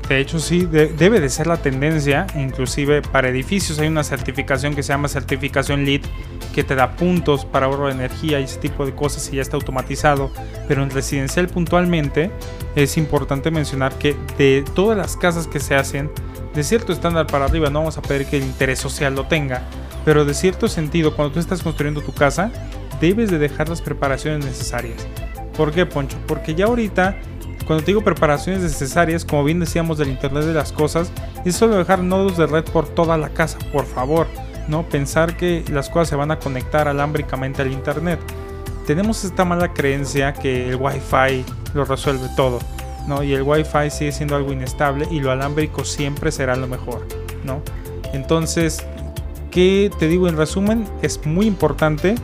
De 0.09 0.19
hecho, 0.19 0.39
sí, 0.39 0.67
debe 0.67 1.21
de 1.21 1.29
ser 1.31 1.47
la 1.47 1.57
tendencia. 1.57 2.27
Inclusive 2.37 3.03
para 3.03 3.29
edificios 3.29 3.79
hay 3.79 3.89
una 3.89 4.05
certificación 4.05 4.75
que 4.75 4.83
se 4.83 4.93
llama 4.93 5.09
certificación 5.09 5.85
LEED 5.85 6.03
que 6.55 6.63
te 6.63 6.75
da 6.75 6.93
puntos 6.97 7.47
para 7.47 7.67
ahorro 7.67 7.87
de 7.87 7.93
energía 7.93 8.39
y 8.41 8.45
ese 8.45 8.59
tipo 8.59 8.85
de 8.85 8.95
cosas 8.95 9.29
y 9.33 9.37
ya 9.37 9.43
está 9.43 9.57
automatizado. 9.57 10.31
Pero 10.69 10.83
en 10.83 10.91
residencial 10.91 11.49
puntualmente 11.49 12.31
es 12.77 12.97
importante 12.99 13.51
mencionar 13.51 13.95
que 13.95 14.15
de 14.37 14.65
todas 14.75 14.97
las 14.97 15.17
casas 15.17 15.47
que 15.47 15.61
se 15.61 15.75
hacen, 15.75 16.11
de 16.55 16.63
cierto 16.63 16.93
estándar 16.93 17.27
para 17.27 17.47
arriba, 17.47 17.71
no 17.71 17.79
vamos 17.81 17.97
a 17.97 18.03
pedir 18.03 18.27
que 18.27 18.37
el 18.37 18.45
interés 18.45 18.79
social 18.79 19.15
lo 19.15 19.27
tenga, 19.27 19.63
pero 20.05 20.25
de 20.27 20.35
cierto 20.35 20.69
sentido, 20.69 21.17
cuando 21.17 21.35
tú 21.35 21.41
estás 21.41 21.63
construyendo 21.63 22.03
tu 22.03 22.13
casa, 22.13 22.51
debes 23.01 23.31
de 23.31 23.39
dejar 23.39 23.71
las 23.71 23.81
preparaciones 23.81 24.45
necesarias. 24.45 25.07
¿Por 25.57 25.73
qué, 25.73 25.87
Poncho? 25.87 26.19
Porque 26.27 26.55
ya 26.55 26.67
ahorita 26.67 27.17
cuando 27.65 27.85
te 27.85 27.93
digo 27.93 28.03
preparaciones 28.03 28.63
necesarias, 28.63 29.25
como 29.25 29.45
bien 29.45 29.61
decíamos 29.61 29.99
del 29.99 30.09
Internet 30.09 30.45
de 30.45 30.55
las 30.55 30.73
Cosas, 30.73 31.13
es 31.45 31.57
solo 31.57 31.77
dejar 31.77 32.01
nodos 32.01 32.37
de 32.37 32.47
red 32.47 32.65
por 32.65 32.89
toda 32.89 33.17
la 33.19 33.29
casa, 33.31 33.59
por 33.73 33.87
favor. 33.87 34.27
No 34.69 34.89
pensar 34.89 35.37
que 35.37 35.65
las 35.71 35.89
cosas 35.89 36.09
se 36.09 36.17
van 36.17 36.31
a 36.31 36.39
conectar 36.39 36.89
alámbricamente 36.89 37.63
al 37.63 37.73
Internet. 37.73 38.21
Tenemos 38.87 39.25
esta 39.25 39.45
mala 39.45 39.73
creencia 39.73 40.33
que 40.33 40.69
el 40.69 40.77
Wi-Fi 40.77 41.45
lo 41.75 41.85
resuelve 41.85 42.29
todo, 42.37 42.59
¿no? 43.07 43.23
Y 43.23 43.33
el 43.33 43.43
Wi-Fi 43.43 43.91
sigue 43.91 44.13
siendo 44.13 44.37
algo 44.37 44.53
inestable 44.53 45.07
y 45.11 45.21
lo 45.21 45.31
alámbrico 45.31 45.85
siempre 45.85 46.31
será 46.33 46.57
lo 46.57 46.67
mejor, 46.67 47.07
¿no? 47.45 47.63
Entonces, 48.13 48.85
¿qué 49.51 49.91
te 49.99 50.09
digo 50.09 50.29
en 50.29 50.37
resumen? 50.37 50.85
Es 51.03 51.25
muy 51.27 51.47
importante 51.47 52.15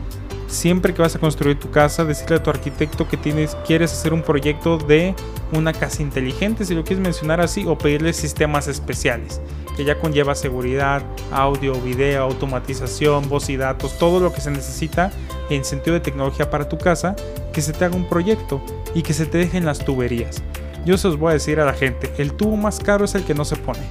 siempre 0.49 0.95
que 0.95 1.03
vas 1.03 1.15
a 1.15 1.19
construir 1.19 1.59
tu 1.59 1.71
casa, 1.71 2.05
decirle 2.05 2.37
a 2.37 2.43
tu 2.43 2.51
arquitecto 2.51 3.07
que 3.07 3.17
tienes, 3.17 3.57
quieres 3.67 3.93
hacer 3.93 4.13
un 4.13 4.23
proyecto 4.23 4.79
de 4.79 5.15
una 5.53 5.73
casa 5.73 6.03
inteligente, 6.03 6.65
si 6.65 6.75
lo 6.75 6.83
quieres 6.83 7.03
mencionar 7.03 7.41
así, 7.41 7.65
o 7.67 7.77
pedirle 7.79 8.13
sistemas 8.13 8.67
especiales, 8.67 9.41
que 9.77 9.85
ya 9.85 9.99
conlleva 9.99 10.35
seguridad, 10.35 11.03
audio, 11.31 11.75
video, 11.81 12.25
automatización, 12.25 13.29
voz 13.29 13.49
y 13.51 13.57
datos, 13.57 13.99
todo 13.99 14.21
lo 14.21 14.33
que 14.33 14.41
se 14.41 14.51
necesita 14.51 15.13
en 15.51 15.65
sentido 15.65 15.95
de 15.95 16.01
tecnología 16.01 16.51
para 16.51 16.69
tu 16.69 16.79
casa, 16.79 17.15
que 17.53 17.63
se 17.63 17.73
te 17.73 17.85
haga 17.85 17.97
un 17.97 18.09
proyecto 18.09 18.61
y 18.95 19.03
que 19.03 19.13
se 19.13 19.27
te 19.27 19.39
dejen 19.39 19.65
las 19.65 19.85
tuberías. 19.85 20.43
Yo 20.85 20.97
se 20.97 21.09
os 21.09 21.19
voy 21.19 21.31
a 21.31 21.35
decir 21.35 21.61
a 21.61 21.67
la 21.67 21.75
gente, 21.75 22.11
el 22.19 22.33
tubo 22.33 22.57
más 22.57 22.79
caro 22.81 23.05
es 23.05 23.15
el 23.15 23.25
que 23.25 23.35
no 23.35 23.45
se 23.45 23.57
pone. 23.57 23.83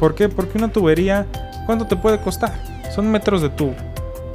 ¿Por 0.00 0.14
qué? 0.14 0.28
Porque 0.28 0.58
una 0.58 0.72
tubería, 0.72 1.26
¿cuánto 1.66 1.86
te 1.86 1.96
puede 1.96 2.20
costar? 2.20 2.60
Son 2.92 3.10
metros 3.10 3.42
de 3.42 3.48
tubo 3.50 3.91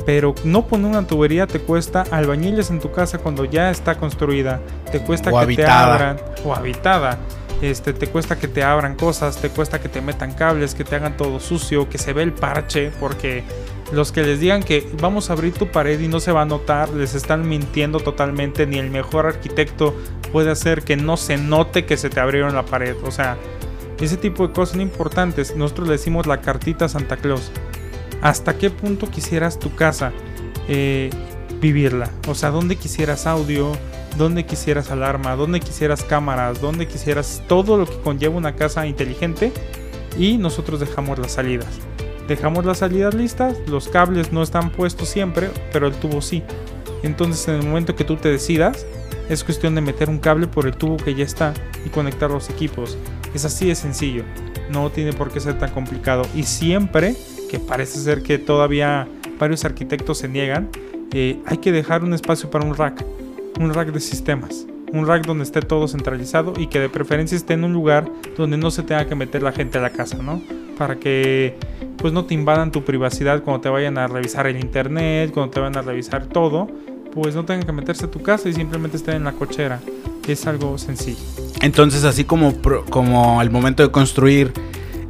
pero 0.07 0.33
no 0.45 0.65
poner 0.65 0.89
una 0.89 1.05
tubería 1.05 1.47
te 1.47 1.59
cuesta 1.59 2.05
albañiles 2.11 2.69
en 2.69 2.79
tu 2.79 2.93
casa 2.93 3.17
cuando 3.17 3.43
ya 3.43 3.69
está 3.69 3.95
construida, 3.95 4.61
te 4.89 5.01
cuesta 5.01 5.31
que 5.45 5.55
te 5.57 5.65
abran 5.65 6.15
o 6.45 6.55
habitada. 6.55 7.19
Este, 7.61 7.91
te 7.91 8.07
cuesta 8.07 8.39
que 8.39 8.47
te 8.47 8.63
abran 8.63 8.95
cosas, 8.95 9.35
te 9.35 9.49
cuesta 9.49 9.81
que 9.81 9.89
te 9.89 9.99
metan 9.99 10.31
cables, 10.31 10.75
que 10.75 10.85
te 10.85 10.95
hagan 10.95 11.17
todo 11.17 11.41
sucio, 11.41 11.89
que 11.89 11.97
se 11.97 12.13
ve 12.13 12.23
el 12.23 12.31
parche, 12.31 12.89
porque 13.01 13.43
los 13.91 14.13
que 14.13 14.23
les 14.23 14.39
digan 14.39 14.63
que 14.63 14.89
vamos 15.01 15.29
a 15.29 15.33
abrir 15.33 15.53
tu 15.53 15.67
pared 15.71 15.99
y 15.99 16.07
no 16.07 16.21
se 16.21 16.31
va 16.31 16.43
a 16.43 16.45
notar, 16.45 16.87
les 16.91 17.13
están 17.13 17.49
mintiendo 17.49 17.99
totalmente, 17.99 18.65
ni 18.65 18.77
el 18.77 18.89
mejor 18.89 19.25
arquitecto 19.25 19.93
puede 20.31 20.51
hacer 20.51 20.83
que 20.83 20.95
no 20.95 21.17
se 21.17 21.35
note 21.35 21.85
que 21.85 21.97
se 21.97 22.09
te 22.09 22.21
abrieron 22.21 22.55
la 22.55 22.63
pared, 22.63 22.95
o 23.03 23.11
sea, 23.11 23.35
ese 23.99 24.15
tipo 24.15 24.47
de 24.47 24.53
cosas 24.53 24.73
son 24.73 24.81
importantes. 24.81 25.53
Nosotros 25.57 25.87
le 25.87 25.93
decimos 25.93 26.27
la 26.27 26.39
cartita 26.39 26.87
Santa 26.87 27.17
Claus 27.17 27.51
hasta 28.21 28.57
qué 28.57 28.69
punto 28.69 29.09
quisieras 29.09 29.59
tu 29.59 29.73
casa 29.75 30.11
eh, 30.67 31.09
vivirla. 31.61 32.09
O 32.27 32.35
sea, 32.35 32.49
dónde 32.49 32.75
quisieras 32.75 33.27
audio, 33.27 33.71
donde 34.17 34.45
quisieras 34.45 34.91
alarma, 34.91 35.35
donde 35.35 35.59
quisieras 35.59 36.03
cámaras, 36.03 36.61
donde 36.61 36.87
quisieras 36.87 37.41
todo 37.47 37.77
lo 37.77 37.85
que 37.85 37.99
conlleva 38.01 38.35
una 38.35 38.55
casa 38.55 38.85
inteligente 38.87 39.51
y 40.17 40.37
nosotros 40.37 40.79
dejamos 40.79 41.19
las 41.19 41.33
salidas. 41.33 41.67
Dejamos 42.27 42.65
las 42.65 42.79
salidas 42.79 43.13
listas, 43.13 43.57
los 43.67 43.87
cables 43.87 44.33
no 44.33 44.43
están 44.43 44.71
puestos 44.71 45.07
siempre, 45.07 45.49
pero 45.71 45.87
el 45.87 45.93
tubo 45.93 46.21
sí. 46.21 46.43
Entonces 47.03 47.47
en 47.47 47.55
el 47.55 47.65
momento 47.65 47.95
que 47.95 48.03
tú 48.03 48.17
te 48.17 48.29
decidas, 48.29 48.85
es 49.29 49.43
cuestión 49.43 49.75
de 49.75 49.81
meter 49.81 50.09
un 50.09 50.19
cable 50.19 50.47
por 50.47 50.65
el 50.65 50.75
tubo 50.75 50.97
que 50.97 51.15
ya 51.15 51.23
está 51.23 51.53
y 51.85 51.89
conectar 51.89 52.29
los 52.29 52.49
equipos. 52.49 52.97
Es 53.33 53.45
así 53.45 53.67
de 53.67 53.75
sencillo, 53.75 54.23
no 54.69 54.89
tiene 54.89 55.13
por 55.13 55.31
qué 55.31 55.39
ser 55.39 55.57
tan 55.57 55.71
complicado. 55.71 56.23
Y 56.35 56.43
siempre, 56.43 57.15
que 57.47 57.59
parece 57.59 57.99
ser 57.99 58.21
que 58.21 58.37
todavía 58.37 59.07
varios 59.39 59.65
arquitectos 59.65 60.19
se 60.19 60.27
niegan, 60.27 60.69
eh, 61.13 61.39
hay 61.45 61.57
que 61.57 61.71
dejar 61.71 62.03
un 62.03 62.13
espacio 62.13 62.49
para 62.49 62.65
un 62.65 62.75
rack, 62.75 63.05
un 63.59 63.73
rack 63.73 63.91
de 63.91 63.99
sistemas. 63.99 64.65
Un 64.91 65.05
rack 65.05 65.25
donde 65.25 65.43
esté 65.43 65.61
todo 65.61 65.87
centralizado 65.87 66.53
y 66.57 66.67
que 66.67 66.79
de 66.79 66.87
preferencia 66.87 67.35
esté 67.35 67.53
en 67.53 67.65
un 67.65 67.73
lugar 67.73 68.09
donde 68.37 68.57
no 68.57 68.71
se 68.71 68.83
tenga 68.83 69.05
que 69.05 69.15
meter 69.15 69.43
la 69.43 69.51
gente 69.51 69.77
a 69.77 69.81
la 69.81 69.89
casa, 69.89 70.17
¿no? 70.17 70.41
Para 70.77 70.95
que 70.95 71.57
pues 71.97 72.13
no 72.13 72.23
te 72.25 72.33
invadan 72.33 72.71
tu 72.71 72.85
privacidad 72.85 73.43
cuando 73.43 73.61
te 73.61 73.69
vayan 73.69 73.97
a 73.97 74.07
revisar 74.07 74.47
el 74.47 74.57
internet, 74.57 75.31
cuando 75.33 75.51
te 75.51 75.59
vayan 75.59 75.77
a 75.77 75.81
revisar 75.81 76.27
todo, 76.27 76.69
pues 77.11 77.35
no 77.35 77.43
tengan 77.43 77.65
que 77.65 77.73
meterse 77.73 78.05
a 78.05 78.11
tu 78.11 78.21
casa 78.21 78.47
y 78.47 78.53
simplemente 78.53 78.95
estén 78.95 79.15
en 79.15 79.23
la 79.25 79.33
cochera. 79.33 79.81
Es 80.25 80.45
algo 80.45 80.77
sencillo. 80.77 81.19
Entonces, 81.61 82.03
así 82.03 82.25
como, 82.25 82.53
como 82.89 83.39
al 83.39 83.49
momento 83.49 83.81
de 83.81 83.91
construir, 83.91 84.51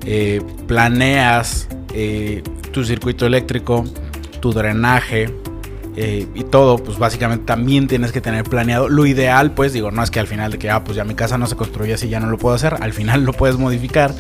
eh, 0.06 0.42
planeas 0.68 1.68
eh, 2.00 2.44
tu 2.72 2.86
circuito 2.86 3.26
eléctrico, 3.26 3.84
tu 4.40 4.54
drenaje, 4.54 5.34
eh, 6.00 6.28
y 6.36 6.44
todo, 6.44 6.78
pues 6.78 7.00
básicamente 7.00 7.46
también 7.46 7.88
tienes 7.88 8.12
que 8.12 8.22
tener 8.22 8.44
planeado. 8.44 8.88
Lo 8.88 9.08
ideal, 9.08 9.52
pues 9.54 9.74
digo, 9.74 9.90
no 9.90 10.04
es 10.04 10.12
que 10.12 10.20
al 10.20 10.28
final 10.28 10.52
de 10.52 10.60
que, 10.60 10.70
ah, 10.70 10.84
pues 10.84 10.96
ya 10.96 11.04
mi 11.04 11.16
casa 11.16 11.40
no 11.40 11.48
se 11.48 11.56
construye 11.56 11.96
así, 11.96 12.08
ya 12.08 12.20
no 12.20 12.30
lo 12.30 12.38
puedo 12.38 12.54
hacer, 12.54 12.76
al 12.82 12.94
final 12.94 13.24
lo 13.24 13.34
puedes 13.34 13.58
modificar. 13.58 14.14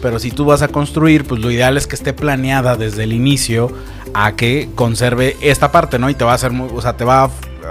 Pero 0.00 0.20
si 0.20 0.30
tú 0.30 0.44
vas 0.44 0.62
a 0.62 0.68
construir, 0.68 1.24
pues 1.24 1.40
lo 1.40 1.50
ideal 1.50 1.76
es 1.76 1.88
que 1.88 1.96
esté 1.96 2.12
planeada 2.12 2.76
desde 2.76 3.02
el 3.02 3.12
inicio 3.12 3.72
a 4.14 4.36
que 4.36 4.68
conserve 4.76 5.36
esta 5.40 5.72
parte, 5.72 5.98
¿no? 5.98 6.08
Y 6.10 6.14
te 6.14 6.22
va 6.22 6.30
a 6.30 6.34
hacer, 6.36 6.52
o 6.52 6.80
sea, 6.80 6.96
te 6.96 7.04
va 7.04 7.24
a 7.24 7.30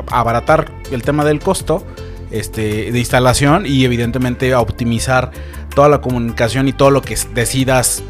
abaratar 0.09 0.69
el 0.91 1.01
tema 1.01 1.23
del 1.23 1.39
costo 1.39 1.81
este, 2.31 2.91
de 2.91 2.99
instalación 2.99 3.65
y 3.65 3.85
evidentemente 3.85 4.51
a 4.51 4.59
optimizar 4.59 5.31
toda 5.73 5.87
la 5.87 6.01
comunicación 6.01 6.67
y 6.67 6.73
todo 6.73 6.91
lo 6.91 7.01
que 7.01 7.17
decidas 7.33 8.03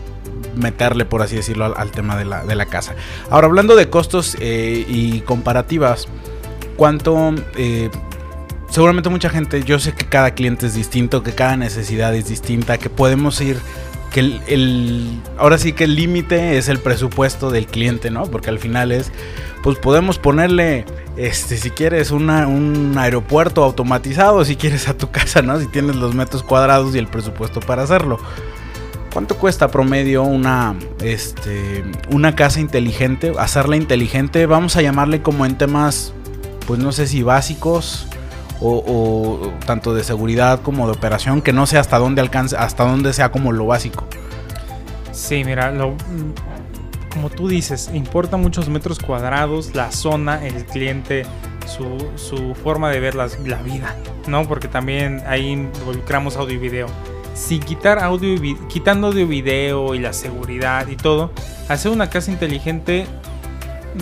meterle, 0.55 1.05
por 1.05 1.21
así 1.21 1.35
decirlo, 1.35 1.75
al, 1.75 1.91
tema 1.91 2.17
de 2.17 2.25
la, 2.25 2.65
casa. 2.65 2.95
Ahora, 3.29 3.47
hablando 3.47 3.75
de 3.75 3.89
costos 3.89 4.37
eh, 4.39 4.85
y 4.87 5.21
comparativas, 5.21 6.07
¿cuánto... 6.75 7.33
Eh, 7.55 7.89
seguramente 8.69 9.09
mucha 9.09 9.29
gente, 9.29 9.63
yo 9.63 9.79
sé 9.79 9.93
que 9.93 10.05
cada 10.05 10.31
cliente 10.31 10.67
es 10.67 10.73
distinto, 10.73 11.23
que 11.23 11.33
cada 11.33 11.55
necesidad 11.55 12.13
es 12.15 12.27
distinta, 12.27 12.77
que 12.77 12.89
podemos 12.89 13.39
ir 13.41 13.57
que 14.15 14.21
el, 14.21 15.21
ahora 15.37 15.57
sí 15.57 15.73
que 15.73 15.83
el 15.83 15.95
límite 15.95 16.57
es 16.57 16.69
el 16.69 16.79
presupuesto 16.79 17.51
del 17.51 17.67
cliente, 17.67 18.11
¿no? 18.11 18.23
Porque 18.23 18.49
al 18.49 18.59
final 18.59 18.93
es, 18.93 19.11
pues 19.61 19.77
podemos 19.77 20.19
ponerle, 20.19 20.85
este, 21.17 21.57
si 21.57 21.69
quieres 21.69 22.11
un 22.11 22.95
aeropuerto 22.97 23.61
automatizado, 23.61 24.45
si 24.45 24.55
quieres 24.55 24.87
a 24.87 24.97
tu 24.97 25.11
casa, 25.11 25.41
¿no? 25.41 25.59
Si 25.59 25.67
tienes 25.67 25.97
los 25.97 26.15
metros 26.15 26.43
cuadrados 26.43 26.95
y 26.95 26.97
el 26.97 27.07
presupuesto 27.07 27.59
para 27.59 27.83
hacerlo. 27.83 28.17
¿Cuánto 29.15 29.37
cuesta 29.37 29.69
promedio 29.69 30.23
una, 30.23 30.75
este, 31.01 31.85
una 32.11 32.35
casa 32.35 32.59
inteligente? 32.59 33.31
Hacerla 33.39 33.77
inteligente, 33.77 34.45
vamos 34.45 34.75
a 34.75 34.81
llamarle 34.81 35.21
como 35.21 35.45
en 35.45 35.57
temas, 35.57 36.13
pues 36.67 36.81
no 36.81 36.91
sé 36.91 37.07
si 37.07 37.23
básicos 37.23 38.09
o, 38.59 39.53
tanto 39.65 39.93
de 39.93 40.03
seguridad 40.03 40.59
como 40.61 40.85
de 40.87 40.91
operación, 40.91 41.41
que 41.41 41.53
no 41.53 41.65
sé 41.65 41.77
hasta 41.77 41.97
dónde 41.97 42.19
alcance, 42.19 42.57
hasta 42.57 42.83
dónde 42.83 43.13
sea 43.13 43.31
como 43.31 43.53
lo 43.53 43.67
básico. 43.67 44.05
Sí, 45.13 45.45
mira, 45.45 45.71
lo, 45.71 45.95
como 47.13 47.29
tú 47.29 47.47
dices, 47.47 47.89
importa 47.93 48.35
muchos 48.35 48.67
metros 48.67 48.99
cuadrados, 48.99 49.73
la 49.73 49.93
zona, 49.93 50.45
el 50.45 50.65
cliente, 50.65 51.23
su, 51.65 52.05
su 52.17 52.53
forma 52.53 52.91
de 52.91 52.99
ver 52.99 53.15
la 53.15 53.27
vida, 53.63 53.95
¿no? 54.27 54.45
Porque 54.45 54.67
también 54.67 55.23
ahí 55.25 55.51
involucramos 55.51 56.35
audio 56.35 56.55
y 56.55 56.57
video 56.57 56.87
sin 57.35 57.59
quitar 57.59 57.99
audio 57.99 58.33
y 58.33 58.55
quitando 58.69 59.07
audio 59.07 59.21
y 59.21 59.25
video 59.25 59.93
y 59.93 59.99
la 59.99 60.13
seguridad 60.13 60.87
y 60.87 60.95
todo, 60.95 61.31
hacer 61.67 61.91
una 61.91 62.09
casa 62.09 62.31
inteligente, 62.31 63.05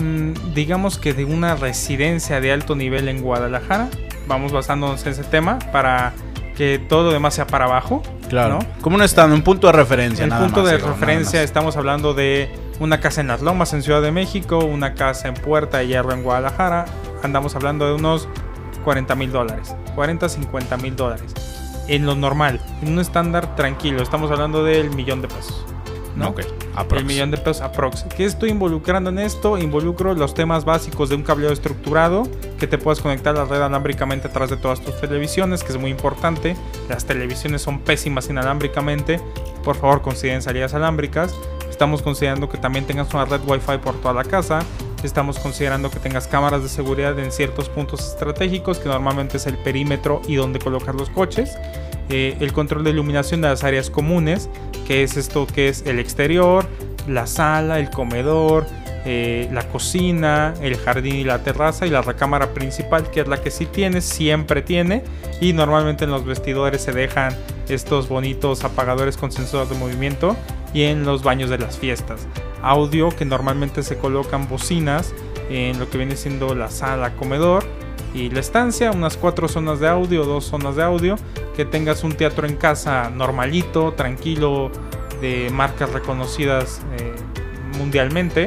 mm, 0.00 0.54
digamos 0.54 0.98
que 0.98 1.12
de 1.12 1.24
una 1.24 1.56
residencia 1.56 2.40
de 2.40 2.52
alto 2.52 2.76
nivel 2.76 3.08
en 3.08 3.20
Guadalajara, 3.20 3.88
vamos 4.26 4.52
basándonos 4.52 5.04
en 5.04 5.12
ese 5.12 5.24
tema 5.24 5.58
para 5.72 6.14
que 6.56 6.78
todo 6.78 7.06
lo 7.06 7.12
demás 7.12 7.34
sea 7.34 7.48
para 7.48 7.64
abajo. 7.64 8.02
Claro. 8.28 8.60
Como 8.80 8.96
un 8.96 9.02
estando, 9.02 9.34
un 9.34 9.42
punto 9.42 9.66
de 9.66 9.72
referencia. 9.72 10.24
En 10.24 10.30
punto 10.30 10.62
de 10.62 10.78
referencia 10.78 11.42
estamos 11.42 11.76
hablando 11.76 12.14
de 12.14 12.48
una 12.78 13.00
casa 13.00 13.20
en 13.20 13.26
Las 13.26 13.42
Lomas 13.42 13.72
en 13.72 13.82
Ciudad 13.82 14.00
de 14.00 14.12
México, 14.12 14.58
una 14.58 14.94
casa 14.94 15.26
en 15.26 15.34
Puerta 15.34 15.78
de 15.78 15.88
Hierro 15.88 16.12
en 16.12 16.22
Guadalajara. 16.22 16.84
Andamos 17.24 17.56
hablando 17.56 17.86
de 17.86 17.94
unos 17.94 18.28
40 18.84 19.14
mil 19.16 19.32
dólares, 19.32 19.74
40, 19.96 20.28
50 20.28 20.76
mil 20.76 20.94
dólares 20.94 21.53
en 21.88 22.06
lo 22.06 22.14
normal, 22.14 22.60
en 22.82 22.92
un 22.92 22.98
estándar 22.98 23.56
tranquilo. 23.56 24.02
Estamos 24.02 24.30
hablando 24.30 24.64
del 24.64 24.90
millón 24.90 25.22
de 25.22 25.28
pesos. 25.28 25.64
¿no? 26.16 26.28
Ok, 26.28 26.42
El 26.96 27.04
millón 27.04 27.30
de 27.30 27.38
pesos 27.38 27.60
aprox. 27.60 28.04
¿Qué 28.16 28.24
estoy 28.24 28.50
involucrando 28.50 29.10
en 29.10 29.18
esto? 29.18 29.58
Involucro 29.58 30.14
los 30.14 30.34
temas 30.34 30.64
básicos 30.64 31.08
de 31.08 31.16
un 31.16 31.22
cableado 31.22 31.52
estructurado 31.52 32.28
que 32.58 32.66
te 32.66 32.78
puedas 32.78 33.00
conectar 33.00 33.34
a 33.34 33.40
la 33.40 33.44
red 33.46 33.62
alámbricamente 33.62 34.28
atrás 34.28 34.50
de 34.50 34.56
todas 34.56 34.80
tus 34.80 35.00
televisiones, 35.00 35.64
que 35.64 35.72
es 35.72 35.78
muy 35.78 35.90
importante. 35.90 36.56
Las 36.88 37.04
televisiones 37.04 37.62
son 37.62 37.80
pésimas 37.80 38.28
inalámbricamente. 38.28 39.20
Por 39.64 39.76
favor, 39.76 40.02
consideren 40.02 40.42
salidas 40.42 40.74
alámbricas. 40.74 41.34
Estamos 41.68 42.02
considerando 42.02 42.48
que 42.48 42.58
también 42.58 42.86
tengas 42.86 43.12
una 43.12 43.24
red 43.24 43.40
Wi-Fi 43.46 43.78
por 43.78 43.94
toda 43.96 44.14
la 44.14 44.24
casa. 44.24 44.60
Estamos 45.04 45.38
considerando 45.38 45.90
que 45.90 45.98
tengas 45.98 46.26
cámaras 46.26 46.62
de 46.62 46.68
seguridad 46.70 47.18
en 47.18 47.30
ciertos 47.30 47.68
puntos 47.68 48.00
estratégicos, 48.08 48.78
que 48.78 48.88
normalmente 48.88 49.36
es 49.36 49.46
el 49.46 49.58
perímetro 49.58 50.22
y 50.26 50.36
donde 50.36 50.58
colocar 50.58 50.94
los 50.94 51.10
coches. 51.10 51.58
Eh, 52.08 52.38
el 52.40 52.54
control 52.54 52.84
de 52.84 52.90
iluminación 52.90 53.42
de 53.42 53.48
las 53.48 53.64
áreas 53.64 53.90
comunes, 53.90 54.48
que 54.86 55.02
es 55.02 55.18
esto 55.18 55.46
que 55.46 55.68
es 55.68 55.82
el 55.84 55.98
exterior, 55.98 56.66
la 57.06 57.26
sala, 57.26 57.80
el 57.80 57.90
comedor, 57.90 58.66
eh, 59.04 59.46
la 59.52 59.68
cocina, 59.68 60.54
el 60.62 60.78
jardín 60.78 61.16
y 61.16 61.24
la 61.24 61.42
terraza 61.42 61.86
y 61.86 61.90
la 61.90 62.00
recámara 62.00 62.54
principal, 62.54 63.10
que 63.10 63.20
es 63.20 63.28
la 63.28 63.42
que 63.42 63.50
sí 63.50 63.66
tiene, 63.66 64.00
siempre 64.00 64.62
tiene. 64.62 65.04
Y 65.38 65.52
normalmente 65.52 66.04
en 66.04 66.12
los 66.12 66.24
vestidores 66.24 66.80
se 66.80 66.92
dejan 66.92 67.36
estos 67.68 68.08
bonitos 68.08 68.64
apagadores 68.64 69.18
con 69.18 69.30
sensor 69.30 69.68
de 69.68 69.74
movimiento 69.74 70.34
y 70.72 70.84
en 70.84 71.04
los 71.04 71.22
baños 71.22 71.50
de 71.50 71.58
las 71.58 71.76
fiestas 71.76 72.26
audio 72.64 73.10
que 73.10 73.24
normalmente 73.24 73.82
se 73.82 73.98
colocan 73.98 74.48
bocinas 74.48 75.14
en 75.50 75.78
lo 75.78 75.88
que 75.90 75.98
viene 75.98 76.16
siendo 76.16 76.54
la 76.54 76.70
sala 76.70 77.14
comedor 77.16 77.64
y 78.14 78.30
la 78.30 78.40
estancia, 78.40 78.92
unas 78.92 79.16
cuatro 79.16 79.48
zonas 79.48 79.80
de 79.80 79.88
audio, 79.88 80.24
dos 80.24 80.44
zonas 80.44 80.76
de 80.76 80.84
audio, 80.84 81.16
que 81.56 81.64
tengas 81.64 82.04
un 82.04 82.12
teatro 82.12 82.46
en 82.46 82.56
casa 82.56 83.10
normalito, 83.10 83.92
tranquilo, 83.92 84.70
de 85.20 85.50
marcas 85.50 85.92
reconocidas 85.92 86.80
eh, 86.98 87.12
mundialmente, 87.76 88.46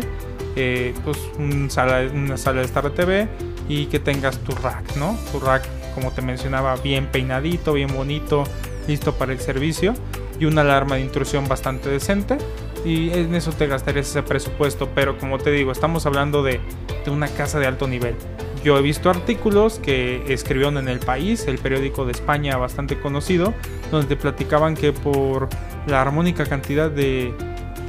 eh, 0.56 0.94
pues 1.04 1.18
una 1.38 1.70
sala 1.70 2.62
de 2.62 2.90
TV 2.96 3.28
y 3.68 3.88
que 3.88 4.00
tengas 4.00 4.40
tu 4.40 4.54
rack, 4.56 4.96
¿no? 4.96 5.18
Tu 5.32 5.40
rack, 5.40 5.68
como 5.94 6.12
te 6.12 6.22
mencionaba, 6.22 6.76
bien 6.78 7.08
peinadito, 7.08 7.74
bien 7.74 7.94
bonito, 7.94 8.46
listo 8.88 9.14
para 9.16 9.34
el 9.34 9.40
servicio. 9.40 9.94
Y 10.40 10.46
una 10.46 10.62
alarma 10.62 10.96
de 10.96 11.02
intrusión 11.02 11.48
bastante 11.48 11.90
decente 11.90 12.38
y 12.86 13.12
en 13.12 13.34
eso 13.36 13.52
te 13.52 13.68
gastarías 13.68 14.10
ese 14.10 14.24
presupuesto, 14.24 14.90
pero 14.94 15.18
como 15.18 15.38
te 15.38 15.52
digo, 15.52 15.72
estamos 15.72 16.06
hablando 16.06 16.44
de, 16.44 16.60
una 17.08 17.28
casa 17.30 17.60
de 17.60 17.68
alto 17.68 17.88
nivel. 17.88 18.16
Yo 18.63 18.78
he 18.78 18.82
visto 18.82 19.10
artículos 19.10 19.80
que 19.80 20.24
escribieron 20.28 20.78
en 20.78 20.90
El 20.90 21.00
País, 21.00 21.48
el 21.48 21.58
periódico 21.58 22.06
de 22.06 22.12
España 22.12 22.58
bastante 22.58 23.00
conocido, 23.00 23.54
donde 23.92 24.18
platicaban 24.18 24.76
que 24.76 24.92
por 24.92 25.48
la 25.86 26.02
armónica 26.02 26.46
cantidad 26.46 26.92
de, 26.92 27.34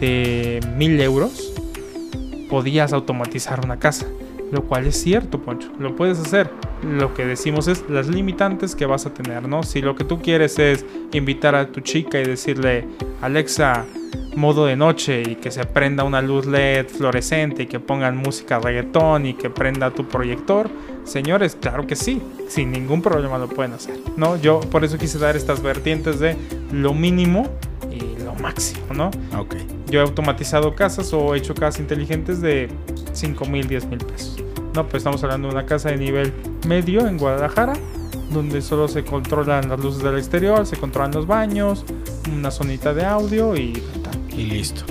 de 0.01 0.61
mil 0.77 1.01
euros 1.01 1.53
podías 2.49 2.93
automatizar 2.93 3.65
una 3.65 3.79
casa. 3.79 4.07
Lo 4.51 4.65
cual 4.65 4.87
es 4.87 4.97
cierto, 4.97 5.41
Poncho, 5.41 5.71
lo 5.79 5.95
puedes 5.95 6.19
hacer. 6.19 6.51
Lo 6.83 7.13
que 7.13 7.27
decimos 7.27 7.69
es 7.69 7.85
las 7.91 8.09
limitantes 8.09 8.75
que 8.75 8.87
vas 8.87 9.05
a 9.05 9.13
tener, 9.13 9.47
¿no? 9.47 9.63
Si 9.63 9.83
lo 9.83 9.95
que 9.95 10.05
tú 10.05 10.23
quieres 10.23 10.59
es 10.59 10.87
invitar 11.13 11.55
a 11.55 11.71
tu 11.71 11.81
chica 11.81 12.21
y 12.21 12.25
decirle, 12.25 12.87
Alexa, 13.21 13.85
modo 14.37 14.67
de 14.67 14.77
noche 14.77 15.23
y 15.23 15.35
que 15.37 15.51
se 15.51 15.65
prenda 15.65 16.05
una 16.05 16.23
luz 16.23 16.47
LED 16.47 16.89
fluorescente 16.89 17.65
y 17.65 17.67
que 17.67 17.81
pongan 17.81 18.17
música 18.17 18.59
reggaetón 18.59 19.27
y 19.27 19.35
que 19.35 19.51
prenda 19.51 19.91
tu 19.91 20.07
proyector, 20.07 20.71
señores, 21.05 21.57
claro 21.61 21.87
que 21.87 21.97
sí, 21.97 22.23
sin 22.49 22.71
ningún 22.71 23.03
problema 23.03 23.39
lo 23.39 23.49
pueden 23.49 23.73
hacer, 23.73 23.99
¿no? 24.17 24.37
Yo 24.37 24.61
por 24.61 24.85
eso 24.85 24.99
quise 24.99 25.19
dar 25.19 25.37
estas 25.37 25.63
vertientes 25.63 26.21
de 26.21 26.37
lo 26.73 26.95
mínimo 26.95 27.49
y 27.91 28.23
lo 28.23 28.35
máximo, 28.35 28.87
¿no? 28.95 29.11
Ok. 29.39 29.57
Yo 29.91 30.01
he 30.01 30.03
automatizado 30.03 30.75
casas 30.75 31.13
o 31.13 31.35
he 31.35 31.39
hecho 31.39 31.55
casas 31.55 31.81
inteligentes 31.81 32.41
de 32.41 32.69
5 33.13 33.45
mil, 33.47 33.67
10 33.67 33.87
mil 33.87 33.99
pesos. 33.99 34.43
No, 34.75 34.85
pues 34.87 35.01
estamos 35.01 35.23
hablando 35.25 35.49
de 35.49 35.55
una 35.55 35.67
casa 35.67 35.91
de 35.91 35.97
nivel 35.97 36.33
medio 36.67 37.07
en 37.07 37.17
Guadalajara 37.17 37.73
donde 38.31 38.61
solo 38.63 38.89
se 38.89 39.05
controlan 39.05 39.69
las 39.69 39.81
luces 39.81 40.03
del 40.03 40.19
exterior, 40.19 40.67
se 40.67 40.77
controlan 40.77 41.13
los 41.13 41.27
baños, 41.27 41.85
una 42.33 42.51
zonita 42.51 42.93
de 42.93 43.05
audio 43.05 43.57
y 43.57 43.83
y 44.39 44.45
listo. 44.45 44.85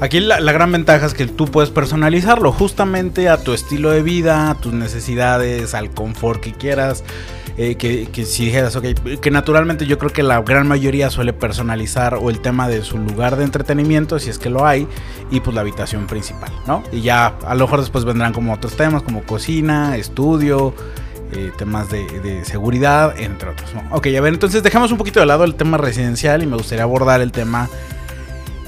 Aquí 0.00 0.20
la, 0.20 0.40
gran 0.40 0.72
ventaja 0.72 1.06
es 1.06 1.14
que 1.14 1.26
tú 1.26 1.46
puedes 1.46 1.70
personalizarlo 1.70 2.52
justamente 2.52 3.28
a 3.28 3.36
tu 3.36 3.52
estilo 3.52 3.90
de 3.90 4.02
vida, 4.02 4.50
a 4.50 4.54
tus 4.54 4.72
necesidades, 4.72 5.74
al 5.74 5.90
confort 5.90 6.40
que 6.40 6.52
quieras. 6.52 7.04
Eh, 7.58 7.74
que, 7.74 8.24
si 8.24 8.46
dijeras, 8.46 8.76
ok, 8.76 9.20
que 9.20 9.30
naturalmente 9.30 9.84
yo 9.84 9.98
creo 9.98 10.10
que 10.10 10.22
la 10.22 10.40
gran 10.40 10.66
mayoría 10.66 11.10
suele 11.10 11.34
personalizar 11.34 12.14
o 12.14 12.30
el 12.30 12.40
tema 12.40 12.66
de 12.66 12.82
su 12.82 12.96
lugar 12.96 13.36
de 13.36 13.44
entretenimiento, 13.44 14.18
si 14.18 14.30
es 14.30 14.38
que 14.38 14.48
lo 14.48 14.64
hay, 14.64 14.88
y 15.30 15.40
pues 15.40 15.54
la 15.54 15.60
habitación 15.60 16.06
principal, 16.06 16.50
¿no? 16.66 16.82
Y 16.92 17.02
ya 17.02 17.34
a 17.44 17.54
lo 17.54 17.66
mejor 17.66 17.80
después 17.80 18.06
vendrán 18.06 18.32
como 18.32 18.54
otros 18.54 18.74
temas, 18.74 19.02
como 19.02 19.22
cocina, 19.24 19.98
estudio, 19.98 20.74
eh, 21.34 21.50
temas 21.56 21.90
de, 21.90 22.44
seguridad, 22.44 23.18
entre 23.18 23.50
otros. 23.50 23.70
Ok, 23.90 24.08
a 24.08 24.20
ver, 24.20 24.34
entonces 24.34 24.62
dejamos 24.62 24.92
un 24.92 24.98
poquito 24.98 25.18
de 25.20 25.24
lado 25.24 25.44
el 25.44 25.54
tema 25.54 25.78
residencial 25.78 26.42
y 26.42 26.46
me 26.46 26.56
gustaría 26.56 26.84
abordar 26.84 27.22
el 27.22 27.32
tema 27.32 27.70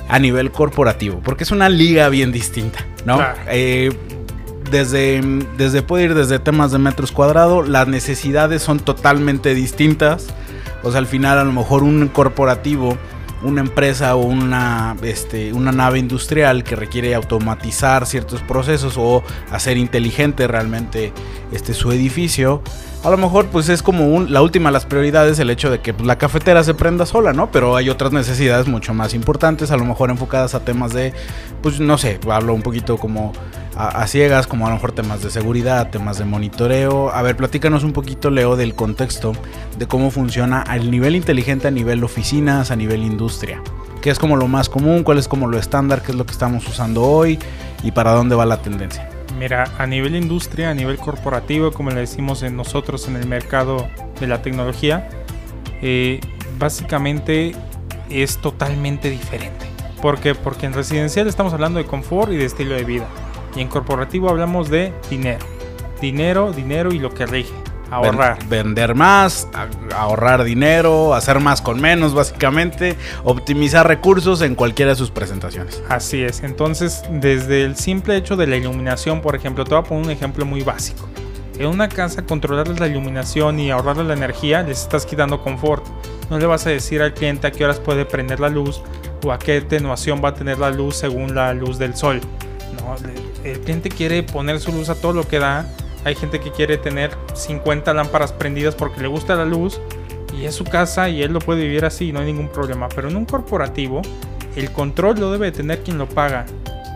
a 0.08 0.18
nivel 0.18 0.50
corporativo, 0.50 1.20
porque 1.24 1.44
es 1.44 1.50
una 1.50 1.68
liga 1.68 2.08
bien 2.08 2.32
distinta, 2.32 2.86
¿no? 3.04 3.20
Eh, 3.48 3.90
desde, 4.70 5.20
desde 5.56 5.82
puede 5.82 6.04
ir 6.04 6.14
desde 6.14 6.38
temas 6.38 6.72
de 6.72 6.78
metros 6.78 7.12
cuadrados, 7.12 7.68
las 7.68 7.86
necesidades 7.88 8.62
son 8.62 8.80
totalmente 8.80 9.54
distintas. 9.54 10.28
O 10.82 10.90
sea, 10.90 10.98
al 10.98 11.06
final 11.06 11.38
a 11.38 11.44
lo 11.44 11.52
mejor 11.52 11.82
un 11.82 12.08
corporativo, 12.08 12.98
una 13.44 13.60
empresa 13.60 14.16
o 14.16 14.22
una, 14.22 14.96
este, 15.02 15.52
una 15.52 15.72
nave 15.72 15.98
industrial 15.98 16.64
que 16.64 16.76
requiere 16.76 17.14
automatizar 17.14 18.06
ciertos 18.06 18.40
procesos 18.42 18.94
o 18.96 19.22
hacer 19.50 19.76
inteligente 19.76 20.46
realmente 20.46 21.12
este, 21.52 21.74
su 21.74 21.92
edificio, 21.92 22.62
a 23.04 23.10
lo 23.10 23.18
mejor 23.18 23.48
pues 23.48 23.68
es 23.68 23.82
como 23.82 24.22
la 24.22 24.40
última 24.40 24.70
de 24.70 24.72
las 24.72 24.86
prioridades 24.86 25.38
el 25.38 25.50
hecho 25.50 25.70
de 25.70 25.80
que 25.80 25.92
pues, 25.92 26.06
la 26.06 26.16
cafetera 26.16 26.64
se 26.64 26.72
prenda 26.72 27.04
sola, 27.04 27.34
¿no? 27.34 27.50
Pero 27.50 27.76
hay 27.76 27.90
otras 27.90 28.12
necesidades 28.12 28.66
mucho 28.66 28.94
más 28.94 29.12
importantes, 29.12 29.70
a 29.70 29.76
lo 29.76 29.84
mejor 29.84 30.08
enfocadas 30.08 30.54
a 30.54 30.60
temas 30.60 30.94
de, 30.94 31.12
pues 31.62 31.80
no 31.80 31.98
sé, 31.98 32.18
hablo 32.30 32.54
un 32.54 32.62
poquito 32.62 32.96
como 32.96 33.34
a, 33.76 34.06
ciegas, 34.06 34.46
como 34.46 34.66
a 34.66 34.70
lo 34.70 34.76
mejor 34.76 34.92
temas 34.92 35.22
de 35.22 35.30
seguridad, 35.30 35.90
temas 35.90 36.18
de 36.18 36.24
monitoreo. 36.24 37.10
A 37.10 37.22
ver, 37.22 37.36
platícanos 37.36 37.84
un 37.84 37.92
poquito, 37.92 38.30
Leo, 38.30 38.56
del 38.56 38.74
contexto 38.74 39.32
de 39.78 39.86
cómo 39.86 40.10
funciona 40.10 40.62
al 40.62 40.90
nivel 40.90 41.16
inteligente, 41.16 41.68
a 41.68 41.70
nivel 41.70 42.04
oficinas, 42.04 42.70
a 42.70 42.76
nivel 42.76 43.02
industria. 43.02 43.62
¿Qué 44.00 44.10
es 44.10 44.18
como 44.18 44.36
lo 44.36 44.48
más 44.48 44.68
común? 44.68 45.02
¿Cuál 45.02 45.18
es 45.18 45.28
como 45.28 45.46
lo 45.46 45.58
estándar? 45.58 46.02
¿Qué 46.02 46.12
es 46.12 46.18
lo 46.18 46.26
que 46.26 46.32
estamos 46.32 46.66
usando 46.68 47.02
hoy? 47.02 47.38
¿Y 47.82 47.90
para 47.90 48.12
dónde 48.12 48.34
va 48.34 48.46
la 48.46 48.60
tendencia? 48.60 49.08
Mira, 49.38 49.64
a 49.78 49.86
nivel 49.86 50.14
industria, 50.14 50.70
a 50.70 50.74
nivel 50.74 50.96
corporativo, 50.96 51.72
como 51.72 51.90
le 51.90 52.00
decimos 52.00 52.42
en 52.42 52.56
nosotros 52.56 53.08
en 53.08 53.16
el 53.16 53.26
mercado 53.26 53.88
de 54.20 54.26
la 54.26 54.42
tecnología, 54.42 55.08
eh, 55.82 56.20
básicamente 56.58 57.56
es 58.10 58.38
totalmente 58.38 59.10
diferente. 59.10 59.66
¿Por 60.00 60.20
qué? 60.20 60.34
Porque 60.34 60.66
en 60.66 60.74
residencial 60.74 61.26
estamos 61.26 61.52
hablando 61.52 61.78
de 61.78 61.86
confort 61.86 62.30
y 62.30 62.36
de 62.36 62.44
estilo 62.44 62.74
de 62.74 62.84
vida. 62.84 63.06
Y 63.54 63.60
en 63.60 63.68
corporativo 63.68 64.28
hablamos 64.28 64.68
de 64.70 64.92
dinero. 65.10 65.44
Dinero, 66.00 66.52
dinero 66.52 66.92
y 66.92 66.98
lo 66.98 67.12
que 67.12 67.26
rige. 67.26 67.54
Ahorrar. 67.90 68.38
vender 68.48 68.94
más, 68.94 69.46
ahorrar 69.94 70.42
dinero, 70.42 71.14
hacer 71.14 71.38
más 71.38 71.62
con 71.62 71.80
menos, 71.80 72.12
básicamente. 72.12 72.96
Optimizar 73.22 73.86
recursos 73.86 74.40
en 74.42 74.56
cualquiera 74.56 74.92
de 74.92 74.96
sus 74.96 75.10
presentaciones. 75.10 75.82
Así 75.88 76.22
es. 76.22 76.42
Entonces, 76.42 77.04
desde 77.10 77.62
el 77.62 77.76
simple 77.76 78.16
hecho 78.16 78.36
de 78.36 78.48
la 78.48 78.56
iluminación, 78.56 79.20
por 79.20 79.36
ejemplo, 79.36 79.64
te 79.64 79.74
voy 79.74 79.84
a 79.84 79.86
poner 79.86 80.04
un 80.04 80.10
ejemplo 80.10 80.44
muy 80.44 80.62
básico. 80.62 81.08
En 81.58 81.66
una 81.66 81.88
casa, 81.88 82.26
controlarles 82.26 82.80
la 82.80 82.88
iluminación 82.88 83.60
y 83.60 83.70
ahorrarles 83.70 84.06
la 84.06 84.14
energía, 84.14 84.62
les 84.62 84.82
estás 84.82 85.06
quitando 85.06 85.40
confort. 85.40 85.86
No 86.30 86.38
le 86.38 86.46
vas 86.46 86.66
a 86.66 86.70
decir 86.70 87.00
al 87.00 87.14
cliente 87.14 87.46
a 87.46 87.52
qué 87.52 87.64
horas 87.64 87.78
puede 87.78 88.04
prender 88.04 88.40
la 88.40 88.48
luz 88.48 88.82
o 89.24 89.30
a 89.30 89.38
qué 89.38 89.58
atenuación 89.58 90.20
va 90.24 90.30
a 90.30 90.34
tener 90.34 90.58
la 90.58 90.70
luz 90.70 90.96
según 90.96 91.34
la 91.34 91.54
luz 91.54 91.78
del 91.78 91.94
sol. 91.94 92.20
El 93.44 93.60
cliente 93.60 93.88
quiere 93.88 94.22
poner 94.22 94.60
su 94.60 94.72
luz 94.72 94.88
a 94.88 94.94
todo 94.94 95.12
lo 95.12 95.26
que 95.26 95.38
da. 95.38 95.66
Hay 96.04 96.14
gente 96.14 96.40
que 96.40 96.52
quiere 96.52 96.76
tener 96.76 97.10
50 97.34 97.92
lámparas 97.94 98.32
prendidas 98.32 98.74
porque 98.74 99.00
le 99.00 99.08
gusta 99.08 99.34
la 99.34 99.44
luz 99.44 99.80
y 100.38 100.44
es 100.44 100.54
su 100.54 100.64
casa 100.64 101.08
y 101.08 101.22
él 101.22 101.32
lo 101.32 101.38
puede 101.38 101.62
vivir 101.62 101.84
así, 101.84 102.12
no 102.12 102.20
hay 102.20 102.26
ningún 102.26 102.48
problema. 102.48 102.88
Pero 102.94 103.08
en 103.08 103.16
un 103.16 103.24
corporativo, 103.24 104.02
el 104.56 104.70
control 104.70 105.18
lo 105.18 105.32
debe 105.32 105.52
tener 105.52 105.82
quien 105.82 105.98
lo 105.98 106.08
paga, 106.08 106.46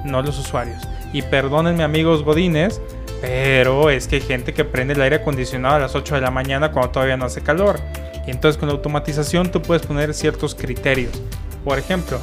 no 0.05 0.23
los 0.23 0.39
usuarios. 0.39 0.83
Y 1.13 1.23
perdónenme 1.23 1.85
amigos 1.85 2.23
godines, 2.23 2.81
pero 3.21 3.91
es 3.91 4.07
que 4.09 4.17
hay 4.17 4.23
gente 4.23 4.53
que 4.53 4.65
prende 4.65 4.95
el 4.95 5.03
aire 5.03 5.17
acondicionado 5.17 5.77
a 5.77 5.79
las 5.79 5.95
8 5.95 6.17
de 6.17 6.21
la 6.21 6.31
mañana 6.31 6.73
cuando 6.73 6.91
todavía 6.91 7.17
no 7.17 7.25
hace 7.25 7.41
calor. 7.41 7.81
Y 8.27 8.31
entonces 8.31 8.59
con 8.59 8.69
la 8.69 8.75
automatización 8.75 9.51
tú 9.51 9.63
puedes 9.63 9.87
poner 9.87 10.13
ciertos 10.13 10.55
criterios. 10.55 11.23
Por 11.65 11.79
ejemplo, 11.79 12.19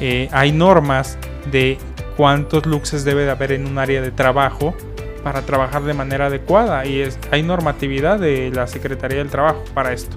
eh, 0.00 0.28
hay 0.32 0.52
normas 0.52 1.16
de 1.50 1.78
cuántos 2.16 2.66
luxes 2.66 3.04
debe 3.04 3.24
de 3.24 3.30
haber 3.30 3.52
en 3.52 3.66
un 3.66 3.78
área 3.78 4.00
de 4.00 4.10
trabajo 4.10 4.74
para 5.22 5.42
trabajar 5.42 5.82
de 5.82 5.92
manera 5.92 6.26
adecuada 6.26 6.86
y 6.86 7.00
es, 7.00 7.18
hay 7.30 7.42
normatividad 7.42 8.18
de 8.18 8.50
la 8.54 8.66
Secretaría 8.66 9.18
del 9.18 9.28
Trabajo 9.28 9.64
para 9.74 9.92
esto. 9.92 10.16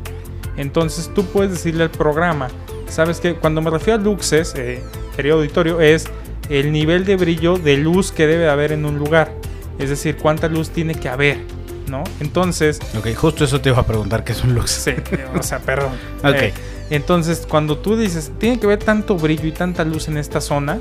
Entonces 0.55 1.11
tú 1.15 1.25
puedes 1.25 1.51
decirle 1.51 1.83
al 1.83 1.89
programa, 1.89 2.49
sabes 2.87 3.19
que 3.19 3.35
cuando 3.35 3.61
me 3.61 3.69
refiero 3.69 3.99
a 3.99 4.03
luxes, 4.03 4.53
eh, 4.55 4.83
querido 5.15 5.37
auditorio, 5.37 5.81
es 5.81 6.05
el 6.49 6.71
nivel 6.71 7.05
de 7.05 7.15
brillo 7.15 7.57
de 7.57 7.77
luz 7.77 8.11
que 8.11 8.27
debe 8.27 8.49
haber 8.49 8.71
en 8.71 8.85
un 8.85 8.99
lugar. 8.99 9.31
Es 9.79 9.89
decir, 9.89 10.17
cuánta 10.17 10.47
luz 10.47 10.69
tiene 10.69 10.93
que 10.93 11.07
haber, 11.07 11.39
¿no? 11.87 12.03
Entonces... 12.19 12.79
Ok, 12.97 13.13
justo 13.15 13.45
eso 13.45 13.61
te 13.61 13.69
iba 13.69 13.79
a 13.79 13.85
preguntar, 13.85 14.23
¿qué 14.23 14.33
es 14.33 14.43
un 14.43 14.53
lux? 14.53 14.69
Sí, 14.69 14.91
o 15.37 15.41
sea, 15.41 15.59
perdón. 15.59 15.93
ok. 16.19 16.35
Eh, 16.35 16.53
entonces, 16.89 17.45
cuando 17.47 17.77
tú 17.77 17.95
dices, 17.95 18.31
tiene 18.39 18.59
que 18.59 18.65
haber 18.65 18.79
tanto 18.79 19.15
brillo 19.15 19.47
y 19.47 19.51
tanta 19.51 19.85
luz 19.85 20.07
en 20.07 20.17
esta 20.17 20.41
zona, 20.41 20.79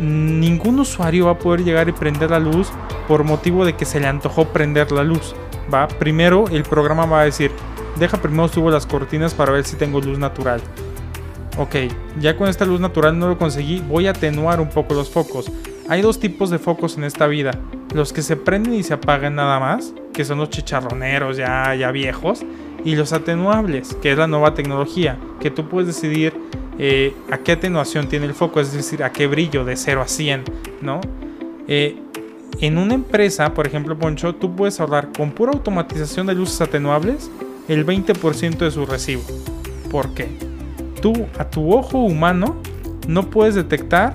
ningún 0.00 0.80
usuario 0.80 1.26
va 1.26 1.32
a 1.32 1.38
poder 1.38 1.64
llegar 1.64 1.88
y 1.88 1.92
prender 1.92 2.30
la 2.30 2.38
luz 2.38 2.68
por 3.06 3.24
motivo 3.24 3.64
de 3.64 3.74
que 3.74 3.84
se 3.84 4.00
le 4.00 4.06
antojó 4.06 4.46
prender 4.46 4.92
la 4.92 5.04
luz. 5.04 5.34
Va, 5.72 5.88
primero 5.88 6.46
el 6.48 6.62
programa 6.62 7.06
va 7.06 7.22
a 7.22 7.24
decir, 7.24 7.50
deja 7.98 8.18
primero 8.18 8.48
subo 8.48 8.70
las 8.70 8.86
cortinas 8.86 9.34
para 9.34 9.52
ver 9.52 9.64
si 9.64 9.76
tengo 9.76 10.00
luz 10.00 10.18
natural. 10.18 10.60
Ok, 11.58 11.74
ya 12.20 12.36
con 12.36 12.48
esta 12.48 12.64
luz 12.64 12.80
natural 12.80 13.18
no 13.18 13.28
lo 13.28 13.38
conseguí, 13.38 13.80
voy 13.80 14.06
a 14.06 14.10
atenuar 14.10 14.60
un 14.60 14.68
poco 14.68 14.94
los 14.94 15.10
focos. 15.10 15.50
Hay 15.88 16.02
dos 16.02 16.20
tipos 16.20 16.50
de 16.50 16.58
focos 16.58 16.96
en 16.96 17.04
esta 17.04 17.26
vida, 17.26 17.50
los 17.94 18.12
que 18.12 18.22
se 18.22 18.36
prenden 18.36 18.74
y 18.74 18.82
se 18.82 18.94
apagan 18.94 19.34
nada 19.34 19.58
más, 19.58 19.92
que 20.12 20.24
son 20.24 20.38
los 20.38 20.50
chicharroneros 20.50 21.36
ya, 21.36 21.74
ya 21.74 21.90
viejos, 21.90 22.44
y 22.84 22.94
los 22.94 23.12
atenuables, 23.12 23.94
que 24.00 24.12
es 24.12 24.18
la 24.18 24.26
nueva 24.26 24.54
tecnología, 24.54 25.18
que 25.40 25.50
tú 25.50 25.68
puedes 25.68 25.88
decidir 25.88 26.34
eh, 26.78 27.14
a 27.30 27.38
qué 27.38 27.52
atenuación 27.52 28.08
tiene 28.08 28.26
el 28.26 28.34
foco, 28.34 28.60
es 28.60 28.72
decir, 28.72 29.02
a 29.02 29.10
qué 29.10 29.26
brillo 29.26 29.64
de 29.64 29.76
0 29.76 30.00
a 30.00 30.08
100, 30.08 30.44
¿no? 30.80 31.00
Eh, 31.66 31.96
en 32.60 32.78
una 32.78 32.94
empresa, 32.94 33.52
por 33.54 33.66
ejemplo, 33.66 33.96
Poncho, 33.98 34.34
tú 34.34 34.54
puedes 34.56 34.80
ahorrar 34.80 35.10
con 35.16 35.32
pura 35.32 35.52
automatización 35.52 36.26
de 36.26 36.34
luces 36.34 36.60
atenuables 36.60 37.30
el 37.68 37.84
20% 37.86 38.58
de 38.58 38.70
su 38.70 38.86
recibo. 38.86 39.22
¿Por 39.90 40.14
qué? 40.14 40.28
Tú, 41.00 41.12
a 41.38 41.48
tu 41.48 41.72
ojo 41.72 41.98
humano, 41.98 42.56
no 43.06 43.30
puedes 43.30 43.54
detectar 43.54 44.12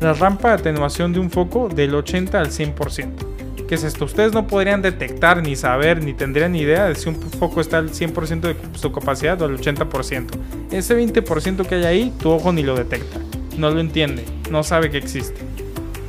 la 0.00 0.12
rampa 0.12 0.48
de 0.48 0.54
atenuación 0.54 1.12
de 1.12 1.20
un 1.20 1.30
foco 1.30 1.68
del 1.68 1.94
80 1.94 2.38
al 2.38 2.48
100%. 2.48 3.37
¿Qué 3.68 3.74
es 3.74 3.84
esto? 3.84 4.06
Ustedes 4.06 4.32
no 4.32 4.46
podrían 4.46 4.80
detectar, 4.80 5.42
ni 5.42 5.54
saber, 5.54 6.02
ni 6.02 6.14
tendrían 6.14 6.56
idea 6.56 6.86
de 6.86 6.94
si 6.94 7.10
un 7.10 7.16
foco 7.16 7.60
está 7.60 7.76
al 7.76 7.90
100% 7.90 8.40
de 8.40 8.56
su 8.72 8.90
capacidad 8.92 9.40
o 9.42 9.44
al 9.44 9.58
80%. 9.58 10.26
Ese 10.70 10.98
20% 10.98 11.66
que 11.66 11.74
hay 11.74 11.84
ahí, 11.84 12.12
tu 12.18 12.30
ojo 12.30 12.50
ni 12.50 12.62
lo 12.62 12.74
detecta, 12.74 13.20
no 13.58 13.70
lo 13.70 13.80
entiende, 13.80 14.24
no 14.50 14.62
sabe 14.62 14.90
que 14.90 14.96
existe. 14.96 15.42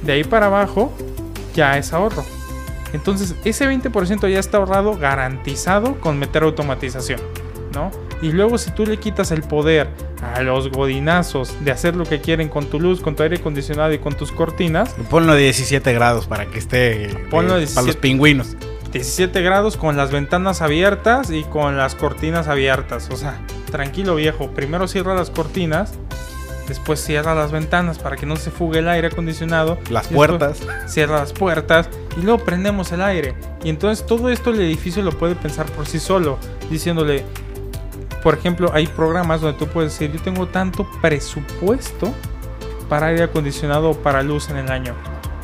De 0.03 0.13
ahí 0.13 0.23
para 0.23 0.45
abajo, 0.45 0.93
ya 1.53 1.77
es 1.77 1.91
ahorro. 1.91 2.23
Entonces, 2.93 3.35
ese 3.43 3.67
20% 3.67 4.29
ya 4.29 4.39
está 4.39 4.57
ahorrado 4.57 4.97
garantizado 4.97 5.99
con 5.99 6.17
meter 6.17 6.43
automatización, 6.43 7.19
¿no? 7.73 7.91
Y 8.21 8.31
luego 8.31 8.57
si 8.57 8.71
tú 8.71 8.85
le 8.85 8.97
quitas 8.97 9.31
el 9.31 9.43
poder 9.43 9.87
a 10.21 10.41
los 10.41 10.69
godinazos 10.69 11.55
de 11.63 11.71
hacer 11.71 11.95
lo 11.95 12.05
que 12.05 12.19
quieren 12.19 12.49
con 12.49 12.65
tu 12.65 12.79
luz, 12.79 13.01
con 13.01 13.15
tu 13.15 13.23
aire 13.23 13.37
acondicionado 13.37 13.93
y 13.93 13.99
con 13.99 14.15
tus 14.15 14.31
cortinas. 14.31 14.95
Ponlo 15.09 15.33
a 15.33 15.35
17 15.35 15.93
grados 15.93 16.27
para 16.27 16.45
que 16.47 16.59
esté 16.59 17.05
eh, 17.05 17.27
Ponlo 17.29 17.55
para 17.73 17.87
los 17.87 17.95
pingüinos. 17.95 18.55
17 18.91 19.41
grados 19.41 19.77
con 19.77 19.95
las 19.97 20.11
ventanas 20.11 20.61
abiertas 20.61 21.29
y 21.29 21.43
con 21.43 21.77
las 21.77 21.95
cortinas 21.95 22.47
abiertas. 22.47 23.09
O 23.11 23.17
sea, 23.17 23.39
tranquilo 23.71 24.15
viejo. 24.15 24.49
Primero 24.51 24.87
cierra 24.87 25.13
las 25.13 25.29
cortinas, 25.29 25.93
después 26.67 26.99
cierra 26.99 27.35
las 27.35 27.51
ventanas 27.51 27.99
para 27.99 28.15
que 28.15 28.25
no 28.25 28.35
se 28.35 28.49
fugue 28.49 28.79
el 28.79 28.89
aire 28.89 29.07
acondicionado. 29.07 29.77
Las 29.89 30.07
puertas. 30.07 30.61
Cierra 30.87 31.19
las 31.19 31.33
puertas 31.33 31.87
y 32.17 32.21
luego 32.21 32.43
prendemos 32.43 32.91
el 32.91 33.01
aire. 33.01 33.35
Y 33.63 33.69
entonces 33.69 34.05
todo 34.05 34.29
esto 34.29 34.49
el 34.49 34.59
edificio 34.59 35.03
lo 35.03 35.11
puede 35.11 35.35
pensar 35.35 35.67
por 35.67 35.85
sí 35.85 35.99
solo, 35.99 36.39
diciéndole, 36.71 37.25
por 38.23 38.33
ejemplo, 38.33 38.71
hay 38.73 38.87
programas 38.87 39.41
donde 39.41 39.57
tú 39.57 39.67
puedes 39.67 39.93
decir, 39.93 40.11
yo 40.11 40.21
tengo 40.21 40.47
tanto 40.47 40.87
presupuesto 41.01 42.13
para 42.89 43.07
aire 43.07 43.23
acondicionado 43.23 43.91
o 43.91 43.93
para 43.93 44.23
luz 44.23 44.49
en 44.49 44.57
el 44.57 44.71
año. 44.71 44.93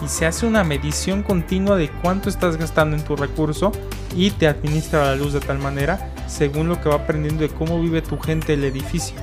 Y 0.03 0.07
se 0.07 0.25
hace 0.25 0.45
una 0.45 0.63
medición 0.63 1.23
continua 1.23 1.77
de 1.77 1.89
cuánto 1.89 2.27
estás 2.27 2.57
gastando 2.57 2.97
en 2.97 3.03
tu 3.03 3.15
recurso 3.15 3.71
y 4.15 4.31
te 4.31 4.47
administra 4.47 5.05
la 5.05 5.15
luz 5.15 5.33
de 5.33 5.39
tal 5.39 5.59
manera 5.59 6.11
según 6.27 6.67
lo 6.67 6.81
que 6.81 6.89
va 6.89 6.95
aprendiendo 6.95 7.41
de 7.41 7.49
cómo 7.49 7.79
vive 7.79 8.01
tu 8.01 8.19
gente 8.19 8.53
el 8.53 8.63
edificio, 8.63 9.15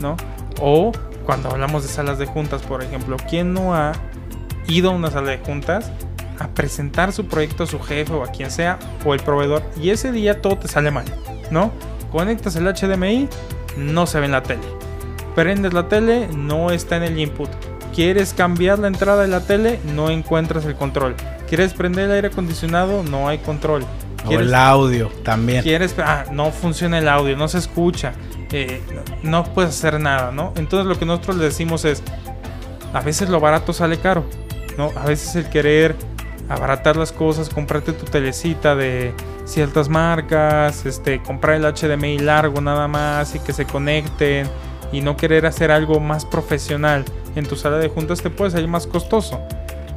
¿no? 0.00 0.16
O 0.60 0.92
cuando 1.24 1.50
hablamos 1.50 1.82
de 1.82 1.88
salas 1.88 2.18
de 2.18 2.26
juntas, 2.26 2.62
por 2.62 2.82
ejemplo, 2.82 3.16
¿quién 3.28 3.52
no 3.52 3.74
ha 3.74 3.92
ido 4.68 4.90
a 4.90 4.94
una 4.94 5.10
sala 5.10 5.30
de 5.30 5.38
juntas 5.38 5.90
a 6.38 6.48
presentar 6.48 7.12
su 7.12 7.26
proyecto 7.26 7.64
a 7.64 7.66
su 7.66 7.80
jefe 7.80 8.12
o 8.12 8.22
a 8.22 8.28
quien 8.28 8.50
sea 8.50 8.78
o 9.04 9.14
el 9.14 9.20
proveedor 9.20 9.62
y 9.80 9.90
ese 9.90 10.12
día 10.12 10.40
todo 10.40 10.58
te 10.58 10.68
sale 10.68 10.90
mal, 10.90 11.04
¿no? 11.50 11.72
Conectas 12.12 12.56
el 12.56 12.66
HDMI, 12.66 13.28
no 13.78 14.06
se 14.06 14.20
ve 14.20 14.26
en 14.26 14.32
la 14.32 14.42
tele. 14.42 14.62
Prendes 15.34 15.72
la 15.72 15.88
tele, 15.88 16.28
no 16.28 16.70
está 16.70 16.98
en 16.98 17.04
el 17.04 17.18
input. 17.18 17.48
¿Quieres 17.94 18.34
cambiar 18.34 18.78
la 18.78 18.88
entrada 18.88 19.22
de 19.22 19.28
la 19.28 19.40
tele? 19.40 19.80
No 19.94 20.10
encuentras 20.10 20.64
el 20.66 20.74
control. 20.76 21.14
¿Quieres 21.48 21.72
prender 21.72 22.04
el 22.04 22.12
aire 22.12 22.28
acondicionado? 22.28 23.02
No 23.02 23.28
hay 23.28 23.38
control. 23.38 23.84
O 24.26 24.32
el 24.32 24.54
audio 24.54 25.10
también. 25.24 25.62
¿Quieres? 25.62 25.94
Ah, 25.98 26.24
no 26.30 26.50
funciona 26.52 26.98
el 26.98 27.08
audio, 27.08 27.36
no 27.36 27.48
se 27.48 27.58
escucha. 27.58 28.12
Eh, 28.52 28.80
no 29.22 29.44
puedes 29.44 29.70
hacer 29.70 29.98
nada, 29.98 30.30
¿no? 30.32 30.52
Entonces 30.56 30.86
lo 30.86 30.98
que 30.98 31.06
nosotros 31.06 31.36
le 31.36 31.44
decimos 31.46 31.84
es, 31.84 32.02
a 32.92 33.00
veces 33.00 33.30
lo 33.30 33.40
barato 33.40 33.72
sale 33.72 33.98
caro, 33.98 34.24
¿no? 34.76 34.90
A 34.96 35.06
veces 35.06 35.34
el 35.36 35.48
querer 35.48 35.96
abaratar 36.48 36.96
las 36.96 37.12
cosas, 37.12 37.48
comprarte 37.48 37.92
tu 37.92 38.04
telecita 38.04 38.74
de 38.74 39.14
ciertas 39.44 39.88
marcas, 39.88 40.86
este, 40.86 41.22
comprar 41.22 41.56
el 41.56 41.64
HDMI 41.64 42.18
largo 42.18 42.60
nada 42.60 42.88
más 42.88 43.34
y 43.34 43.40
que 43.40 43.52
se 43.52 43.64
conecten 43.64 44.48
y 44.92 45.00
no 45.00 45.16
querer 45.16 45.46
hacer 45.46 45.70
algo 45.70 46.00
más 46.00 46.24
profesional 46.24 47.04
en 47.34 47.46
tu 47.46 47.56
sala 47.56 47.78
de 47.78 47.88
juntas 47.88 48.20
te 48.22 48.30
puede 48.30 48.50
salir 48.50 48.68
más 48.68 48.86
costoso. 48.86 49.40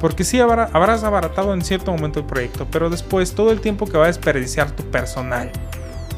Porque 0.00 0.24
sí 0.24 0.40
habrás 0.40 1.04
abaratado 1.04 1.54
en 1.54 1.62
cierto 1.62 1.90
momento 1.90 2.20
el 2.20 2.26
proyecto, 2.26 2.66
pero 2.70 2.90
después 2.90 3.34
todo 3.34 3.50
el 3.50 3.60
tiempo 3.60 3.86
que 3.86 3.96
va 3.96 4.04
a 4.04 4.08
desperdiciar 4.08 4.70
tu 4.70 4.82
personal 4.84 5.50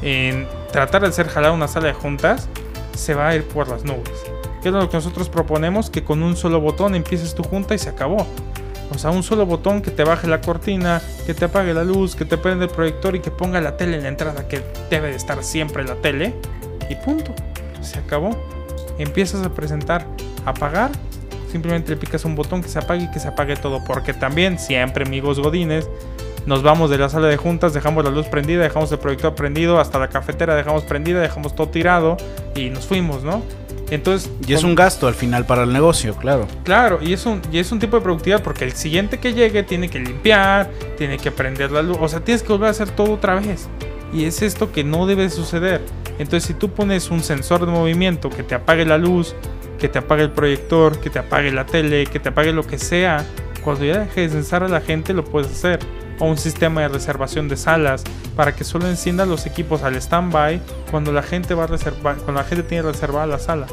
en 0.01 0.47
tratar 0.71 1.01
de 1.01 1.07
hacer 1.07 1.27
jalar 1.27 1.51
una 1.51 1.67
sala 1.67 1.87
de 1.87 1.93
juntas, 1.93 2.47
se 2.95 3.13
va 3.13 3.29
a 3.29 3.35
ir 3.35 3.47
por 3.47 3.67
las 3.69 3.83
nubes. 3.83 4.11
¿Qué 4.61 4.69
es 4.69 4.73
lo 4.73 4.89
que 4.89 4.97
nosotros 4.97 5.29
proponemos? 5.29 5.89
Que 5.89 6.03
con 6.03 6.21
un 6.21 6.35
solo 6.35 6.59
botón 6.59 6.95
empieces 6.95 7.33
tu 7.33 7.43
junta 7.43 7.75
y 7.75 7.79
se 7.79 7.89
acabó. 7.89 8.27
O 8.91 8.97
sea, 8.97 9.11
un 9.11 9.23
solo 9.23 9.45
botón 9.45 9.81
que 9.81 9.91
te 9.91 10.03
baje 10.03 10.27
la 10.27 10.41
cortina, 10.41 11.01
que 11.25 11.33
te 11.33 11.45
apague 11.45 11.73
la 11.73 11.83
luz, 11.83 12.15
que 12.15 12.25
te 12.25 12.37
prenda 12.37 12.65
el 12.65 12.71
proyector 12.71 13.15
y 13.15 13.19
que 13.19 13.31
ponga 13.31 13.61
la 13.61 13.77
tele 13.77 13.97
en 13.97 14.03
la 14.03 14.09
entrada 14.09 14.47
que 14.47 14.61
debe 14.89 15.09
de 15.09 15.15
estar 15.15 15.43
siempre 15.43 15.83
la 15.83 15.95
tele. 15.95 16.33
Y 16.89 16.95
punto. 16.95 17.33
Se 17.81 17.99
acabó. 17.99 18.35
Empiezas 18.97 19.45
a 19.45 19.53
presentar, 19.53 20.05
apagar. 20.45 20.91
Simplemente 21.51 21.91
le 21.91 21.97
picas 21.97 22.25
un 22.25 22.35
botón 22.35 22.61
que 22.61 22.69
se 22.69 22.79
apague 22.79 23.03
y 23.03 23.11
que 23.11 23.19
se 23.19 23.27
apague 23.27 23.55
todo. 23.55 23.83
Porque 23.83 24.13
también, 24.13 24.59
siempre 24.59 25.05
amigos 25.05 25.39
godines, 25.39 25.87
nos 26.45 26.63
vamos 26.63 26.89
de 26.89 26.97
la 26.97 27.09
sala 27.09 27.27
de 27.27 27.37
juntas, 27.37 27.73
dejamos 27.73 28.03
la 28.03 28.09
luz 28.09 28.25
prendida, 28.27 28.63
dejamos 28.63 28.91
el 28.91 28.99
proyector 28.99 29.35
prendido, 29.35 29.79
hasta 29.79 29.99
la 29.99 30.07
cafetera 30.07 30.55
dejamos 30.55 30.83
prendida, 30.83 31.19
dejamos 31.19 31.55
todo 31.55 31.69
tirado 31.69 32.17
y 32.55 32.69
nos 32.69 32.87
fuimos, 32.87 33.23
¿no? 33.23 33.43
Entonces, 33.91 34.29
y 34.47 34.53
es 34.53 34.63
un 34.63 34.75
gasto 34.75 35.07
al 35.07 35.15
final 35.15 35.45
para 35.45 35.63
el 35.63 35.73
negocio, 35.73 36.15
claro. 36.15 36.47
Claro, 36.63 36.99
y 37.01 37.13
es 37.13 37.25
un 37.25 37.41
y 37.51 37.57
es 37.57 37.71
un 37.71 37.79
tipo 37.79 37.97
de 37.97 38.03
productividad 38.03 38.43
porque 38.43 38.65
el 38.65 38.73
siguiente 38.73 39.19
que 39.19 39.33
llegue 39.33 39.63
tiene 39.63 39.89
que 39.89 39.99
limpiar, 39.99 40.69
tiene 40.97 41.17
que 41.17 41.31
prender 41.31 41.71
la 41.71 41.81
luz, 41.81 41.97
o 41.99 42.07
sea, 42.07 42.19
tienes 42.19 42.43
que 42.43 42.49
volver 42.49 42.67
a 42.67 42.71
hacer 42.71 42.89
todo 42.91 43.13
otra 43.13 43.35
vez. 43.35 43.67
Y 44.13 44.25
es 44.25 44.41
esto 44.41 44.71
que 44.71 44.83
no 44.83 45.05
debe 45.05 45.29
suceder. 45.29 45.81
Entonces, 46.17 46.43
si 46.43 46.53
tú 46.53 46.69
pones 46.69 47.11
un 47.11 47.21
sensor 47.21 47.65
de 47.65 47.71
movimiento 47.71 48.29
que 48.29 48.43
te 48.43 48.55
apague 48.55 48.85
la 48.85 48.97
luz, 48.97 49.35
que 49.79 49.87
te 49.87 49.99
apague 49.99 50.23
el 50.23 50.31
proyector, 50.31 50.99
que 50.99 51.09
te 51.09 51.19
apague 51.19 51.51
la 51.51 51.65
tele, 51.65 52.05
que 52.05 52.19
te 52.19 52.29
apague 52.29 52.51
lo 52.51 52.65
que 52.65 52.77
sea, 52.77 53.25
cuando 53.63 53.85
ya 53.85 53.99
dejes 53.99 54.31
de 54.31 54.37
censar 54.37 54.63
a 54.63 54.67
la 54.67 54.81
gente 54.81 55.13
lo 55.13 55.23
puedes 55.23 55.51
hacer 55.51 55.79
o 56.19 56.25
un 56.25 56.37
sistema 56.37 56.81
de 56.81 56.89
reservación 56.89 57.47
de 57.47 57.57
salas 57.57 58.03
para 58.35 58.55
que 58.55 58.63
solo 58.63 58.87
encienda 58.87 59.25
los 59.25 59.45
equipos 59.45 59.83
al 59.83 59.99
standby 60.01 60.61
cuando 60.91 61.11
la 61.11 61.23
gente 61.23 61.53
va 61.53 61.63
a 61.63 61.67
reservar, 61.67 62.15
cuando 62.17 62.41
la 62.41 62.43
gente 62.43 62.63
tiene 62.63 62.83
reservada 62.83 63.25
la 63.25 63.39
sala. 63.39 63.67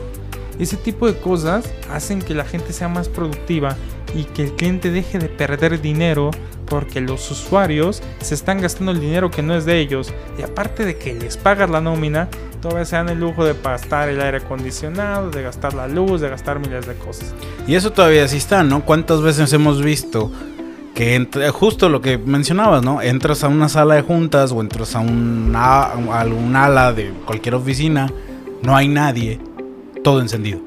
Ese 0.58 0.76
tipo 0.76 1.06
de 1.06 1.18
cosas 1.18 1.70
hacen 1.92 2.22
que 2.22 2.34
la 2.34 2.44
gente 2.44 2.72
sea 2.72 2.88
más 2.88 3.08
productiva 3.08 3.76
y 4.14 4.24
que 4.24 4.44
el 4.44 4.52
cliente 4.52 4.90
deje 4.90 5.18
de 5.18 5.28
perder 5.28 5.80
dinero 5.82 6.30
porque 6.66 7.00
los 7.00 7.30
usuarios 7.30 8.02
se 8.20 8.34
están 8.34 8.60
gastando 8.60 8.92
el 8.92 9.00
dinero 9.00 9.30
que 9.30 9.42
no 9.42 9.54
es 9.54 9.64
de 9.64 9.78
ellos 9.78 10.12
y 10.38 10.42
aparte 10.42 10.84
de 10.84 10.96
que 10.96 11.14
les 11.14 11.36
pagas 11.36 11.70
la 11.70 11.80
nómina, 11.80 12.28
todavía 12.60 12.84
se 12.84 12.96
dan 12.96 13.08
el 13.08 13.20
lujo 13.20 13.44
de 13.44 13.54
gastar 13.62 14.08
el 14.08 14.20
aire 14.20 14.38
acondicionado, 14.38 15.30
de 15.30 15.42
gastar 15.42 15.74
la 15.74 15.86
luz, 15.86 16.20
de 16.20 16.30
gastar 16.30 16.58
miles 16.58 16.86
de 16.86 16.94
cosas. 16.94 17.34
Y 17.66 17.74
eso 17.74 17.92
todavía 17.92 18.26
sí 18.26 18.38
está, 18.38 18.62
¿no? 18.62 18.84
¿Cuántas 18.84 19.20
veces 19.20 19.52
hemos 19.52 19.82
visto 19.82 20.32
que 20.96 21.14
entre, 21.14 21.50
justo 21.50 21.90
lo 21.90 22.00
que 22.00 22.16
mencionabas, 22.16 22.82
¿no? 22.82 23.02
Entras 23.02 23.44
a 23.44 23.48
una 23.48 23.68
sala 23.68 23.96
de 23.96 24.00
juntas 24.00 24.50
o 24.50 24.62
entras 24.62 24.96
a, 24.96 25.00
un, 25.00 25.52
a, 25.54 25.92
algún 26.18 26.56
ala 26.56 26.94
de 26.94 27.12
cualquier 27.26 27.54
oficina, 27.54 28.10
no 28.62 28.74
hay 28.74 28.88
nadie, 28.88 29.38
todo 30.02 30.22
encendido. 30.22 30.60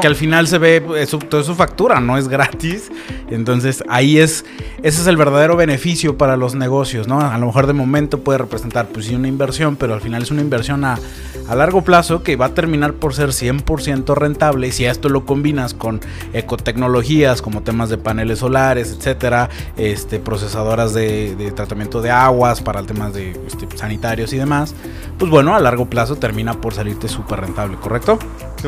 Que 0.00 0.06
al 0.06 0.16
final 0.16 0.46
se 0.46 0.58
ve 0.58 0.82
eso, 0.96 1.18
toda 1.18 1.42
su 1.42 1.54
factura, 1.54 2.00
no 2.00 2.16
es 2.16 2.28
gratis. 2.28 2.90
Entonces 3.30 3.84
ahí 3.88 4.18
es, 4.18 4.44
ese 4.82 5.00
es 5.00 5.06
el 5.06 5.16
verdadero 5.16 5.56
beneficio 5.56 6.16
para 6.16 6.36
los 6.36 6.54
negocios, 6.54 7.06
¿no? 7.06 7.20
A 7.20 7.36
lo 7.38 7.46
mejor 7.46 7.66
de 7.66 7.72
momento 7.72 8.20
puede 8.20 8.38
representar 8.38 8.86
pues 8.88 9.06
sí 9.06 9.14
una 9.14 9.28
inversión, 9.28 9.76
pero 9.76 9.94
al 9.94 10.00
final 10.00 10.22
es 10.22 10.30
una 10.30 10.40
inversión 10.40 10.84
a, 10.84 10.98
a 11.48 11.54
largo 11.54 11.82
plazo 11.82 12.22
que 12.22 12.36
va 12.36 12.46
a 12.46 12.54
terminar 12.54 12.94
por 12.94 13.14
ser 13.14 13.30
100% 13.30 14.14
rentable. 14.14 14.68
Y 14.68 14.72
si 14.72 14.86
a 14.86 14.90
esto 14.90 15.08
lo 15.08 15.26
combinas 15.26 15.74
con 15.74 16.00
ecotecnologías 16.32 17.42
como 17.42 17.62
temas 17.62 17.88
de 17.88 17.98
paneles 17.98 18.38
solares, 18.38 18.92
etcétera, 18.92 19.50
este, 19.76 20.18
procesadoras 20.18 20.94
de, 20.94 21.36
de 21.36 21.52
tratamiento 21.52 22.00
de 22.00 22.10
aguas 22.10 22.62
para 22.62 22.82
temas 22.82 23.12
de 23.12 23.32
este, 23.46 23.68
sanitarios 23.76 24.32
y 24.32 24.38
demás, 24.38 24.74
pues 25.18 25.30
bueno, 25.30 25.54
a 25.54 25.60
largo 25.60 25.86
plazo 25.86 26.16
termina 26.16 26.54
por 26.54 26.74
salirte 26.74 27.08
súper 27.08 27.40
rentable, 27.40 27.76
¿correcto? 27.76 28.18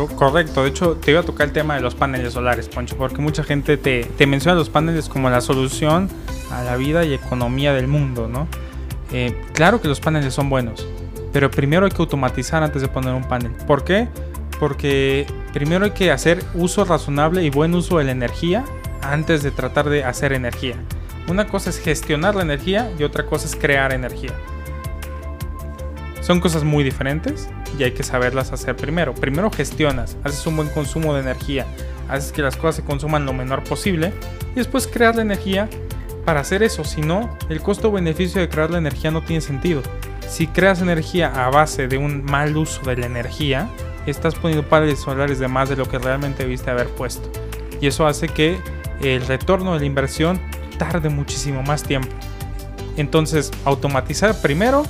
Correcto, 0.05 0.63
de 0.63 0.69
hecho 0.69 0.97
te 0.97 1.13
iba 1.13 1.21
a 1.21 1.23
tocar 1.23 1.47
el 1.47 1.53
tema 1.55 1.75
de 1.75 1.81
los 1.81 1.95
paneles 1.95 2.35
solares, 2.35 2.69
Poncho, 2.69 2.97
porque 2.99 3.23
mucha 3.23 3.43
gente 3.43 3.79
te, 3.79 4.27
menciona 4.27 4.55
los 4.55 4.69
paneles 4.69 5.09
como 5.09 5.31
la 5.31 5.41
solución 5.41 6.11
a 6.51 6.63
la 6.63 6.77
vida 6.77 7.05
y 7.05 7.15
economía 7.15 7.73
del 7.73 7.89
mundo, 7.89 8.29
¿no? 8.29 8.47
Eh, 9.13 9.35
claro 9.55 9.81
que 9.81 9.89
los 9.89 10.01
paneles 10.01 10.35
son 10.35 10.51
buenos, 10.51 10.87
pero 11.33 11.51
primero 11.51 11.87
hay 11.87 11.93
que 11.93 12.03
automatizar 12.03 12.63
antes 12.63 12.83
de 12.83 12.89
poner 12.89 13.15
un 13.15 13.25
panel. 13.25 13.53
¿Por 13.67 13.85
qué? 13.85 14.09
Porque 14.61 15.27
primero 15.55 15.87
hay 15.87 15.93
que 15.93 16.11
hacer 16.11 16.45
uso 16.53 16.85
razonable 16.85 17.43
y 17.43 17.51
buen 17.51 17.75
uso 17.75 17.99
de 17.99 18.05
la 18.05 18.13
energía 18.13 18.65
antes 19.01 19.43
de 19.43 19.51
tratar 19.51 19.89
de 19.89 20.05
hacer 20.05 20.35
energía. 20.35 20.77
Una 21.29 21.47
cosa 21.47 21.71
es 21.71 21.79
gestionar 21.79 22.35
la 22.35 22.43
energía 22.43 22.91
y 22.99 23.03
otra 23.03 23.25
cosa 23.25 23.47
es 23.47 23.57
crear 23.57 23.93
energía. 23.93 24.33
Son 26.27 26.41
cosas 26.41 26.65
muy 26.65 26.83
diferentes 26.83 27.49
y 27.79 27.85
hay 27.85 27.93
que 27.93 28.03
saberlas 28.03 28.53
hacer 28.53 28.75
primero. 28.75 29.15
Primero 29.15 29.49
gestionas, 29.49 30.17
haces 30.25 30.45
un 30.49 30.57
buen 30.57 30.69
consumo 30.71 31.15
de 31.15 31.21
energía, 31.21 31.67
haces 32.09 32.33
que 32.33 32.43
las 32.43 32.57
cosas 32.57 32.75
se 32.75 32.83
consuman 32.83 33.25
lo 33.25 33.33
menor 33.33 33.63
posible 33.63 34.13
y 34.51 34.57
después 34.57 34.89
crear 34.89 35.15
la 35.15 35.23
energía 35.23 35.69
para 36.25 36.41
hacer 36.41 36.65
eso. 36.65 36.83
Si 36.83 37.01
no, 37.01 37.31
el 37.49 37.63
costo-beneficio 37.63 38.41
de 38.41 38.49
crear 38.49 38.71
la 38.71 38.79
energía 38.79 39.13
no 39.13 39.23
tiene 39.23 39.41
sentido. 39.41 39.83
Si 40.29 40.49
creas 40.49 40.83
energía 40.83 41.47
a 41.47 41.49
base 41.49 41.87
de 41.87 41.97
un 41.97 42.25
mal 42.25 42.57
uso 42.57 42.83
de 42.83 42.97
la 42.97 43.07
energía, 43.07 43.69
estás 44.05 44.35
poniendo 44.35 44.69
paneles 44.69 44.99
solares 44.99 45.39
de 45.39 45.47
más 45.47 45.69
de 45.69 45.77
lo 45.77 45.89
que 45.89 46.01
realmente 46.01 46.43
debiste 46.43 46.73
haber 46.73 46.89
puesto. 46.89 47.31
Y 47.81 47.87
eso 47.87 48.05
hace 48.05 48.27
que 48.27 48.59
el 49.01 49.25
retorno 49.29 49.75
de 49.75 49.79
la 49.79 49.87
inversión 49.87 50.41
tarde 50.77 51.09
muchísimo 51.09 51.63
más 51.63 51.85
tiempo. 51.85 52.09
Entonces, 52.97 53.53
automatizar 53.65 54.35
primero 54.43 54.83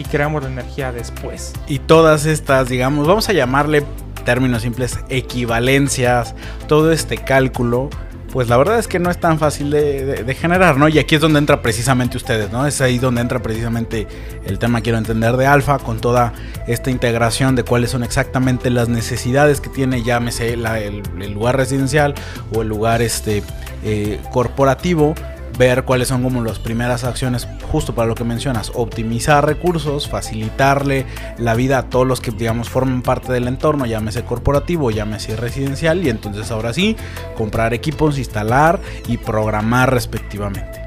y 0.00 0.04
creamos 0.04 0.42
la 0.42 0.48
energía 0.48 0.92
después. 0.92 1.52
Y 1.68 1.78
todas 1.78 2.24
estas, 2.24 2.70
digamos, 2.70 3.06
vamos 3.06 3.28
a 3.28 3.34
llamarle 3.34 3.84
términos 4.24 4.62
simples, 4.62 4.98
equivalencias, 5.10 6.34
todo 6.68 6.90
este 6.90 7.18
cálculo, 7.18 7.90
pues 8.32 8.48
la 8.48 8.56
verdad 8.56 8.78
es 8.78 8.88
que 8.88 8.98
no 8.98 9.10
es 9.10 9.20
tan 9.20 9.38
fácil 9.38 9.70
de, 9.70 10.36
generar, 10.40 10.78
¿no? 10.78 10.88
Y 10.88 10.98
aquí 10.98 11.16
es 11.16 11.20
donde 11.20 11.38
entra 11.38 11.60
precisamente 11.60 12.16
ustedes, 12.16 12.50
¿no? 12.50 12.66
Es 12.66 12.80
ahí 12.80 12.98
donde 12.98 13.20
entra 13.20 13.42
precisamente 13.42 14.06
el 14.46 14.58
tema, 14.58 14.80
quiero 14.80 14.96
entender, 14.96 15.36
de 15.36 15.46
Alfa, 15.46 15.78
con 15.78 16.00
toda 16.00 16.32
esta 16.66 16.90
integración 16.90 17.56
de 17.56 17.64
cuáles 17.64 17.90
son 17.90 18.02
exactamente 18.02 18.70
las 18.70 18.88
necesidades 18.88 19.60
que 19.60 19.68
tiene, 19.68 20.02
llámese 20.02 20.54
el, 20.54 21.02
lugar 21.34 21.56
residencial 21.58 22.14
o 22.54 22.62
el 22.62 22.68
lugar 22.68 23.02
este, 23.02 23.42
eh, 23.84 24.18
corporativo 24.32 25.14
ver 25.60 25.84
cuáles 25.84 26.08
son 26.08 26.22
como 26.22 26.42
las 26.42 26.58
primeras 26.58 27.04
acciones 27.04 27.46
justo 27.70 27.94
para 27.94 28.08
lo 28.08 28.14
que 28.14 28.24
mencionas, 28.24 28.72
optimizar 28.74 29.44
recursos, 29.44 30.08
facilitarle 30.08 31.04
la 31.36 31.54
vida 31.54 31.76
a 31.76 31.82
todos 31.90 32.06
los 32.06 32.22
que 32.22 32.30
digamos 32.30 32.70
forman 32.70 33.02
parte 33.02 33.30
del 33.30 33.46
entorno, 33.46 33.84
llámese 33.84 34.24
corporativo, 34.24 34.90
llámese 34.90 35.36
residencial 35.36 36.02
y 36.02 36.08
entonces 36.08 36.50
ahora 36.50 36.72
sí, 36.72 36.96
comprar 37.36 37.74
equipos, 37.74 38.16
instalar 38.16 38.80
y 39.06 39.18
programar 39.18 39.92
respectivamente. 39.92 40.80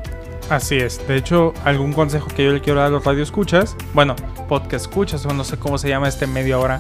Así 0.50 0.78
es. 0.78 1.08
De 1.08 1.18
hecho, 1.18 1.54
algún 1.64 1.94
consejo 1.94 2.28
que 2.36 2.44
yo 2.44 2.52
le 2.52 2.60
quiero 2.60 2.80
dar 2.80 2.88
a 2.88 2.92
los 2.92 3.06
radioescuchas, 3.06 3.78
bueno, 3.94 4.16
podcast 4.50 4.88
escuchas 4.88 5.24
o 5.28 5.34
no 5.34 5.44
sé 5.44 5.58
cómo 5.58 5.78
se 5.78 5.90
llama 5.90 6.08
este 6.08 6.26
media 6.26 6.58
hora 6.58 6.80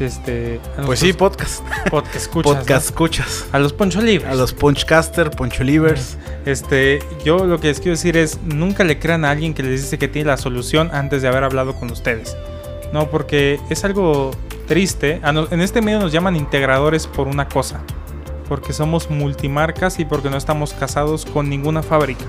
Este, 0.00 0.60
Pues 0.84 0.98
sí, 1.00 1.12
podcast. 1.12 1.62
podcast 1.90 2.16
escuchas, 2.22 2.52
podcast 2.56 2.70
¿no? 2.70 2.76
escuchas. 2.76 3.46
A 3.52 3.58
los 3.58 3.72
Poncho 3.72 4.00
Libres. 4.00 4.30
A 4.30 4.34
los 4.34 4.52
Punchcaster, 4.52 5.30
Poncholivers. 5.30 6.18
Este, 6.46 6.98
yo 7.24 7.44
lo 7.46 7.60
que 7.60 7.68
les 7.68 7.78
quiero 7.78 7.92
decir 7.92 8.16
es, 8.16 8.40
nunca 8.42 8.84
le 8.84 8.98
crean 8.98 9.24
a 9.24 9.30
alguien 9.30 9.54
que 9.54 9.62
les 9.62 9.82
dice 9.82 9.98
que 9.98 10.08
tiene 10.08 10.28
la 10.28 10.36
solución 10.36 10.90
antes 10.92 11.22
de 11.22 11.28
haber 11.28 11.44
hablado 11.44 11.74
con 11.74 11.90
ustedes. 11.90 12.36
No, 12.92 13.08
porque 13.08 13.60
es 13.70 13.84
algo 13.84 14.32
triste. 14.66 15.20
En 15.24 15.60
este 15.60 15.80
medio 15.80 16.00
nos 16.00 16.12
llaman 16.12 16.36
integradores 16.36 17.06
por 17.06 17.28
una 17.28 17.48
cosa. 17.48 17.80
Porque 18.48 18.72
somos 18.72 19.10
multimarcas 19.10 19.98
y 20.00 20.04
porque 20.04 20.28
no 20.28 20.36
estamos 20.36 20.74
casados 20.74 21.24
con 21.24 21.48
ninguna 21.48 21.82
fábrica. 21.82 22.24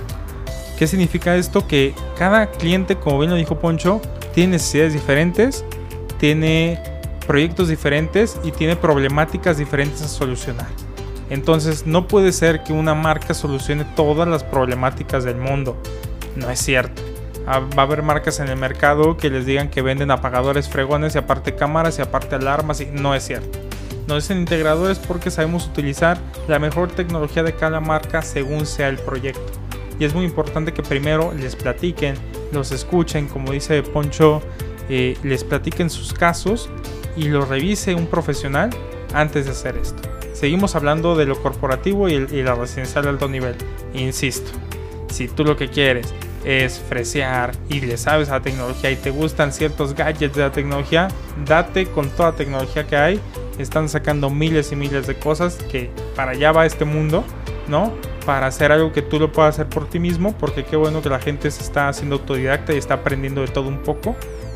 ¿Qué 0.77 0.87
significa 0.87 1.35
esto? 1.35 1.67
Que 1.67 1.93
cada 2.17 2.47
cliente, 2.51 2.95
como 2.95 3.19
bien 3.19 3.31
lo 3.31 3.37
dijo 3.37 3.59
Poncho, 3.59 4.01
tiene 4.33 4.53
necesidades 4.53 4.93
diferentes, 4.93 5.63
tiene 6.19 6.79
proyectos 7.25 7.67
diferentes 7.67 8.39
y 8.43 8.51
tiene 8.51 8.75
problemáticas 8.75 9.57
diferentes 9.57 10.01
a 10.01 10.07
solucionar. 10.07 10.67
Entonces 11.29 11.85
no 11.85 12.07
puede 12.07 12.31
ser 12.31 12.63
que 12.63 12.73
una 12.73 12.93
marca 12.93 13.33
solucione 13.33 13.85
todas 13.95 14.27
las 14.27 14.43
problemáticas 14.43 15.23
del 15.23 15.37
mundo. 15.37 15.77
No 16.35 16.49
es 16.49 16.59
cierto. 16.59 17.01
Ah, 17.47 17.59
Va 17.59 17.83
a 17.83 17.85
haber 17.85 18.03
marcas 18.03 18.39
en 18.39 18.47
el 18.47 18.57
mercado 18.57 19.17
que 19.17 19.29
les 19.29 19.45
digan 19.45 19.69
que 19.69 19.81
venden 19.81 20.11
apagadores 20.11 20.69
fregones 20.69 21.15
y 21.15 21.17
aparte 21.17 21.55
cámaras 21.55 21.99
y 21.99 22.01
aparte 22.01 22.35
alarmas 22.35 22.81
y 22.81 22.87
no 22.87 23.15
es 23.15 23.23
cierto. 23.23 23.59
Nos 24.07 24.23
dicen 24.23 24.39
integradores 24.39 24.99
porque 24.99 25.31
sabemos 25.31 25.65
utilizar 25.65 26.17
la 26.47 26.59
mejor 26.59 26.91
tecnología 26.91 27.41
de 27.41 27.55
cada 27.55 27.79
marca 27.79 28.21
según 28.21 28.65
sea 28.65 28.87
el 28.87 28.97
proyecto. 28.97 29.51
Y 29.99 30.05
es 30.05 30.13
muy 30.13 30.25
importante 30.25 30.73
que 30.73 30.83
primero 30.83 31.33
les 31.33 31.55
platiquen, 31.55 32.15
los 32.51 32.71
escuchen, 32.71 33.27
como 33.27 33.51
dice 33.51 33.81
Poncho, 33.81 34.41
eh, 34.89 35.17
les 35.23 35.43
platiquen 35.43 35.89
sus 35.89 36.13
casos 36.13 36.69
y 37.17 37.29
lo 37.29 37.45
revise 37.45 37.95
un 37.95 38.07
profesional 38.07 38.69
antes 39.13 39.45
de 39.45 39.51
hacer 39.51 39.77
esto. 39.77 40.01
Seguimos 40.33 40.75
hablando 40.75 41.15
de 41.15 41.25
lo 41.25 41.41
corporativo 41.41 42.09
y, 42.09 42.13
el- 42.15 42.45
la 42.45 42.55
residencial 42.55 43.03
de 43.05 43.09
alto 43.11 43.27
nivel. 43.29 43.55
Insisto, 43.93 44.51
si 45.09 45.27
tú 45.27 45.45
lo 45.45 45.55
que 45.55 45.69
quieres 45.69 46.13
es 46.43 46.77
fresear 46.79 47.53
y 47.69 47.79
le 47.81 47.97
sabes 47.97 48.29
a 48.29 48.33
la 48.33 48.41
tecnología 48.41 48.91
y 48.91 48.97
te 48.97 49.09
gustan 49.11 49.51
ciertos 49.53 49.95
gadgets 49.95 50.35
de 50.35 50.41
la 50.41 50.51
tecnología, 50.51 51.07
date 51.45 51.87
con 51.87 52.09
toda 52.09 52.33
tecnología 52.33 52.85
que 52.85 52.97
hay. 52.97 53.19
Están 53.57 53.87
sacando 53.87 54.29
miles 54.29 54.71
y 54.73 54.75
miles 54.75 55.07
de 55.07 55.15
cosas 55.15 55.55
que 55.71 55.89
para 56.15 56.31
allá 56.31 56.51
va 56.51 56.65
este 56.65 56.83
mundo, 56.83 57.23
¿no? 57.69 57.93
Para 58.25 58.47
hacer 58.47 58.71
algo 58.73 58.91
que 58.91 59.01
tú 59.01 59.17
lo 59.17 59.31
puedas 59.31 59.55
hacer 59.55 59.67
por 59.69 59.87
ti 59.87 59.97
mismo, 59.99 60.33
porque 60.37 60.65
qué 60.65 60.75
bueno 60.75 61.01
que 61.01 61.09
la 61.09 61.19
gente 61.19 61.49
se 61.49 61.63
está 61.63 61.87
haciendo 61.87 62.17
autodidacta 62.17 62.73
y 62.73 62.77
está 62.77 62.95
aprendiendo 62.95 63.39
de 63.41 63.47
todo 63.47 63.69
un 63.69 63.79
poco. 63.79 64.15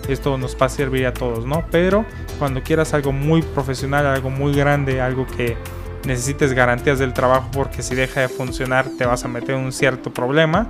Esto 0.09 0.37
nos 0.37 0.55
va 0.55 0.65
a 0.65 0.69
servir 0.69 1.05
a 1.05 1.13
todos, 1.13 1.45
¿no? 1.45 1.63
Pero 1.71 2.05
cuando 2.37 2.61
quieras 2.61 2.93
algo 2.93 3.11
muy 3.11 3.41
profesional, 3.41 4.05
algo 4.05 4.29
muy 4.29 4.53
grande, 4.53 5.01
algo 5.01 5.25
que 5.25 5.57
necesites 6.05 6.53
garantías 6.53 6.99
del 6.99 7.13
trabajo, 7.13 7.49
porque 7.51 7.81
si 7.81 7.93
deja 7.95 8.21
de 8.21 8.29
funcionar 8.29 8.85
te 8.97 9.05
vas 9.05 9.25
a 9.25 9.27
meter 9.27 9.55
un 9.55 9.71
cierto 9.71 10.11
problema. 10.13 10.67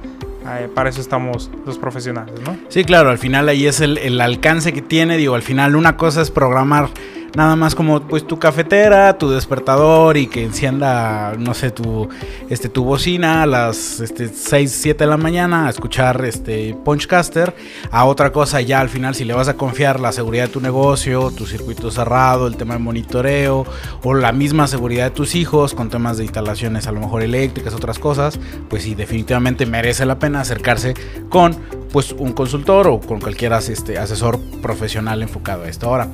eh, 0.58 0.68
para 0.74 0.90
eso 0.90 1.02
estamos 1.02 1.52
los 1.66 1.78
profesionales, 1.78 2.40
¿no? 2.44 2.58
Sí, 2.70 2.84
claro, 2.84 3.10
al 3.10 3.18
final 3.18 3.50
ahí 3.50 3.68
es 3.68 3.82
el, 3.82 3.98
el 3.98 4.20
alcance 4.22 4.74
que 4.74 4.82
tiene. 4.82 5.18
Digo, 5.18 5.36
al 5.36 5.42
final 5.44 5.76
una 5.76 5.98
cosa 5.98 6.22
es 6.22 6.32
programar 6.32 6.90
nada 7.36 7.56
más 7.56 7.76
como 7.76 8.02
pues 8.02 8.26
tu 8.26 8.40
cafetera, 8.40 9.18
tu 9.18 9.30
despertador 9.30 10.18
y 10.18 10.28
que 10.28 10.44
encienda, 10.44 11.36
no 11.38 11.54
sé, 11.54 11.72
tu, 11.72 12.10
este, 12.50 12.70
tu 12.70 12.84
bocina 12.84 13.44
a 13.44 13.46
las 13.46 14.00
este, 14.00 14.30
6, 14.30 14.72
7 14.72 15.04
de 15.04 15.10
la 15.10 15.18
mañana 15.18 15.68
a 15.68 15.70
escuchar 15.70 16.24
este 16.26 16.76
Punchcaster. 16.84 17.56
A 17.92 18.06
otra 18.06 18.32
cosa 18.32 18.62
ya 18.62 18.80
al 18.80 18.90
final 18.90 19.16
si 19.16 19.26
le 19.26 19.34
vas 19.34 19.48
a 19.48 19.56
confiar 19.56 20.00
la 20.00 20.12
seguridad 20.12 20.48
de 20.48 20.54
tu 20.54 20.62
negocio, 20.62 21.32
tu 21.32 21.46
circuito 21.46 21.92
cerrado, 21.92 22.48
el 22.48 22.58
tema 22.58 22.74
de 22.76 22.80
monitoreo 22.80 23.66
o 24.04 24.14
la 24.14 24.32
misma 24.32 24.68
seguridad 24.68 25.06
de 25.06 25.12
tus 25.12 25.36
hijos 25.36 25.74
con 25.74 25.90
temas 25.90 26.18
de 26.18 26.24
instalaciones 26.24 26.88
a 26.88 26.92
lo 26.92 27.00
mejor 27.00 27.24
eléctricas, 27.24 27.74
otras 27.74 28.00
cosas, 28.00 28.40
pues 28.70 28.84
sí, 28.84 28.96
definitivamente 28.96 29.66
merece 29.66 30.06
la 30.06 30.20
pena 30.20 30.42
acercarse 30.42 30.94
con 31.30 31.56
pues 31.92 32.12
un 32.12 32.34
consultor 32.34 32.88
o 32.88 33.00
con 33.00 33.20
cualquier 33.20 33.54
este, 33.54 33.98
asesor 33.98 34.40
profesional 34.62 35.22
enfocado 35.22 35.64
a 35.64 35.70
esto. 35.70 35.88
Ahora, 35.88 36.10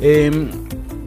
em, 0.00 0.48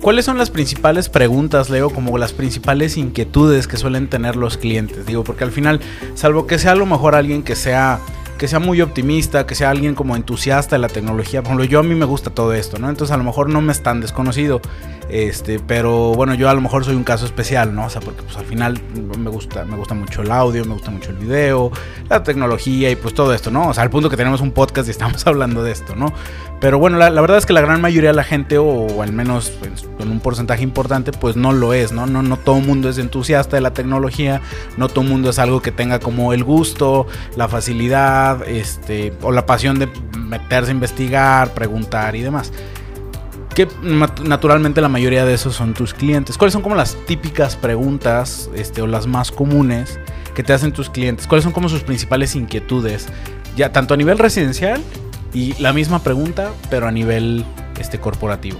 ¿cuáles 0.02 0.26
son 0.26 0.38
las 0.38 0.50
principales 0.50 1.10
preguntas, 1.10 1.70
Leo, 1.70 1.90
como 1.90 2.18
las 2.18 2.34
principales 2.34 2.98
inquietudes 2.98 3.68
que 3.68 3.78
suelen 3.78 4.10
tener 4.10 4.36
los 4.36 4.58
clientes? 4.58 5.06
Digo, 5.06 5.24
porque 5.24 5.44
al 5.44 5.52
final, 5.52 5.80
salvo 6.16 6.48
que 6.48 6.60
sea 6.60 6.74
a 6.74 6.76
lo 6.76 6.86
mejor 6.86 7.16
alguien 7.16 7.44
que 7.44 7.56
sea 7.56 8.00
que 8.40 8.48
sea 8.48 8.60
muy 8.60 8.80
optimista, 8.80 9.46
que 9.46 9.54
sea 9.54 9.70
alguien 9.70 9.96
como 9.96 10.16
entusiasta 10.16 10.78
de 10.78 10.80
la 10.80 10.88
tecnología. 10.88 11.42
Por 11.42 11.48
ejemplo, 11.48 11.66
yo 11.66 11.80
a 11.80 11.84
mí 11.84 11.94
me 11.94 12.06
gusta 12.06 12.30
todo 12.30 12.54
esto, 12.54 12.80
¿no? 12.80 12.90
Entonces 12.90 13.14
a 13.14 13.18
lo 13.18 13.26
mejor 13.26 13.50
no 13.50 13.60
me 13.60 13.74
es 13.74 13.84
tan 13.84 14.00
desconocido. 14.00 14.62
Este, 15.10 15.60
pero 15.60 16.14
bueno, 16.14 16.36
yo 16.36 16.50
a 16.50 16.54
lo 16.54 16.62
mejor 16.62 16.86
soy 16.86 16.96
un 16.96 17.04
caso 17.04 17.26
especial, 17.26 17.74
¿no? 17.74 17.86
O 17.86 17.90
sea, 17.90 18.00
porque 18.00 18.22
pues 18.22 18.38
al 18.38 18.46
final 18.46 18.80
me 18.94 19.30
gusta, 19.30 19.66
me 19.66 19.76
gusta 19.76 19.96
mucho 19.96 20.22
el 20.22 20.32
audio, 20.32 20.64
me 20.66 20.74
gusta 20.74 20.92
mucho 20.92 21.10
el 21.10 21.18
video, 21.18 21.72
la 22.08 22.22
tecnología 22.22 22.92
y 22.92 22.96
pues 22.96 23.16
todo 23.16 23.34
esto, 23.34 23.50
¿no? 23.50 23.70
O 23.70 23.74
sea, 23.74 23.84
al 23.84 23.90
punto 23.90 24.10
que 24.10 24.18
tenemos 24.18 24.40
un 24.42 24.52
podcast 24.52 24.88
y 24.88 24.92
estamos 24.92 25.26
hablando 25.28 25.64
de 25.64 25.72
esto, 25.72 25.96
¿no? 25.96 26.14
Pero 26.60 26.78
bueno, 26.78 26.98
la, 26.98 27.10
la 27.10 27.22
verdad 27.22 27.38
es 27.38 27.46
que 27.46 27.54
la 27.54 27.62
gran 27.62 27.82
mayoría 27.82 28.12
de 28.12 28.16
la 28.16 28.24
gente, 28.24 28.60
o, 28.60 29.02
al 29.02 29.12
menos 29.12 29.52
en, 29.64 29.74
en 30.04 30.12
un 30.12 30.20
porcentaje 30.20 30.62
importante, 30.62 31.12
pues 31.12 31.36
no 31.36 31.54
lo 31.54 31.74
es, 31.74 31.92
¿no? 31.92 32.06
No, 32.06 32.22
no 32.22 32.38
todo 32.38 32.58
el 32.58 32.68
mundo 32.68 32.90
es 32.90 33.00
entusiasta 33.00 33.56
de 33.56 33.62
la 33.62 33.74
tecnología, 33.74 34.42
no 34.78 34.90
todo 34.90 35.02
el 35.02 35.10
mundo 35.10 35.32
es 35.32 35.40
algo 35.40 35.62
que 35.62 35.72
tenga 35.72 36.00
como 36.00 36.34
el 36.34 36.44
gusto, 36.44 37.08
la 37.36 37.48
facilidad, 37.48 38.48
este, 38.48 39.14
o 39.22 39.32
la 39.32 39.48
pasión 39.48 39.80
de 39.80 39.90
meterse 40.18 40.70
a 40.70 40.74
investigar, 40.74 41.54
preguntar 41.56 42.16
y 42.16 42.22
demás 42.22 42.52
naturalmente 44.24 44.82
la 44.82 44.90
mayoría 44.90 45.26
de 45.26 45.34
esos 45.34 45.56
son 45.56 45.74
tus 45.74 45.94
clientes. 45.94 46.38
¿Cuáles 46.38 46.54
son 46.54 46.62
como 46.62 46.76
las 46.76 46.96
típicas 47.06 47.56
preguntas 47.56 48.50
este, 48.56 48.82
o 48.82 48.88
las 48.88 49.08
más 49.08 49.32
comunes 49.32 50.00
que 50.36 50.44
te 50.44 50.54
hacen 50.54 50.72
tus 50.72 50.90
clientes? 50.90 51.28
¿Cuáles 51.28 51.44
son 51.44 51.54
como 51.54 51.70
sus 51.70 51.84
principales 51.84 52.36
inquietudes? 52.36 53.08
Ya 53.56 53.72
tanto 53.72 53.94
a 53.94 53.98
nivel 53.98 54.18
residencial 54.18 54.82
y 55.34 55.54
la 55.62 55.74
misma 55.74 56.04
pregunta, 56.04 56.52
pero 56.70 56.88
a 56.88 56.92
nivel 56.92 57.46
este, 57.80 58.00
corporativo. 58.00 58.60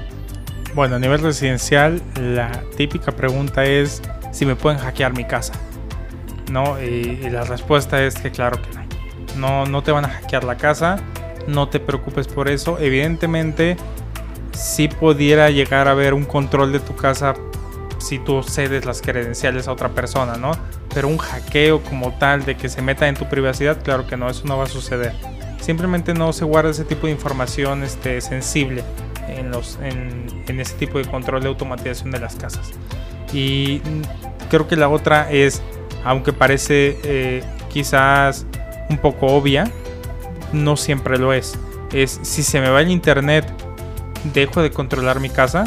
Bueno, 0.76 0.96
a 0.96 1.00
nivel 1.00 1.22
residencial, 1.22 2.02
la 2.20 2.64
típica 2.78 3.12
pregunta 3.12 3.66
es 3.66 4.02
si 4.32 4.46
me 4.46 4.56
pueden 4.56 4.80
hackear 4.80 5.14
mi 5.14 5.26
casa. 5.26 5.54
¿No? 6.52 6.82
Y, 6.82 7.20
y 7.24 7.30
la 7.30 7.44
respuesta 7.44 8.04
es 8.04 8.16
que 8.16 8.32
claro 8.32 8.60
que 8.62 8.70
no. 9.36 9.66
no. 9.66 9.66
No 9.66 9.84
te 9.84 9.92
van 9.92 10.06
a 10.06 10.10
hackear 10.10 10.44
la 10.44 10.58
casa, 10.58 10.98
no 11.48 11.70
te 11.70 11.80
preocupes 11.80 12.28
por 12.28 12.50
eso. 12.50 12.78
Evidentemente, 12.80 13.78
si 14.60 14.90
pudiera 14.90 15.50
llegar 15.50 15.88
a 15.88 15.92
haber 15.92 16.14
un 16.14 16.26
control 16.26 16.74
de 16.74 16.82
tu 16.82 16.94
casa 16.96 17.34
si 17.98 18.20
tú 18.20 18.44
cedes 18.44 18.86
las 18.86 19.02
credenciales 19.02 19.68
a 19.68 19.72
otra 19.72 19.90
persona, 19.90 20.36
¿no? 20.36 20.52
Pero 20.94 21.08
un 21.08 21.18
hackeo 21.18 21.82
como 21.84 22.12
tal 22.18 22.46
de 22.46 22.58
que 22.58 22.68
se 22.68 22.82
meta 22.82 23.08
en 23.08 23.16
tu 23.16 23.28
privacidad, 23.30 23.82
claro 23.82 24.06
que 24.06 24.18
no, 24.18 24.30
eso 24.30 24.46
no 24.46 24.58
va 24.58 24.66
a 24.66 24.68
suceder. 24.68 25.14
Simplemente 25.62 26.14
no 26.14 26.34
se 26.34 26.46
guarda 26.46 26.72
ese 26.72 26.84
tipo 26.84 27.08
de 27.08 27.14
información 27.14 27.84
este, 27.84 28.20
sensible 28.22 28.84
en, 29.28 29.52
los, 29.52 29.78
en, 29.82 30.44
en 30.48 30.60
ese 30.60 30.76
tipo 30.76 30.98
de 30.98 31.06
control 31.06 31.42
de 31.42 31.50
automatización 31.50 32.12
de 32.12 32.20
las 32.20 32.36
casas. 32.36 32.72
Y 33.32 33.82
creo 34.50 34.68
que 34.68 34.76
la 34.76 34.90
otra 34.90 35.32
es, 35.32 35.62
aunque 36.04 36.34
parece 36.34 36.98
eh, 37.04 37.44
quizás 37.70 38.46
un 38.90 38.98
poco 38.98 39.28
obvia, 39.28 39.72
no 40.52 40.76
siempre 40.76 41.18
lo 41.18 41.32
es. 41.32 41.58
Es 41.94 42.20
si 42.24 42.44
se 42.44 42.60
me 42.60 42.70
va 42.70 42.82
el 42.82 42.90
internet, 42.90 43.46
dejo 44.34 44.62
de 44.62 44.72
controlar 44.72 45.20
mi 45.20 45.30
casa. 45.30 45.66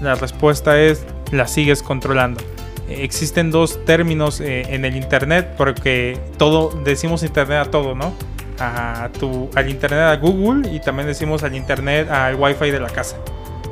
La 0.00 0.14
respuesta 0.14 0.80
es 0.80 1.04
la 1.30 1.46
sigues 1.46 1.82
controlando. 1.82 2.40
Existen 2.88 3.50
dos 3.50 3.84
términos 3.84 4.40
eh, 4.40 4.66
en 4.68 4.84
el 4.84 4.96
internet 4.96 5.54
porque 5.56 6.18
todo 6.36 6.70
decimos 6.84 7.22
internet 7.22 7.68
a 7.68 7.70
todo, 7.70 7.94
¿no? 7.94 8.12
A 8.58 9.08
tu, 9.18 9.48
al 9.54 9.70
internet 9.70 10.00
a 10.00 10.16
Google 10.16 10.70
y 10.72 10.80
también 10.80 11.06
decimos 11.06 11.42
al 11.42 11.54
internet 11.54 12.10
al 12.10 12.34
wifi 12.34 12.70
de 12.70 12.80
la 12.80 12.90
casa. 12.90 13.16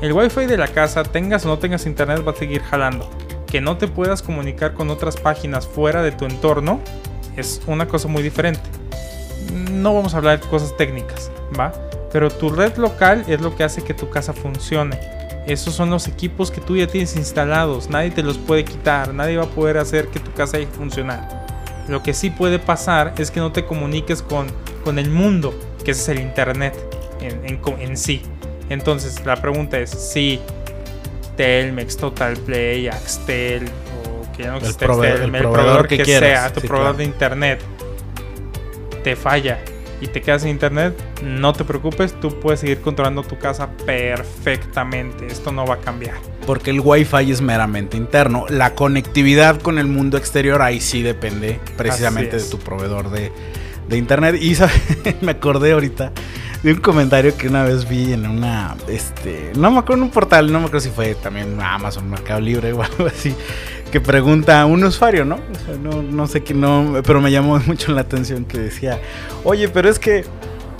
El 0.00 0.12
wifi 0.12 0.46
de 0.46 0.56
la 0.56 0.68
casa, 0.68 1.02
tengas 1.02 1.44
o 1.44 1.48
no 1.48 1.58
tengas 1.58 1.84
internet, 1.84 2.24
va 2.26 2.32
a 2.32 2.34
seguir 2.36 2.62
jalando. 2.62 3.10
Que 3.46 3.60
no 3.60 3.76
te 3.76 3.88
puedas 3.88 4.22
comunicar 4.22 4.72
con 4.72 4.88
otras 4.88 5.16
páginas 5.16 5.66
fuera 5.66 6.02
de 6.02 6.12
tu 6.12 6.24
entorno 6.24 6.80
es 7.36 7.60
una 7.66 7.86
cosa 7.86 8.08
muy 8.08 8.22
diferente. 8.22 8.62
No 9.72 9.94
vamos 9.94 10.14
a 10.14 10.18
hablar 10.18 10.40
de 10.40 10.48
cosas 10.48 10.76
técnicas, 10.76 11.30
¿va? 11.58 11.72
Pero 12.12 12.30
tu 12.30 12.50
red 12.50 12.76
local 12.76 13.24
es 13.28 13.40
lo 13.40 13.54
que 13.56 13.64
hace 13.64 13.82
que 13.82 13.94
tu 13.94 14.10
casa 14.10 14.32
funcione. 14.32 14.98
Esos 15.46 15.74
son 15.74 15.90
los 15.90 16.06
equipos 16.08 16.50
que 16.50 16.60
tú 16.60 16.76
ya 16.76 16.86
tienes 16.86 17.16
instalados. 17.16 17.88
Nadie 17.88 18.10
te 18.10 18.22
los 18.22 18.36
puede 18.38 18.64
quitar. 18.64 19.14
Nadie 19.14 19.36
va 19.36 19.44
a 19.44 19.48
poder 19.48 19.78
hacer 19.78 20.08
que 20.08 20.20
tu 20.20 20.32
casa 20.32 20.58
funcionar. 20.76 21.46
Lo 21.88 22.02
que 22.02 22.12
sí 22.14 22.30
puede 22.30 22.58
pasar 22.58 23.14
es 23.18 23.30
que 23.30 23.40
no 23.40 23.50
te 23.52 23.64
comuniques 23.64 24.22
con, 24.22 24.46
con 24.84 24.98
el 24.98 25.10
mundo, 25.10 25.54
que 25.84 25.92
ese 25.92 26.02
es 26.02 26.08
el 26.18 26.20
internet 26.20 26.74
en, 27.20 27.58
en 27.80 27.96
sí. 27.96 28.22
Entonces 28.68 29.24
la 29.26 29.36
pregunta 29.36 29.78
es 29.78 29.90
si 29.90 30.40
Telmex, 31.36 31.96
Total 31.96 32.36
Play, 32.36 32.88
Axtel 32.88 33.64
o 34.06 34.30
que 34.36 34.44
ya 34.44 34.50
no 34.50 34.56
El 34.58 34.62
existe 34.62 34.86
prove- 34.86 35.08
Axtel, 35.08 35.28
el 35.28 35.34
el 35.34 35.40
proveedor 35.42 35.52
proveedor 35.52 35.88
que 35.88 35.96
que, 35.96 36.02
quieras, 36.04 36.40
sea, 36.42 36.52
tu 36.52 36.60
sí, 36.60 36.66
proveedor 36.68 36.94
claro. 36.96 36.98
de 36.98 37.04
internet 37.04 37.60
te 39.02 39.16
falla 39.16 39.58
y 40.00 40.08
te 40.08 40.20
quedas 40.22 40.42
sin 40.42 40.50
internet, 40.50 40.94
no 41.22 41.52
te 41.52 41.64
preocupes, 41.64 42.18
tú 42.20 42.40
puedes 42.40 42.60
seguir 42.60 42.80
controlando 42.80 43.22
tu 43.22 43.38
casa 43.38 43.70
perfectamente. 43.84 45.26
Esto 45.26 45.52
no 45.52 45.66
va 45.66 45.74
a 45.74 45.78
cambiar. 45.78 46.14
Porque 46.46 46.70
el 46.70 46.80
Wi-Fi 46.80 47.30
es 47.30 47.40
meramente 47.40 47.96
interno. 47.96 48.46
La 48.48 48.74
conectividad 48.74 49.60
con 49.60 49.78
el 49.78 49.86
mundo 49.86 50.16
exterior 50.16 50.62
ahí 50.62 50.80
sí 50.80 51.02
depende 51.02 51.60
precisamente 51.76 52.38
de 52.38 52.44
tu 52.44 52.58
proveedor 52.58 53.10
de, 53.10 53.30
de 53.88 53.98
internet. 53.98 54.36
Y 54.40 54.56
me 55.24 55.32
acordé 55.32 55.72
ahorita 55.72 56.12
de 56.62 56.72
un 56.72 56.80
comentario 56.80 57.36
que 57.36 57.48
una 57.48 57.64
vez 57.64 57.88
vi 57.88 58.12
en 58.12 58.26
una, 58.26 58.76
este, 58.88 59.52
no 59.56 59.70
me 59.70 59.78
acuerdo 59.78 60.02
en 60.02 60.02
un 60.04 60.10
portal, 60.10 60.52
no 60.52 60.60
me 60.60 60.66
acuerdo 60.66 60.80
si 60.80 60.90
fue 60.90 61.14
también 61.14 61.60
Amazon, 61.60 62.08
Mercado 62.08 62.40
Libre 62.40 62.72
o 62.72 62.82
algo 62.82 63.06
así, 63.06 63.34
que 63.90 64.00
pregunta 64.00 64.60
a 64.60 64.66
un 64.66 64.84
usuario, 64.84 65.24
¿no? 65.24 65.38
no, 65.82 66.02
no 66.02 66.26
sé 66.26 66.42
qué, 66.42 66.54
no, 66.54 67.00
pero 67.04 67.20
me 67.20 67.30
llamó 67.30 67.58
mucho 67.66 67.92
la 67.92 68.02
atención 68.02 68.44
que 68.44 68.58
decía, 68.58 69.00
oye, 69.44 69.68
pero 69.68 69.88
es 69.88 69.98
que 69.98 70.24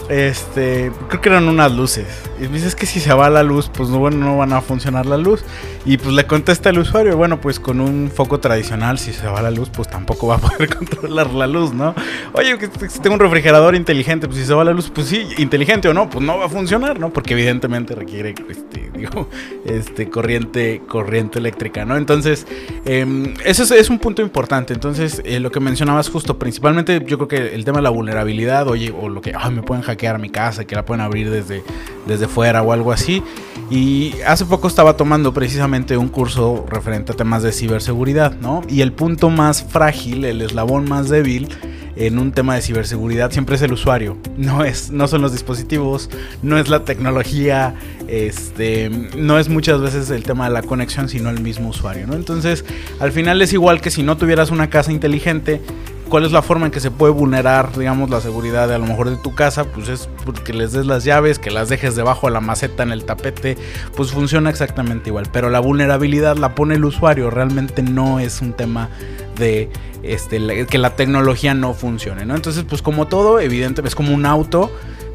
este, 0.09 0.91
creo 1.09 1.21
que 1.21 1.29
eran 1.29 1.49
unas 1.49 1.73
luces. 1.73 2.07
Y 2.41 2.57
es 2.57 2.75
que 2.75 2.87
si 2.87 3.01
se 3.01 3.13
va 3.13 3.29
la 3.29 3.43
luz, 3.43 3.71
pues 3.73 3.91
no, 3.91 3.99
bueno, 3.99 4.17
no 4.17 4.39
van 4.39 4.53
a 4.53 4.61
funcionar 4.63 5.05
la 5.05 5.19
luz. 5.19 5.45
Y 5.85 5.99
pues 5.99 6.15
le 6.15 6.27
contesta 6.27 6.71
el 6.71 6.79
usuario, 6.79 7.17
bueno, 7.17 7.41
pues 7.41 7.61
con 7.61 7.81
un 7.81 8.11
foco 8.15 8.41
tradicional, 8.41 8.99
si 8.99 9.13
se 9.13 9.27
va 9.27 9.43
la 9.43 9.51
luz, 9.51 9.71
pues 9.71 9.89
tampoco 9.89 10.27
va 10.27 10.37
a 10.37 10.39
poder 10.39 10.69
controlar 10.77 11.31
la 11.33 11.47
luz, 11.47 11.73
¿no? 11.73 11.95
Oye, 12.33 12.59
que 12.59 12.69
tengo 12.69 13.15
un 13.15 13.21
refrigerador 13.21 13.75
inteligente, 13.75 14.27
pues 14.27 14.41
si 14.41 14.47
se 14.47 14.55
va 14.55 14.65
la 14.65 14.73
luz, 14.73 14.91
pues 14.95 15.07
sí, 15.09 15.27
inteligente 15.39 15.89
o 15.89 15.95
no, 15.95 16.09
pues 16.09 16.25
no 16.25 16.39
va 16.39 16.47
a 16.47 16.49
funcionar, 16.49 16.99
¿no? 16.99 17.13
Porque 17.13 17.35
evidentemente 17.35 17.95
requiere, 17.95 18.35
este, 18.49 18.91
este, 19.65 20.09
corriente, 20.09 20.83
corriente 20.89 21.39
eléctrica, 21.39 21.85
¿no? 21.85 21.97
Entonces, 21.97 22.47
eh, 22.85 23.35
eso 23.45 23.75
es, 23.75 23.91
un 23.91 23.99
punto 23.99 24.23
importante. 24.23 24.73
Entonces, 24.73 25.21
eh, 25.25 25.41
lo 25.41 25.51
que 25.51 25.61
mencionabas 25.61 26.09
justo, 26.09 26.39
principalmente 26.39 27.03
yo 27.07 27.19
creo 27.19 27.29
que 27.29 27.55
el 27.55 27.65
tema 27.65 27.79
de 27.79 27.83
la 27.83 27.91
vulnerabilidad, 27.91 28.69
oye, 28.69 28.95
o 28.99 29.09
lo 29.09 29.21
que, 29.21 29.33
ay, 29.37 29.53
me 29.53 29.63
pueden 29.63 29.83
hackear 29.83 30.19
mi 30.19 30.31
casa, 30.31 30.65
que 30.65 30.75
la 30.75 30.85
pueden 30.85 31.01
abrir 31.01 31.31
desde, 31.31 31.63
desde 32.07 32.29
fuera 32.31 32.63
o 32.63 32.73
algo 32.73 32.93
así. 32.93 33.23
Y 33.71 34.15
hace 34.27 34.47
poco 34.47 34.67
estaba 34.67 34.97
tomando 34.97 35.33
precisamente 35.33 35.97
un 35.97 36.09
curso 36.09 36.65
referente 36.69 37.13
a 37.13 37.15
temas 37.15 37.43
de 37.43 37.53
ciberseguridad, 37.53 38.35
¿no? 38.41 38.63
Y 38.69 38.81
el 38.81 38.93
punto 38.93 39.31
más 39.31 39.63
frágil, 39.63 40.25
el 40.25 40.43
eslabón 40.43 40.89
más 40.89 41.09
débil 41.09 41.49
en 41.95 42.19
un 42.19 42.33
tema 42.33 42.55
de 42.55 42.63
ciberseguridad 42.63 43.31
siempre 43.31 43.57
es 43.57 43.63
el 43.63 43.73
usuario. 43.73 44.17
No 44.37 44.65
es, 44.65 44.91
no 44.91 45.07
son 45.07 45.23
los 45.23 45.33
dispositivos, 45.33 46.11
no 46.43 46.59
es 46.59 46.69
la 46.69 46.85
tecnología, 46.85 47.75
este, 48.09 48.91
no 49.17 49.39
es 49.39 49.49
muchas 49.49 49.81
veces 49.81 50.11
el 50.11 50.23
tema 50.23 50.49
de 50.49 50.55
la 50.55 50.63
conexión, 50.63 51.09
sino 51.09 51.31
el 51.31 51.41
mismo 51.41 51.69
usuario, 51.69 52.07
¿no? 52.07 52.15
Entonces, 52.15 52.65
al 52.99 53.13
final 53.13 53.41
es 53.43 53.53
igual 53.53 53.81
que 53.81 53.91
si 53.91 54.03
no 54.03 54.17
tuvieras 54.17 54.51
una 54.51 54.71
casa 54.71 54.93
inteligente, 54.93 55.61
cuál 56.11 56.27
es 56.27 56.33
la 56.33 56.43
forma 56.43 56.67
en 56.67 56.73
que 56.73 56.81
se 56.81 56.91
puede 56.91 57.13
vulnerar, 57.13 57.75
digamos, 57.79 58.11
la 58.11 58.21
seguridad 58.21 58.69
de 58.69 58.75
a 58.75 58.79
lo 58.79 58.85
mejor 58.85 59.09
de 59.09 59.17
tu 59.17 59.35
casa, 59.35 59.65
pues 59.65 59.89
es 59.89 60.09
que 60.45 60.53
les 60.53 60.73
des 60.73 60.85
las 60.85 61.05
llaves, 61.05 61.39
que 61.39 61.51
las 61.51 61.69
dejes 61.69 61.95
debajo 61.97 62.27
de 62.27 62.35
la 62.35 62.41
maceta 62.41 62.83
en 62.83 62.91
el 62.91 63.05
tapete, 63.05 63.57
pues 63.97 64.11
funciona 64.11 64.51
exactamente 64.51 65.09
igual. 65.09 65.29
Pero 65.33 65.49
la 65.49 65.61
vulnerabilidad 65.61 66.37
la 66.37 66.55
pone 66.55 66.75
el 66.75 66.85
usuario, 66.85 67.31
realmente 67.31 67.83
no 67.83 68.19
es 68.19 68.43
un 68.43 68.53
tema 68.53 68.91
de 69.39 69.71
este, 70.03 70.67
que 70.67 70.79
la 70.79 70.97
tecnología 70.97 71.55
no 71.55 71.73
funcione, 71.75 72.27
¿no? 72.27 72.35
Entonces, 72.35 72.65
pues 72.69 72.83
como 72.83 73.07
todo, 73.07 73.41
evidentemente 73.41 73.89
es 73.89 73.95
como 73.95 74.13
un 74.13 74.27
auto, 74.27 74.71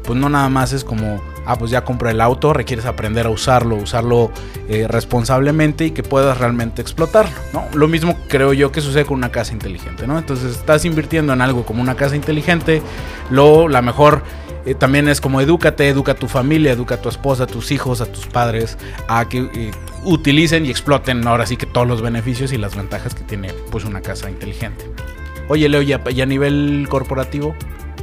pues 0.06 0.18
no 0.18 0.28
nada 0.28 0.48
más 0.48 0.72
es 0.72 0.84
como 0.84 1.20
ah, 1.46 1.56
pues 1.56 1.70
ya 1.70 1.84
compré 1.84 2.10
el 2.10 2.20
auto, 2.20 2.52
requieres 2.52 2.84
aprender 2.84 3.26
a 3.26 3.30
usarlo, 3.30 3.76
usarlo 3.76 4.30
eh, 4.68 4.86
responsablemente 4.88 5.86
y 5.86 5.90
que 5.92 6.02
puedas 6.02 6.38
realmente 6.38 6.82
explotarlo, 6.82 7.34
¿no? 7.52 7.64
Lo 7.74 7.88
mismo 7.88 8.18
creo 8.28 8.52
yo 8.52 8.72
que 8.72 8.80
sucede 8.80 9.06
con 9.06 9.16
una 9.16 9.30
casa 9.30 9.52
inteligente, 9.52 10.06
¿no? 10.06 10.18
Entonces 10.18 10.56
estás 10.56 10.84
invirtiendo 10.84 11.32
en 11.32 11.40
algo 11.40 11.64
como 11.64 11.80
una 11.80 11.94
casa 11.94 12.16
inteligente, 12.16 12.82
lo, 13.30 13.68
la 13.68 13.80
mejor 13.80 14.22
eh, 14.66 14.74
también 14.74 15.08
es 15.08 15.20
como 15.20 15.40
edúcate, 15.40 15.88
educa 15.88 16.12
a 16.12 16.16
tu 16.16 16.26
familia, 16.26 16.72
educa 16.72 16.96
a 16.96 17.00
tu 17.00 17.08
esposa, 17.08 17.44
a 17.44 17.46
tus 17.46 17.70
hijos, 17.70 18.00
a 18.00 18.06
tus 18.06 18.26
padres, 18.26 18.76
a 19.08 19.28
que 19.28 19.48
eh, 19.54 19.70
utilicen 20.04 20.66
y 20.66 20.70
exploten 20.70 21.26
ahora 21.26 21.46
sí 21.46 21.56
que 21.56 21.66
todos 21.66 21.86
los 21.86 22.02
beneficios 22.02 22.52
y 22.52 22.58
las 22.58 22.76
ventajas 22.76 23.14
que 23.14 23.22
tiene 23.22 23.54
pues 23.70 23.84
una 23.84 24.02
casa 24.02 24.28
inteligente. 24.28 24.90
Oye 25.48 25.68
Leo, 25.68 25.82
ya, 25.82 26.02
a 26.04 26.26
nivel 26.26 26.88
corporativo, 26.90 27.54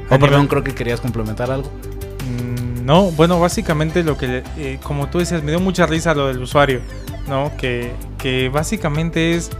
oh, 0.09 0.17
perdón, 0.17 0.47
creo 0.47 0.63
que 0.63 0.73
querías 0.73 1.01
complementar 1.01 1.51
algo. 1.51 1.69
No, 2.83 3.11
bueno, 3.11 3.39
básicamente 3.39 4.03
lo 4.03 4.17
que, 4.17 4.43
eh, 4.57 4.79
como 4.83 5.07
tú 5.07 5.19
decías, 5.19 5.41
me 5.41 5.51
dio 5.51 5.59
mucha 5.61 5.85
risa 5.85 6.13
lo 6.13 6.27
del 6.27 6.39
usuario, 6.41 6.81
¿no? 7.27 7.51
Que, 7.57 7.93
que 8.17 8.49
básicamente 8.49 9.35
es, 9.35 9.51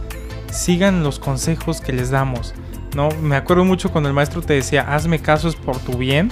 sigan 0.50 1.02
los 1.02 1.18
consejos 1.18 1.80
que 1.80 1.92
les 1.92 2.10
damos, 2.10 2.54
¿no? 2.94 3.08
Me 3.22 3.36
acuerdo 3.36 3.64
mucho 3.64 3.90
cuando 3.90 4.08
el 4.10 4.14
maestro 4.14 4.42
te 4.42 4.52
decía, 4.52 4.94
hazme 4.94 5.20
caso, 5.20 5.48
es 5.48 5.56
por 5.56 5.78
tu 5.78 5.96
bien. 5.96 6.30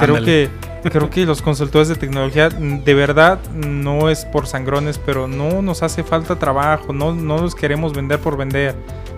Creo 0.00 0.22
que, 0.24 0.50
creo 0.82 1.10
que 1.10 1.24
los 1.24 1.42
consultores 1.42 1.86
de 1.86 1.94
tecnología, 1.94 2.48
de 2.48 2.94
verdad, 2.94 3.38
no 3.52 4.10
es 4.10 4.24
por 4.24 4.48
sangrones, 4.48 4.98
pero 4.98 5.28
no 5.28 5.62
nos 5.62 5.84
hace 5.84 6.02
falta 6.02 6.36
trabajo, 6.40 6.92
no, 6.92 7.14
no 7.14 7.38
los 7.38 7.54
queremos 7.54 7.92
vender 7.92 8.18
por 8.18 8.36
vender. 8.36 8.74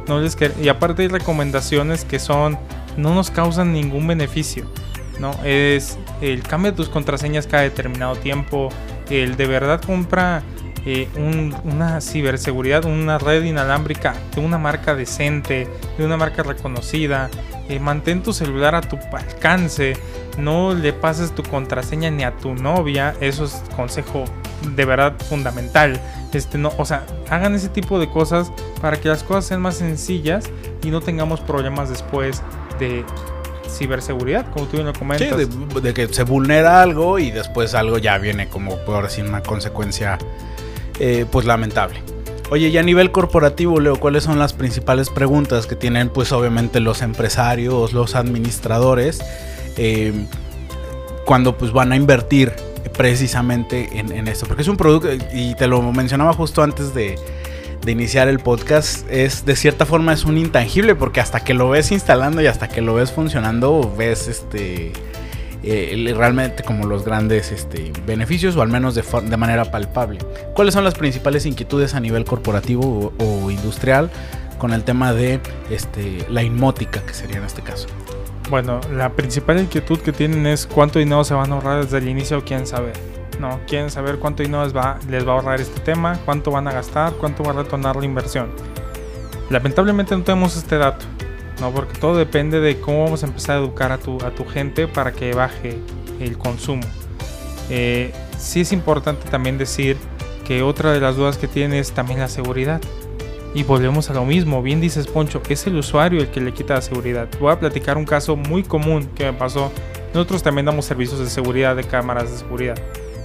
No 0.07 0.21
les 0.21 0.37
y 0.61 0.69
aparte 0.69 1.03
hay 1.03 1.09
recomendaciones 1.09 2.05
que 2.05 2.19
son, 2.19 2.59
no 2.99 3.15
nos 3.15 3.31
causan 3.31 3.73
ningún 3.73 4.07
beneficio. 4.07 4.67
¿No? 5.19 5.33
Es 5.45 5.99
el 6.21 6.43
cambio 6.43 6.73
de 6.73 6.77
tus 6.77 6.89
contraseñas 6.89 7.47
cada 7.47 7.63
determinado 7.63 8.17
tiempo, 8.17 8.69
el 9.11 9.37
de 9.37 9.47
verdad 9.47 9.81
compra 9.81 10.43
eh, 10.87 11.09
una 11.65 12.01
ciberseguridad, 12.01 12.85
una 12.85 13.19
red 13.19 13.45
inalámbrica 13.45 14.15
de 14.35 14.41
una 14.41 14.59
marca 14.59 14.95
decente, 14.95 15.69
de 15.99 16.05
una 16.05 16.17
marca 16.17 16.43
reconocida, 16.43 17.31
eh, 17.69 17.79
mantén 17.79 18.23
tu 18.23 18.33
celular 18.33 18.75
a 18.75 18.81
tu 18.81 18.99
alcance, 19.13 19.97
no 20.39 20.73
le 20.73 20.93
pases 20.93 21.35
tu 21.35 21.43
contraseña 21.43 22.11
ni 22.11 22.25
a 22.25 22.37
tu 22.37 22.55
novia, 22.55 23.15
eso 23.21 23.45
es 23.45 23.63
consejo 23.77 24.25
de 24.75 24.85
verdad 24.85 25.15
fundamental. 25.29 26.01
Este 26.33 26.59
no, 26.59 26.73
o 26.79 26.85
sea, 26.85 27.05
hagan 27.29 27.55
ese 27.55 27.69
tipo 27.69 27.99
de 27.99 28.09
cosas 28.09 28.53
para 28.81 28.99
que 28.99 29.09
las 29.09 29.23
cosas 29.23 29.47
sean 29.47 29.61
más 29.61 29.77
sencillas 29.77 30.45
y 30.83 30.91
no 30.91 31.01
tengamos 31.01 31.41
problemas 31.41 31.89
después 31.89 32.43
de 32.79 33.05
ciberseguridad, 33.69 34.51
como 34.53 34.67
tú 34.67 34.73
bien 34.73 34.87
lo 34.87 34.93
comentas. 34.93 35.29
Sí, 35.29 35.81
de, 35.81 35.95
que 35.95 36.09
se 36.09 36.23
vulnera 36.25 36.83
algo 36.83 37.19
y 37.19 37.31
después 37.31 37.75
algo 37.75 37.99
ya 37.99 38.19
viene 38.19 38.49
como 38.49 38.77
por 38.79 39.05
decir 39.05 39.25
una 39.25 39.43
consecuencia 39.43 40.19
eh, 40.99 41.27
pues 41.31 41.47
lamentable. 41.47 42.03
Oye, 42.51 42.69
y 42.69 42.79
a 42.79 42.83
nivel 42.83 43.13
corporativo, 43.13 43.79
Leo, 43.79 43.97
¿cuáles 43.97 44.25
son 44.25 44.39
las 44.39 44.55
principales 44.55 45.11
preguntas 45.11 45.67
que 45.67 45.77
tienen 45.77 46.09
pues 46.09 46.33
obviamente 46.33 46.81
los 46.81 47.03
empresarios, 47.03 47.93
los 47.93 48.15
administradores, 48.15 49.21
eh, 49.77 50.27
cuando 51.27 51.59
pues 51.59 51.73
van 51.73 51.93
a 51.93 51.97
invertir 51.97 52.53
precisamente 52.97 53.91
en, 53.99 54.13
en 54.13 54.29
esto? 54.29 54.47
Porque 54.47 54.63
es 54.63 54.69
un 54.69 54.79
producto, 54.79 55.09
y 55.35 55.55
te 55.57 55.67
lo 55.67 55.83
mencionaba 55.93 56.33
justo 56.33 56.63
antes 56.63 56.95
de, 56.95 57.17
de 57.85 57.93
iniciar 57.93 58.29
el 58.29 58.39
podcast 58.39 59.07
es 59.11 59.45
de 59.45 59.57
cierta 59.57 59.87
forma 59.87 60.13
es 60.13 60.25
un 60.25 60.37
intangible 60.37 60.95
porque 60.95 61.21
hasta 61.21 61.41
que 61.41 61.55
lo 61.55 61.71
ves 61.71 61.93
instalando 61.93 62.43
y 62.43 62.47
hasta 62.47 62.69
que 62.69 62.81
lo 62.81 62.95
ves 62.95 63.13
funcionando 63.13 63.95
ves 63.97 64.29
este 64.29 64.93
eh, 65.63 66.15
realmente 66.17 66.63
como 66.63 66.87
los 66.87 67.05
grandes 67.05 67.51
este, 67.51 67.93
beneficios 68.07 68.57
o 68.57 68.63
al 68.63 68.69
menos 68.69 68.95
de, 68.95 69.03
de, 69.03 69.37
manera 69.37 69.65
palpable. 69.65 70.21
¿Cuáles 70.55 70.75
son 70.75 70.85
las 70.85 70.95
principales 70.95 71.47
inquietudes 71.47 71.95
a 71.95 72.01
nivel 72.01 72.25
corporativo 72.25 73.13
o, 73.19 73.51
industrial 73.51 74.09
con 74.59 74.73
el 74.73 74.85
tema 74.85 75.13
de 75.13 75.41
este, 75.69 76.25
la 76.31 76.43
inmótica 76.43 77.01
que 77.05 77.13
sería 77.13 77.39
en 77.39 77.45
este 77.45 77.63
caso? 77.63 77.89
Bueno, 78.49 78.81
la 78.95 79.11
principal 79.11 79.61
inquietud 79.61 79.99
que 79.99 80.13
tienen 80.13 80.47
es 80.47 80.67
cuánto 80.67 81.01
dinero 81.01 81.25
se 81.25 81.35
van 81.35 81.51
a 81.51 81.57
ahorrar 81.57 81.85
desde 81.85 81.99
el 81.99 82.09
inicio, 82.09 82.45
quién 82.45 82.67
sabe. 82.67 82.93
No, 83.39 83.61
quieren 83.69 83.91
saber 83.91 84.19
cuánto 84.19 84.43
dinero 84.43 84.65
les 84.65 84.75
va, 84.75 84.99
les 85.09 85.27
va 85.27 85.33
a 85.33 85.35
ahorrar 85.37 85.61
este 85.61 85.81
tema, 85.81 86.19
cuánto 86.25 86.51
van 86.51 86.67
a 86.67 86.73
gastar, 86.73 87.13
cuánto 87.15 87.45
va 87.45 87.51
a 87.53 87.55
retornar 87.55 87.95
la 87.97 88.05
inversión. 88.05 88.51
Lamentablemente 89.49 90.17
no 90.17 90.25
tenemos 90.25 90.57
este 90.57 90.77
dato, 90.77 91.07
¿no? 91.61 91.71
porque 91.71 91.99
todo 91.99 92.17
depende 92.17 92.61
de 92.61 92.81
cómo 92.81 93.05
vamos 93.05 93.23
a 93.23 93.27
empezar 93.27 93.57
a 93.57 93.61
educar 93.61 93.93
a 93.93 93.99
tu, 93.99 94.17
a 94.25 94.31
tu 94.31 94.45
gente 94.45 94.89
para 94.89 95.13
que 95.13 95.33
baje 95.35 95.79
el 96.19 96.37
consumo. 96.37 96.83
Eh, 97.71 98.13
sí 98.37 98.63
es 98.63 98.73
importante 98.73 99.29
también 99.31 99.57
decir 99.57 99.97
que 100.45 100.63
otra 100.63 100.93
de 100.93 101.01
las 101.01 101.17
dudas 101.17 101.39
que 101.39 101.47
tiene 101.47 101.79
es 101.79 101.93
también 101.93 102.19
la 102.19 102.29
seguridad. 102.29 102.81
Y 103.55 103.63
volvemos 103.63 104.11
a 104.11 104.15
lo 104.15 104.25
mismo, 104.25 104.63
bien 104.63 104.81
dices 104.81 105.07
Poncho, 105.07 105.41
es 105.49 105.67
el 105.67 105.77
usuario 105.77 106.21
el 106.21 106.29
que 106.29 106.41
le 106.41 106.53
quita 106.53 106.75
la 106.75 106.83
seguridad. 106.83 107.29
Voy 107.41 107.53
a 107.53 107.59
platicar 107.59 107.97
un 107.97 108.05
caso 108.05 108.37
muy 108.37 108.63
común 108.63 109.09
que 109.15 109.25
me 109.25 109.33
pasó. 109.33 109.73
Nosotros 110.13 110.43
también 110.43 110.67
damos 110.67 110.85
servicios 110.85 111.21
de 111.21 111.31
seguridad 111.31 111.77
de 111.77 111.85
cámaras 111.85 112.31
de 112.31 112.39
seguridad 112.39 112.77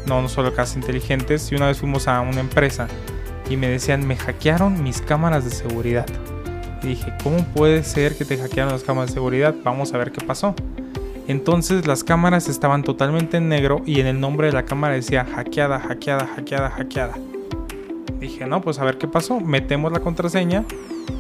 no, 0.07 0.21
no 0.21 0.29
solo 0.29 0.53
casas 0.53 0.75
inteligentes. 0.75 1.51
Y 1.51 1.55
una 1.55 1.67
vez 1.67 1.79
fuimos 1.79 2.07
a 2.07 2.21
una 2.21 2.39
empresa 2.39 2.87
y 3.49 3.57
me 3.57 3.67
decían, 3.67 4.07
me 4.07 4.15
hackearon 4.15 4.83
mis 4.83 5.01
cámaras 5.01 5.45
de 5.45 5.51
seguridad. 5.51 6.05
Y 6.81 6.87
dije, 6.87 7.13
¿cómo 7.23 7.43
puede 7.53 7.83
ser 7.83 8.17
que 8.17 8.25
te 8.25 8.37
hackearon 8.37 8.73
las 8.73 8.83
cámaras 8.83 9.11
de 9.11 9.13
seguridad? 9.15 9.55
Vamos 9.63 9.93
a 9.93 9.97
ver 9.97 10.11
qué 10.11 10.25
pasó. 10.25 10.55
Entonces 11.27 11.87
las 11.87 12.03
cámaras 12.03 12.49
estaban 12.49 12.83
totalmente 12.83 13.37
en 13.37 13.47
negro 13.47 13.81
y 13.85 14.01
en 14.01 14.07
el 14.07 14.19
nombre 14.19 14.47
de 14.47 14.53
la 14.53 14.65
cámara 14.65 14.93
decía 14.93 15.25
hackeada, 15.25 15.79
hackeada, 15.79 16.27
hackeada, 16.27 16.69
hackeada. 16.69 17.13
Dije, 18.19 18.45
no, 18.45 18.61
pues 18.61 18.79
a 18.79 18.83
ver 18.83 18.97
qué 18.97 19.07
pasó. 19.07 19.39
Metemos 19.39 19.91
la 19.91 19.99
contraseña. 19.99 20.65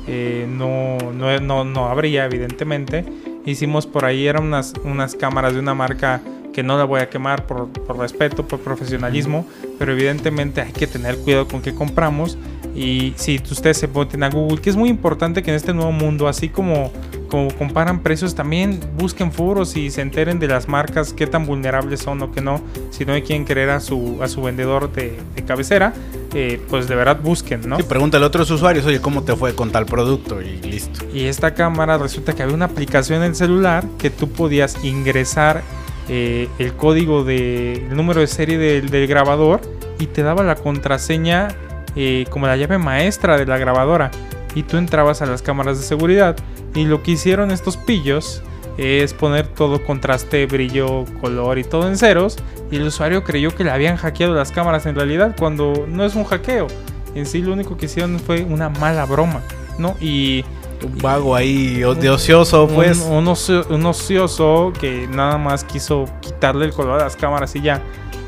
Eh, 0.07 0.45
no, 0.49 0.97
no, 1.13 1.39
no, 1.39 1.63
no 1.63 1.85
abría, 1.87 2.25
evidentemente. 2.25 3.05
Hicimos 3.45 3.87
por 3.87 4.05
ahí, 4.05 4.27
eran 4.27 4.43
unas, 4.43 4.73
unas 4.83 5.15
cámaras 5.15 5.53
de 5.53 5.59
una 5.59 5.73
marca 5.73 6.21
que 6.53 6.63
no 6.63 6.77
la 6.77 6.85
voy 6.85 7.01
a 7.01 7.09
quemar 7.09 7.45
por, 7.45 7.67
por 7.69 7.97
respeto, 7.97 8.47
por 8.47 8.59
profesionalismo, 8.59 9.45
pero 9.77 9.91
evidentemente 9.91 10.61
hay 10.61 10.71
que 10.71 10.87
tener 10.87 11.17
cuidado 11.17 11.47
con 11.47 11.61
qué 11.61 11.73
compramos. 11.75 12.37
Y 12.75 13.13
si 13.17 13.41
ustedes 13.51 13.77
se 13.77 13.87
ponen 13.87 14.23
a 14.23 14.29
Google, 14.29 14.59
que 14.59 14.69
es 14.69 14.75
muy 14.75 14.89
importante 14.89 15.43
que 15.43 15.51
en 15.51 15.55
este 15.55 15.73
nuevo 15.73 15.91
mundo, 15.91 16.27
así 16.27 16.49
como, 16.49 16.91
como 17.29 17.49
comparan 17.55 18.01
precios, 18.01 18.33
también 18.33 18.79
busquen 18.97 19.31
foros 19.31 19.75
y 19.77 19.91
se 19.91 20.01
enteren 20.01 20.39
de 20.39 20.47
las 20.47 20.67
marcas, 20.67 21.13
qué 21.13 21.27
tan 21.27 21.45
vulnerables 21.45 21.99
son 21.99 22.21
o 22.23 22.31
qué 22.31 22.41
no. 22.41 22.61
Si 22.89 23.05
no 23.05 23.13
quieren 23.13 23.45
querer 23.45 23.69
a 23.69 23.79
su, 23.79 24.17
a 24.23 24.27
su 24.27 24.41
vendedor 24.41 24.91
de, 24.91 25.19
de 25.35 25.43
cabecera, 25.43 25.93
eh, 26.33 26.59
pues 26.67 26.87
de 26.87 26.95
verdad 26.95 27.19
busquen, 27.21 27.61
¿no? 27.67 27.77
Sí, 27.77 27.83
pregúntale 27.83 28.23
a 28.23 28.27
otros 28.27 28.49
usuarios, 28.49 28.85
oye, 28.87 28.99
¿cómo 28.99 29.23
te 29.23 29.35
fue 29.35 29.53
con 29.53 29.71
tal 29.71 29.85
producto? 29.85 30.41
Y 30.41 30.57
listo. 30.67 31.05
Y 31.13 31.25
esta 31.25 31.53
cámara 31.53 31.99
resulta 31.99 32.33
que 32.33 32.41
había 32.41 32.55
una 32.55 32.65
aplicación 32.65 33.21
en 33.21 33.29
el 33.29 33.35
celular 33.35 33.85
que 33.99 34.09
tú 34.09 34.29
podías 34.29 34.83
ingresar 34.83 35.61
eh, 36.09 36.49
el 36.59 36.73
código 36.73 37.23
de 37.23 37.87
número 37.91 38.21
de 38.21 38.27
serie 38.27 38.57
del, 38.57 38.89
del 38.89 39.07
grabador 39.07 39.61
y 39.99 40.07
te 40.07 40.23
daba 40.23 40.43
la 40.43 40.55
contraseña 40.55 41.49
eh, 41.95 42.25
como 42.29 42.47
la 42.47 42.57
llave 42.57 42.77
maestra 42.77 43.37
de 43.37 43.45
la 43.45 43.57
grabadora 43.57 44.11
y 44.55 44.63
tú 44.63 44.77
entrabas 44.77 45.21
a 45.21 45.25
las 45.25 45.41
cámaras 45.41 45.77
de 45.77 45.83
seguridad 45.83 46.35
y 46.75 46.85
lo 46.85 47.03
que 47.03 47.11
hicieron 47.11 47.51
estos 47.51 47.77
pillos 47.77 48.41
es 48.77 49.13
poner 49.13 49.47
todo 49.47 49.83
contraste, 49.85 50.45
brillo, 50.47 51.05
color 51.21 51.59
y 51.59 51.63
todo 51.63 51.87
en 51.87 51.97
ceros 51.97 52.37
y 52.71 52.77
el 52.77 52.83
usuario 52.83 53.23
creyó 53.23 53.55
que 53.55 53.63
le 53.63 53.71
habían 53.71 53.97
hackeado 53.97 54.33
las 54.33 54.51
cámaras 54.51 54.85
en 54.85 54.95
realidad 54.95 55.35
cuando 55.37 55.85
no 55.87 56.03
es 56.05 56.15
un 56.15 56.23
hackeo. 56.23 56.67
En 57.15 57.27
sí 57.27 57.41
lo 57.41 57.53
único 57.53 57.77
que 57.77 57.85
hicieron 57.85 58.19
fue 58.19 58.43
una 58.43 58.69
mala 58.69 59.05
broma, 59.05 59.41
¿no? 59.77 59.95
Y 60.01 60.43
un 60.83 60.97
vago 60.97 61.35
ahí 61.35 61.79
de 61.79 62.09
ocioso, 62.09 62.67
pues. 62.67 62.99
Un, 62.99 63.27
un, 63.27 63.85
ocioso 63.85 64.73
que 64.79 65.07
nada 65.07 65.37
más 65.37 65.63
quiso 65.63 66.05
quitarle 66.21 66.65
el 66.65 66.73
color 66.73 66.99
a 66.99 67.03
las 67.05 67.15
cámaras 67.15 67.55
y 67.55 67.61
ya. 67.61 67.81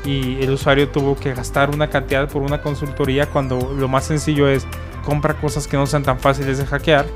Y 0.04 0.42
el 0.42 0.50
usuario 0.50 0.88
tuvo 0.88 1.16
que 1.16 1.34
gastar 1.34 1.70
una 1.70 1.88
cantidad 1.88 2.28
por 2.28 2.42
una 2.42 2.62
consultoría 2.62 3.26
cuando 3.26 3.74
lo 3.76 3.88
más 3.88 4.04
sencillo 4.04 4.48
es 4.48 4.66
compra 5.04 5.34
cosas 5.34 5.66
que 5.66 5.76
no 5.76 5.86
sean 5.86 6.02
tan 6.02 6.18
fáciles 6.18 6.58
de 6.58 6.66
hackear 6.66 7.06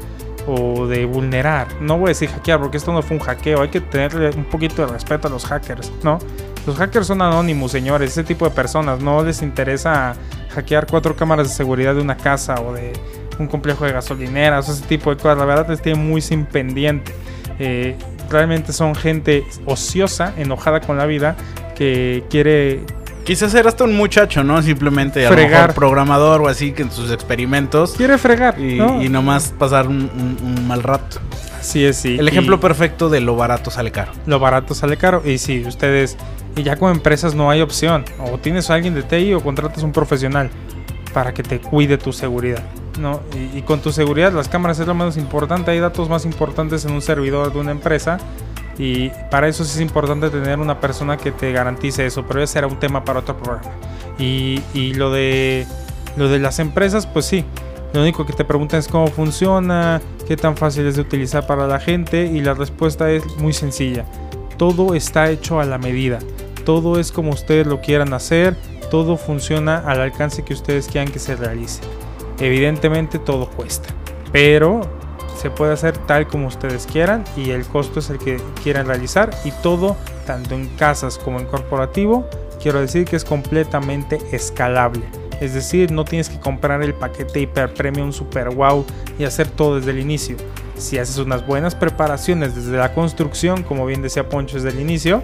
o 0.47 0.87
de 0.87 1.05
vulnerar. 1.05 1.69
No 1.81 1.99
voy 1.99 2.07
a 2.07 2.09
decir 2.11 2.31
hackear 2.31 2.61
porque 2.61 2.77
esto 2.79 2.93
no 2.93 3.03
fue 3.03 3.17
un 3.17 3.23
hackeo. 3.23 3.63
Hay 3.63 3.69
que 3.69 3.81
tenerle 3.81 4.31
un 4.31 4.45
poquito 4.45 4.87
de 4.87 4.93
respeto 4.93 5.29
a 5.29 5.31
los 5.31 5.45
hackers, 5.45 5.93
¿no? 6.03 6.19
Los 6.67 6.77
hackers 6.77 7.07
son 7.07 7.23
anónimos, 7.23 7.73
señores. 7.73 8.11
Ese 8.13 8.25
tipo 8.25 8.45
de 8.45 8.51
personas 8.51 9.01
no 9.01 9.23
les 9.23 9.43
interesa 9.43 10.15
hackear 10.55 10.87
cuatro 10.87 11.17
cámaras 11.17 11.49
de 11.49 11.55
seguridad 11.55 11.95
de 11.95 12.01
una 12.01 12.17
casa 12.17 12.55
o 12.61 12.73
de 12.73 12.93
un 13.41 13.49
complejo 13.49 13.85
de 13.85 13.93
gasolineras, 13.93 14.69
ese 14.69 14.85
tipo 14.87 15.11
de 15.11 15.17
cosas. 15.17 15.39
La 15.39 15.45
verdad 15.45 15.69
les 15.69 15.83
tiene 15.83 15.99
muy 15.99 16.21
sin 16.21 16.45
pendiente. 16.45 17.13
Eh, 17.59 17.97
realmente 18.31 18.73
son 18.73 18.95
gente 18.95 19.45
ociosa, 19.67 20.33
enojada 20.37 20.81
con 20.81 20.97
la 20.97 21.07
vida, 21.07 21.37
que 21.75 22.25
quiere 22.31 22.85
Quizás 23.25 23.53
ser 23.53 23.69
hasta 23.69 23.85
un 23.85 23.97
muchacho, 23.97 24.43
¿no? 24.43 24.61
Simplemente 24.63 25.27
a 25.27 25.31
lo 25.31 25.37
mejor 25.37 25.75
programador 25.75 26.41
o 26.43 26.49
así 26.49 26.73
que 26.73 26.83
en 26.83 26.91
sus 26.91 27.13
experimentos. 27.13 27.93
Quiere 27.93 28.19
fregar. 28.19 28.59
Y, 28.59 28.77
¿no? 28.77 29.03
y 29.03 29.09
nomás 29.09 29.55
pasar 29.57 29.87
un, 29.87 30.11
un, 30.17 30.39
un, 30.43 30.67
mal 30.67 30.83
rato. 30.83 31.19
Así 31.59 31.85
es, 31.85 31.97
sí. 31.97 32.17
El 32.19 32.27
ejemplo 32.27 32.57
y 32.57 32.59
perfecto 32.59 33.11
de 33.11 33.21
lo 33.21 33.37
barato 33.37 33.71
sale 33.71 33.93
caro. 33.93 34.13
Lo 34.27 34.39
barato 34.39 34.75
sale 34.75 34.97
caro. 34.97 35.23
Y 35.25 35.39
si 35.39 35.65
ustedes. 35.65 36.17
Y 36.57 36.63
ya 36.63 36.77
como 36.77 36.91
empresas 36.91 37.35
no 37.35 37.51
hay 37.51 37.61
opción. 37.61 38.05
O 38.19 38.39
tienes 38.39 38.71
a 38.71 38.75
alguien 38.75 38.95
de 38.95 39.03
TI 39.03 39.35
o 39.35 39.41
contratas 39.41 39.83
un 39.83 39.93
profesional 39.93 40.51
para 41.13 41.35
que 41.35 41.43
te 41.43 41.61
cuide 41.61 41.99
tu 41.99 42.13
seguridad. 42.13 42.63
¿No? 42.99 43.21
Y, 43.55 43.63
con 43.63 43.81
tu 43.81 43.93
seguridad, 43.93 44.33
las 44.33 44.49
cámaras 44.49 44.79
es 44.79 44.87
lo 44.87 44.95
menos 44.95 45.17
importante. 45.17 45.71
Hay 45.71 45.81
datos 45.81 46.09
más 46.09 46.25
importantes 46.25 46.85
en 46.85 46.93
un 46.93 47.03
servidor 47.03 47.53
de 47.53 47.59
una 47.59 47.71
empresa. 47.71 48.19
Y 48.79 49.11
para 49.31 49.49
eso 49.49 49.65
sí 49.65 49.73
es 49.75 49.81
importante 49.81 50.31
tener 50.31 50.59
una 50.59 50.81
persona 50.81 51.17
que 51.17 51.33
te 51.33 51.53
garantice 51.53 52.07
eso. 52.07 52.25
Pero 52.27 52.43
ese 52.43 52.55
será 52.55 52.67
un 52.67 52.79
tema 52.79 53.05
para 53.05 53.21
otro 53.21 53.37
programa. 53.37 53.71
Y, 54.19 54.63
y 54.75 54.95
lo, 54.95 55.11
de, 55.11 55.67
lo 56.17 56.29
de 56.29 56.39
las 56.39 56.59
empresas, 56.59 57.07
pues 57.07 57.27
sí. 57.27 57.45
Lo 57.93 58.03
único 58.03 58.25
que 58.25 58.33
te 58.33 58.45
preguntan 58.45 58.79
es 58.79 58.87
cómo 58.87 59.09
funciona, 59.09 60.01
qué 60.29 60.37
tan 60.37 60.57
fácil 60.57 60.87
es 60.87 60.95
de 60.95 61.03
utilizar 61.03 61.47
para 61.47 61.67
la 61.67 61.81
gente. 61.81 62.27
Y 62.27 62.41
la 62.41 62.55
respuesta 62.55 63.11
es 63.11 63.25
muy 63.37 63.53
sencilla. 63.53 64.05
Todo 64.57 64.95
está 64.95 65.31
hecho 65.31 65.61
a 65.61 65.65
la 65.65 65.79
medida. 65.79 66.19
Todo 66.65 67.01
es 67.01 67.13
como 67.13 67.31
ustedes 67.31 67.67
lo 67.67 67.81
quieran 67.81 68.13
hacer. 68.13 68.57
Todo 68.91 69.17
funciona 69.17 69.79
al 69.79 70.01
alcance 70.01 70.45
que 70.45 70.53
ustedes 70.53 70.89
quieran 70.89 71.13
que 71.13 71.19
se 71.19 71.37
realice. 71.37 71.81
Evidentemente 72.41 73.19
todo 73.19 73.49
cuesta, 73.51 73.91
pero 74.33 74.81
se 75.41 75.51
puede 75.51 75.73
hacer 75.73 75.97
tal 75.97 76.27
como 76.27 76.49
ustedes 76.49 76.87
quieran 76.87 77.25
y 77.37 77.51
el 77.51 77.65
costo 77.67 78.01
es 78.01 78.11
el 78.11 78.19
que 78.19 78.41
quieran 78.63 78.87
realizar 78.87 79.31
y 79.45 79.53
todo, 79.63 79.97
tanto 80.27 80.55
en 80.55 80.69
casas 80.77 81.19
como 81.19 81.39
en 81.39 81.47
corporativo, 81.47 82.29
quiero 82.63 82.81
decir 82.81 83.05
que 83.05 83.17
es 83.17 83.25
completamente 83.25 84.19
escalable. 84.33 85.03
Es 85.41 85.55
decir, 85.55 85.91
no 85.91 86.05
tienes 86.05 86.29
que 86.29 86.39
comprar 86.39 86.83
el 86.83 86.93
paquete 86.93 87.41
hiper 87.41 87.73
premium 87.73 88.13
super 88.13 88.51
wow 88.51 88.85
y 89.19 89.25
hacer 89.25 89.49
todo 89.49 89.77
desde 89.77 89.93
el 89.93 89.99
inicio. 89.99 90.37
Si 90.77 90.99
haces 90.99 91.17
unas 91.19 91.47
buenas 91.47 91.75
preparaciones 91.75 92.55
desde 92.55 92.77
la 92.77 92.93
construcción, 92.93 93.63
como 93.63 93.87
bien 93.87 94.03
decía 94.03 94.29
Poncho 94.29 94.57
desde 94.57 94.71
el 94.71 94.81
inicio, 94.81 95.23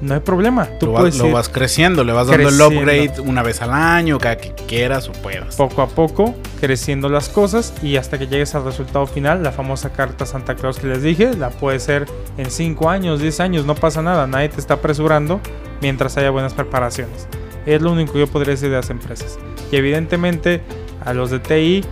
no 0.00 0.14
hay 0.14 0.20
problema. 0.20 0.66
Tú 0.78 0.86
lo, 0.86 0.94
puedes 0.94 1.18
lo 1.18 1.30
vas 1.32 1.48
creciendo, 1.48 2.04
le 2.04 2.12
vas 2.12 2.28
creciendo. 2.28 2.50
dando 2.50 2.80
el 2.80 2.80
upgrade 2.80 3.20
una 3.20 3.42
vez 3.42 3.62
al 3.62 3.72
año, 3.72 4.18
cada 4.18 4.36
que 4.36 4.52
quieras 4.54 5.08
o 5.08 5.12
puedas. 5.12 5.56
Poco 5.56 5.82
a 5.82 5.88
poco, 5.88 6.34
creciendo 6.60 7.08
las 7.08 7.28
cosas 7.28 7.74
y 7.82 7.96
hasta 7.96 8.18
que 8.18 8.26
llegues 8.26 8.54
al 8.54 8.64
resultado 8.64 9.06
final, 9.06 9.42
la 9.42 9.52
famosa 9.52 9.90
carta 9.90 10.26
Santa 10.26 10.54
Claus 10.54 10.78
que 10.78 10.86
les 10.86 11.02
dije, 11.02 11.34
la 11.34 11.50
puede 11.50 11.80
ser 11.80 12.06
en 12.36 12.50
5 12.50 12.90
años, 12.90 13.20
10 13.20 13.40
años, 13.40 13.66
no 13.66 13.74
pasa 13.74 14.02
nada, 14.02 14.26
nadie 14.26 14.48
te 14.48 14.60
está 14.60 14.74
apresurando 14.74 15.40
mientras 15.80 16.16
haya 16.16 16.30
buenas 16.30 16.54
preparaciones. 16.54 17.26
Es 17.66 17.82
lo 17.82 17.92
único 17.92 18.12
que 18.12 18.20
yo 18.20 18.26
podría 18.26 18.52
decir 18.52 18.70
de 18.70 18.76
las 18.76 18.90
empresas. 18.90 19.38
Y 19.70 19.76
evidentemente 19.76 20.62
a 21.04 21.12
los 21.12 21.30
de 21.30 21.38
TI, 21.38 21.84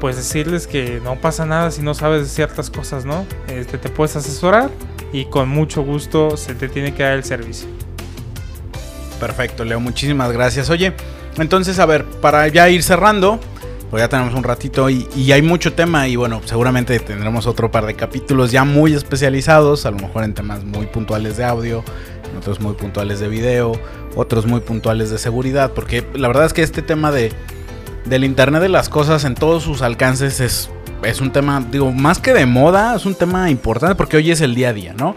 pues 0.00 0.16
decirles 0.16 0.66
que 0.66 1.00
no 1.04 1.20
pasa 1.20 1.46
nada 1.46 1.70
si 1.70 1.80
no 1.82 1.94
sabes 1.94 2.28
ciertas 2.32 2.70
cosas, 2.70 3.04
¿no? 3.04 3.24
Este, 3.46 3.78
te 3.78 3.88
puedes 3.88 4.16
asesorar 4.16 4.70
y 5.12 5.26
con 5.26 5.48
mucho 5.48 5.82
gusto 5.82 6.36
se 6.36 6.54
te 6.54 6.68
tiene 6.68 6.94
que 6.94 7.02
dar 7.02 7.14
el 7.14 7.24
servicio. 7.24 7.68
Perfecto, 9.20 9.64
Leo, 9.64 9.78
muchísimas 9.78 10.32
gracias. 10.32 10.70
Oye, 10.70 10.94
entonces, 11.38 11.78
a 11.78 11.86
ver, 11.86 12.04
para 12.04 12.48
ya 12.48 12.68
ir 12.68 12.82
cerrando, 12.82 13.38
pues 13.90 14.02
ya 14.02 14.08
tenemos 14.08 14.34
un 14.34 14.42
ratito 14.42 14.88
y, 14.88 15.06
hay 15.32 15.42
mucho 15.42 15.74
tema 15.74 16.08
y 16.08 16.16
bueno, 16.16 16.40
seguramente 16.44 16.98
tendremos 16.98 17.46
otro 17.46 17.70
par 17.70 17.86
de 17.86 17.94
capítulos 17.94 18.50
ya 18.50 18.64
muy 18.64 18.94
especializados, 18.94 19.86
a 19.86 19.90
lo 19.90 19.98
mejor 19.98 20.24
en 20.24 20.34
temas 20.34 20.64
muy 20.64 20.86
puntuales 20.86 21.36
de 21.36 21.44
audio, 21.44 21.84
otros 22.38 22.58
muy 22.58 22.72
puntuales 22.72 23.20
de 23.20 23.28
video, 23.28 23.72
otros 24.16 24.46
muy 24.46 24.60
puntuales 24.60 25.10
de 25.10 25.18
seguridad, 25.18 25.72
porque 25.72 26.06
la 26.14 26.26
verdad 26.26 26.46
es 26.46 26.52
que 26.54 26.62
este 26.62 26.80
tema 26.80 27.12
de 27.12 27.32
del 28.06 28.24
Internet 28.24 28.62
de 28.62 28.68
las 28.68 28.88
Cosas 28.88 29.24
en 29.24 29.34
todos 29.34 29.62
sus 29.62 29.82
alcances 29.82 30.40
es 30.40 30.70
es 31.04 31.20
un 31.20 31.32
tema, 31.32 31.64
digo, 31.70 31.92
más 31.92 32.18
que 32.18 32.32
de 32.32 32.46
moda, 32.46 32.96
es 32.96 33.06
un 33.06 33.14
tema 33.14 33.50
importante 33.50 33.94
porque 33.94 34.16
hoy 34.16 34.30
es 34.30 34.40
el 34.40 34.54
día 34.54 34.70
a 34.70 34.72
día, 34.72 34.94
¿no? 34.94 35.16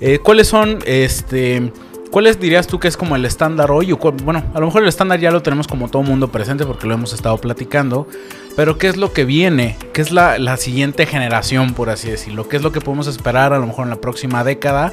Eh, 0.00 0.18
¿Cuáles 0.18 0.48
son, 0.48 0.78
este, 0.86 1.72
cuáles 2.10 2.40
dirías 2.40 2.66
tú 2.66 2.78
que 2.78 2.88
es 2.88 2.96
como 2.96 3.16
el 3.16 3.24
estándar 3.24 3.70
hoy? 3.70 3.92
Bueno, 3.92 4.42
a 4.52 4.60
lo 4.60 4.66
mejor 4.66 4.82
el 4.82 4.88
estándar 4.88 5.20
ya 5.20 5.30
lo 5.30 5.42
tenemos 5.42 5.66
como 5.66 5.88
todo 5.88 6.02
mundo 6.02 6.28
presente 6.28 6.66
porque 6.66 6.86
lo 6.86 6.94
hemos 6.94 7.12
estado 7.12 7.38
platicando, 7.38 8.08
pero 8.56 8.78
¿qué 8.78 8.88
es 8.88 8.96
lo 8.96 9.12
que 9.12 9.24
viene? 9.24 9.76
¿Qué 9.92 10.02
es 10.02 10.12
la, 10.12 10.38
la 10.38 10.56
siguiente 10.56 11.06
generación, 11.06 11.74
por 11.74 11.90
así 11.90 12.10
decirlo? 12.10 12.48
¿Qué 12.48 12.56
es 12.56 12.62
lo 12.62 12.72
que 12.72 12.80
podemos 12.80 13.06
esperar 13.06 13.52
a 13.52 13.58
lo 13.58 13.66
mejor 13.66 13.84
en 13.84 13.90
la 13.90 14.00
próxima 14.00 14.44
década? 14.44 14.92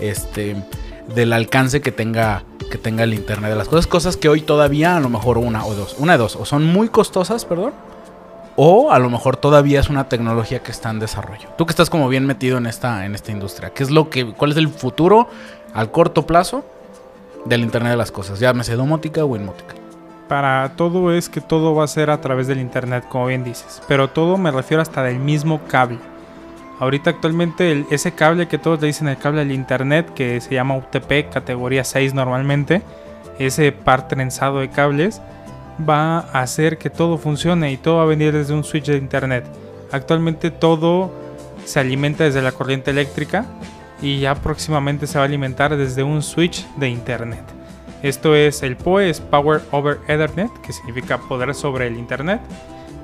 Este, 0.00 0.56
del 1.14 1.32
alcance 1.32 1.80
que 1.80 1.90
tenga 1.90 2.44
que 2.70 2.78
tenga 2.78 3.04
el 3.04 3.14
internet 3.14 3.50
de 3.50 3.56
las 3.56 3.68
cosas, 3.68 3.86
cosas 3.86 4.16
que 4.16 4.28
hoy 4.28 4.42
todavía 4.42 4.96
a 4.96 5.00
lo 5.00 5.08
mejor 5.08 5.38
una 5.38 5.64
o 5.64 5.74
dos, 5.74 5.96
una 5.98 6.12
de 6.12 6.18
dos, 6.18 6.36
o 6.36 6.44
son 6.44 6.64
muy 6.64 6.88
costosas, 6.88 7.44
perdón, 7.44 7.72
o 8.60 8.90
a 8.90 8.98
lo 8.98 9.08
mejor 9.08 9.36
todavía 9.36 9.78
es 9.78 9.88
una 9.88 10.08
tecnología 10.08 10.58
que 10.64 10.72
está 10.72 10.90
en 10.90 10.98
desarrollo. 10.98 11.48
Tú 11.56 11.64
que 11.64 11.70
estás 11.70 11.88
como 11.88 12.08
bien 12.08 12.26
metido 12.26 12.58
en 12.58 12.66
esta, 12.66 13.06
en 13.06 13.14
esta 13.14 13.30
industria, 13.30 13.70
¿qué 13.70 13.84
es 13.84 13.90
lo 13.92 14.10
que, 14.10 14.32
¿cuál 14.32 14.50
es 14.50 14.56
el 14.56 14.68
futuro 14.68 15.28
al 15.74 15.92
corto 15.92 16.26
plazo 16.26 16.64
del 17.44 17.60
Internet 17.60 17.92
de 17.92 17.96
las 17.96 18.10
Cosas? 18.10 18.40
Llámese 18.40 18.74
domótica 18.74 19.24
o 19.24 19.36
inmótica. 19.36 19.76
Para 20.26 20.72
todo 20.74 21.12
es 21.12 21.28
que 21.28 21.40
todo 21.40 21.72
va 21.76 21.84
a 21.84 21.86
ser 21.86 22.10
a 22.10 22.20
través 22.20 22.48
del 22.48 22.58
Internet, 22.58 23.04
como 23.08 23.26
bien 23.26 23.44
dices. 23.44 23.80
Pero 23.86 24.08
todo 24.08 24.36
me 24.36 24.50
refiero 24.50 24.82
hasta 24.82 25.04
del 25.04 25.20
mismo 25.20 25.60
cable. 25.68 26.00
Ahorita 26.80 27.10
actualmente 27.10 27.70
el, 27.70 27.86
ese 27.92 28.10
cable 28.10 28.48
que 28.48 28.58
todos 28.58 28.80
le 28.80 28.88
dicen 28.88 29.06
el 29.06 29.18
cable 29.18 29.38
del 29.38 29.52
Internet, 29.52 30.12
que 30.14 30.40
se 30.40 30.54
llama 30.54 30.76
UTP, 30.76 31.30
categoría 31.32 31.84
6 31.84 32.12
normalmente, 32.12 32.82
ese 33.38 33.70
par 33.70 34.08
trenzado 34.08 34.58
de 34.58 34.68
cables, 34.68 35.22
va 35.88 36.18
a 36.18 36.40
hacer 36.42 36.78
que 36.78 36.90
todo 36.90 37.18
funcione 37.18 37.72
y 37.72 37.76
todo 37.76 37.96
va 37.96 38.02
a 38.04 38.06
venir 38.06 38.32
desde 38.32 38.54
un 38.54 38.64
switch 38.64 38.86
de 38.86 38.96
internet. 38.96 39.44
Actualmente 39.92 40.50
todo 40.50 41.12
se 41.64 41.80
alimenta 41.80 42.24
desde 42.24 42.42
la 42.42 42.52
corriente 42.52 42.90
eléctrica 42.90 43.46
y 44.00 44.20
ya 44.20 44.34
próximamente 44.34 45.06
se 45.06 45.18
va 45.18 45.24
a 45.24 45.26
alimentar 45.26 45.76
desde 45.76 46.02
un 46.02 46.22
switch 46.22 46.66
de 46.76 46.88
internet. 46.88 47.42
Esto 48.02 48.34
es 48.36 48.62
el 48.62 48.76
PoE, 48.76 49.10
es 49.10 49.20
Power 49.20 49.60
over 49.72 49.98
Ethernet, 50.06 50.52
que 50.62 50.72
significa 50.72 51.18
poder 51.18 51.54
sobre 51.54 51.88
el 51.88 51.96
internet, 51.96 52.40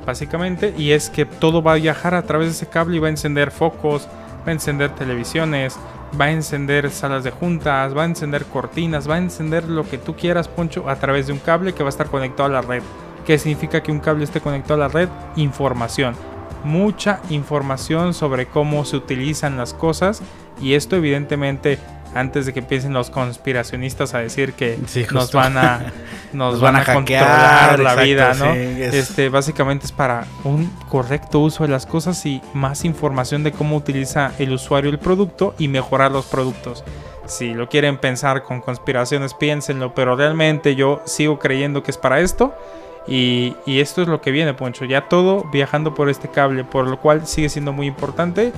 básicamente, 0.06 0.72
y 0.78 0.92
es 0.92 1.10
que 1.10 1.26
todo 1.26 1.62
va 1.62 1.72
a 1.72 1.76
viajar 1.76 2.14
a 2.14 2.22
través 2.22 2.48
de 2.48 2.52
ese 2.52 2.68
cable 2.68 2.96
y 2.96 3.00
va 3.00 3.08
a 3.08 3.10
encender 3.10 3.50
focos, 3.50 4.06
va 4.46 4.50
a 4.50 4.52
encender 4.52 4.94
televisiones, 4.94 5.76
va 6.20 6.26
a 6.26 6.32
encender 6.32 6.90
salas 6.90 7.24
de 7.24 7.30
juntas, 7.30 7.96
va 7.96 8.02
a 8.02 8.06
encender 8.06 8.44
cortinas, 8.46 9.08
va 9.08 9.16
a 9.16 9.18
encender 9.18 9.64
lo 9.64 9.88
que 9.88 9.98
tú 9.98 10.14
quieras, 10.14 10.48
Poncho, 10.48 10.88
a 10.88 10.96
través 10.96 11.26
de 11.26 11.32
un 11.32 11.38
cable 11.38 11.72
que 11.72 11.82
va 11.82 11.88
a 11.88 11.90
estar 11.90 12.08
conectado 12.08 12.48
a 12.48 12.52
la 12.52 12.62
red. 12.62 12.82
¿Qué 13.26 13.38
significa 13.38 13.82
que 13.82 13.92
un 13.92 14.00
cable 14.00 14.24
esté 14.24 14.40
conectado 14.40 14.74
a 14.82 14.88
la 14.88 14.92
red? 14.92 15.08
Información. 15.36 16.14
Mucha 16.62 17.20
información 17.30 18.14
sobre 18.14 18.46
cómo 18.46 18.84
se 18.84 18.96
utilizan 18.96 19.56
las 19.56 19.74
cosas 19.74 20.22
y 20.60 20.74
esto 20.74 20.96
evidentemente 20.96 21.78
antes 22.14 22.46
de 22.46 22.52
que 22.52 22.60
empiecen 22.60 22.92
los 22.92 23.10
conspiracionistas 23.10 24.14
a 24.14 24.20
decir 24.20 24.54
que 24.54 24.78
nos 25.12 25.32
van 25.32 25.58
a 25.58 25.92
nos, 26.32 26.60
van, 26.60 26.76
a, 26.76 26.84
controlar 26.84 27.78
la 27.78 27.94
vida, 27.96 28.34
¿no? 28.34 28.52
Este 28.52 29.28
básicamente 29.28 29.86
es 29.86 29.92
para 29.92 30.26
un 30.44 30.66
correcto 30.88 31.40
uso 31.40 31.64
de 31.64 31.68
las 31.68 31.86
cosas 31.86 32.24
y 32.26 32.40
más 32.54 32.84
información 32.84 33.44
de 33.44 33.52
cómo 33.52 33.76
utiliza 33.76 34.32
el 34.38 34.52
usuario 34.52 34.90
el 34.90 34.98
producto 34.98 35.54
y 35.58 35.68
mejorar 35.68 36.10
los 36.10 36.26
productos. 36.26 36.84
Si 37.26 37.54
lo 37.54 37.68
quieren 37.68 37.98
pensar 37.98 38.42
con 38.42 38.60
conspiraciones, 38.60 39.32
piénsenlo, 39.34 39.94
pero 39.94 40.16
realmente 40.16 40.74
yo 40.74 41.02
sigo 41.06 41.38
creyendo 41.38 41.82
que 41.82 41.90
es 41.90 41.98
para 41.98 42.20
esto. 42.20 42.54
Y, 43.06 43.54
y, 43.66 43.80
esto 43.80 44.00
es 44.00 44.08
lo 44.08 44.22
que 44.22 44.30
viene, 44.30 44.54
Poncho. 44.54 44.86
Ya 44.86 45.08
todo 45.08 45.44
viajando 45.52 45.94
por 45.94 46.08
este 46.08 46.28
cable, 46.28 46.64
por 46.64 46.86
lo 46.86 46.98
cual 47.00 47.26
sigue 47.26 47.50
siendo 47.50 47.72
muy 47.72 47.86
importante 47.86 48.52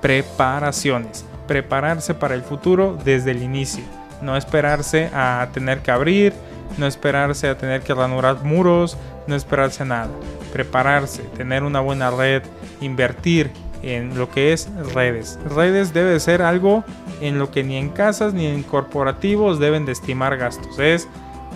preparaciones 0.00 1.24
prepararse 1.48 2.14
para 2.14 2.36
el 2.36 2.42
futuro 2.42 2.96
desde 3.04 3.32
el 3.32 3.42
inicio. 3.42 3.82
No 4.22 4.36
esperarse 4.36 5.10
a 5.12 5.48
tener 5.52 5.80
que 5.80 5.90
abrir, 5.90 6.32
no 6.76 6.86
esperarse 6.86 7.48
a 7.48 7.58
tener 7.58 7.82
que 7.82 7.94
ranurar 7.94 8.44
muros, 8.44 8.96
no 9.26 9.34
esperarse 9.34 9.82
a 9.82 9.86
nada. 9.86 10.10
Prepararse, 10.52 11.22
tener 11.36 11.64
una 11.64 11.80
buena 11.80 12.10
red, 12.12 12.42
invertir 12.80 13.50
en 13.82 14.16
lo 14.16 14.30
que 14.30 14.52
es 14.52 14.68
redes. 14.94 15.38
Redes 15.54 15.92
debe 15.92 16.20
ser 16.20 16.42
algo 16.42 16.84
en 17.20 17.38
lo 17.38 17.50
que 17.50 17.64
ni 17.64 17.76
en 17.76 17.90
casas 17.90 18.34
ni 18.34 18.46
en 18.46 18.62
corporativos 18.62 19.58
deben 19.58 19.86
de 19.86 19.92
estimar 19.92 20.36
gastos. 20.36 20.78
Es 20.78 21.08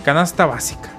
canasta 0.03 0.45
básica. 0.45 0.91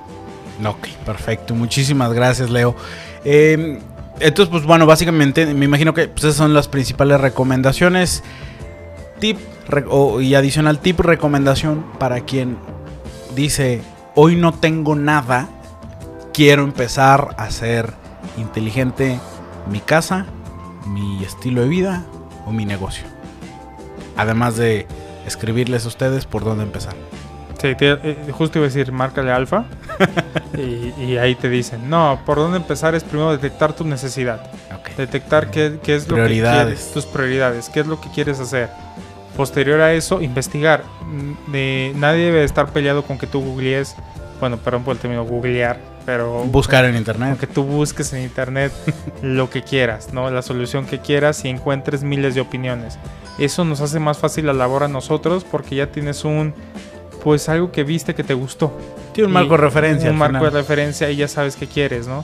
Ok, 0.64 0.88
perfecto. 1.04 1.54
Muchísimas 1.54 2.12
gracias, 2.12 2.50
Leo. 2.50 2.76
Em, 3.24 3.80
entonces, 4.20 4.50
pues 4.50 4.64
bueno, 4.64 4.86
básicamente 4.86 5.46
me 5.54 5.64
imagino 5.64 5.94
que 5.94 6.08
pues, 6.08 6.24
esas 6.24 6.36
son 6.36 6.54
las 6.54 6.68
principales 6.68 7.20
recomendaciones 7.20 8.22
tip 9.24 9.38
y 10.20 10.34
adicional 10.34 10.80
tip 10.80 11.00
recomendación 11.00 11.82
para 11.98 12.20
quien 12.20 12.58
dice, 13.34 13.80
hoy 14.14 14.36
no 14.36 14.52
tengo 14.52 14.96
nada, 14.96 15.48
quiero 16.34 16.62
empezar 16.62 17.34
a 17.38 17.50
ser 17.50 17.94
inteligente 18.36 19.18
mi 19.66 19.80
casa, 19.80 20.26
mi 20.86 21.24
estilo 21.24 21.62
de 21.62 21.68
vida 21.68 22.04
o 22.44 22.52
mi 22.52 22.66
negocio. 22.66 23.06
Además 24.14 24.58
de 24.58 24.86
escribirles 25.26 25.86
a 25.86 25.88
ustedes 25.88 26.26
por 26.26 26.44
dónde 26.44 26.64
empezar. 26.64 26.94
Sí, 27.58 27.68
eh, 27.80 28.26
justo 28.30 28.58
iba 28.58 28.66
a 28.66 28.68
decir, 28.68 28.92
márcale 28.92 29.32
alfa. 29.32 29.64
y, 30.58 31.16
ahí 31.16 31.34
te 31.34 31.48
dicen, 31.48 31.88
no, 31.88 32.20
por 32.26 32.36
dónde 32.36 32.58
empezar 32.58 32.94
es 32.94 33.02
primero 33.02 33.32
detectar 33.32 33.72
tu 33.72 33.84
necesidad. 33.84 34.50
Detectar 34.98 35.50
qué, 35.50 35.78
qué 35.82 35.94
es 35.94 36.06
lo 36.08 36.16
que 36.16 36.28
quieres, 36.28 36.92
tus 36.92 37.06
prioridades, 37.06 37.70
qué 37.70 37.80
es 37.80 37.86
lo 37.86 38.02
que 38.02 38.10
quieres 38.10 38.38
hacer. 38.38 38.68
Posterior 39.36 39.80
a 39.80 39.92
eso, 39.92 40.22
investigar. 40.22 40.84
Mm, 41.06 41.98
nadie 41.98 42.26
debe 42.26 42.44
estar 42.44 42.72
peleado 42.72 43.02
con 43.02 43.18
que 43.18 43.26
tú 43.26 43.40
googlees, 43.40 43.96
bueno, 44.40 44.58
perdón 44.58 44.84
por 44.84 44.94
el 44.94 45.00
término 45.00 45.24
googlear, 45.24 45.78
pero... 46.06 46.44
Buscar 46.44 46.84
en 46.84 46.96
internet. 46.96 47.38
Que 47.38 47.46
tú 47.46 47.64
busques 47.64 48.12
en 48.12 48.22
internet 48.22 48.72
lo 49.22 49.50
que 49.50 49.62
quieras, 49.62 50.12
¿no? 50.12 50.30
La 50.30 50.42
solución 50.42 50.86
que 50.86 51.00
quieras 51.00 51.44
y 51.44 51.48
encuentres 51.48 52.04
miles 52.04 52.34
de 52.34 52.40
opiniones. 52.40 52.98
Eso 53.38 53.64
nos 53.64 53.80
hace 53.80 53.98
más 53.98 54.18
fácil 54.18 54.46
la 54.46 54.52
labor 54.52 54.84
a 54.84 54.88
nosotros 54.88 55.44
porque 55.44 55.76
ya 55.76 55.86
tienes 55.90 56.24
un... 56.24 56.54
Pues 57.22 57.48
algo 57.48 57.72
que 57.72 57.84
viste 57.84 58.14
que 58.14 58.22
te 58.22 58.34
gustó. 58.34 58.76
Tiene 59.14 59.28
un 59.28 59.32
marco 59.32 59.52
de 59.56 59.62
referencia. 59.62 60.10
Un 60.10 60.18
marco 60.18 60.44
de 60.44 60.50
referencia 60.50 61.10
y 61.10 61.16
ya 61.16 61.26
sabes 61.26 61.56
qué 61.56 61.66
quieres, 61.66 62.06
¿no? 62.06 62.22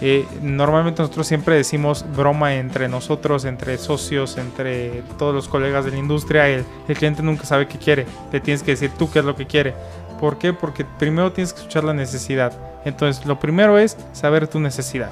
Eh, 0.00 0.26
normalmente 0.42 1.02
nosotros 1.02 1.26
siempre 1.26 1.56
decimos 1.56 2.04
broma 2.14 2.54
entre 2.54 2.88
nosotros, 2.88 3.44
entre 3.44 3.78
socios, 3.78 4.38
entre 4.38 5.02
todos 5.18 5.34
los 5.34 5.48
colegas 5.48 5.84
de 5.84 5.90
la 5.90 5.98
industria. 5.98 6.48
El, 6.48 6.64
cliente 6.86 7.22
nunca 7.22 7.44
sabe 7.44 7.66
qué 7.66 7.78
quiere. 7.78 8.06
Le 8.32 8.40
tienes 8.40 8.62
que 8.62 8.72
decir 8.72 8.90
tú 8.96 9.10
qué 9.10 9.20
es 9.20 9.24
lo 9.24 9.34
que 9.34 9.46
quiere. 9.46 9.74
¿Por 10.20 10.38
qué? 10.38 10.52
Porque 10.52 10.84
primero 10.84 11.32
tienes 11.32 11.52
que 11.52 11.60
escuchar 11.60 11.84
la 11.84 11.94
necesidad. 11.94 12.52
Entonces, 12.84 13.26
lo 13.26 13.38
primero 13.40 13.78
es 13.78 13.96
saber 14.12 14.46
tu 14.46 14.60
necesidad. 14.60 15.10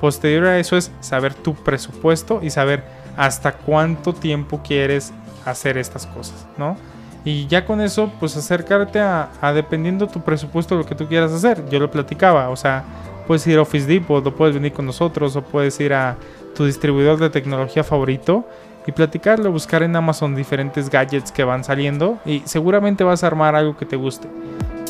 Posterior 0.00 0.46
a 0.46 0.58
eso 0.58 0.76
es 0.76 0.90
saber 1.00 1.34
tu 1.34 1.54
presupuesto 1.54 2.40
y 2.42 2.50
saber 2.50 2.84
hasta 3.16 3.52
cuánto 3.52 4.12
tiempo 4.12 4.60
quieres 4.62 5.12
hacer 5.44 5.78
estas 5.78 6.06
cosas, 6.06 6.46
¿no? 6.56 6.76
Y 7.24 7.46
ya 7.46 7.64
con 7.64 7.80
eso, 7.80 8.10
pues 8.18 8.36
acercarte 8.36 8.98
a, 8.98 9.30
a 9.40 9.52
dependiendo 9.52 10.08
tu 10.08 10.22
presupuesto 10.22 10.74
lo 10.74 10.84
que 10.84 10.96
tú 10.96 11.06
quieras 11.06 11.30
hacer. 11.30 11.68
Yo 11.68 11.78
lo 11.78 11.88
platicaba, 11.88 12.48
o 12.48 12.56
sea, 12.56 12.84
puedes 13.26 13.46
ir 13.46 13.58
a 13.58 13.62
Office 13.62 13.86
Depot, 13.86 14.26
o 14.26 14.34
puedes 14.34 14.54
venir 14.54 14.72
con 14.72 14.86
nosotros, 14.86 15.36
o 15.36 15.42
puedes 15.42 15.78
ir 15.80 15.94
a 15.94 16.16
tu 16.54 16.64
distribuidor 16.64 17.18
de 17.18 17.30
tecnología 17.30 17.84
favorito 17.84 18.46
y 18.86 18.92
platicarlo, 18.92 19.50
buscar 19.52 19.82
en 19.82 19.94
Amazon 19.94 20.34
diferentes 20.34 20.90
gadgets 20.90 21.30
que 21.30 21.44
van 21.44 21.64
saliendo 21.64 22.18
y 22.24 22.42
seguramente 22.44 23.04
vas 23.04 23.22
a 23.24 23.28
armar 23.28 23.54
algo 23.54 23.76
que 23.76 23.86
te 23.86 23.96
guste. 23.96 24.28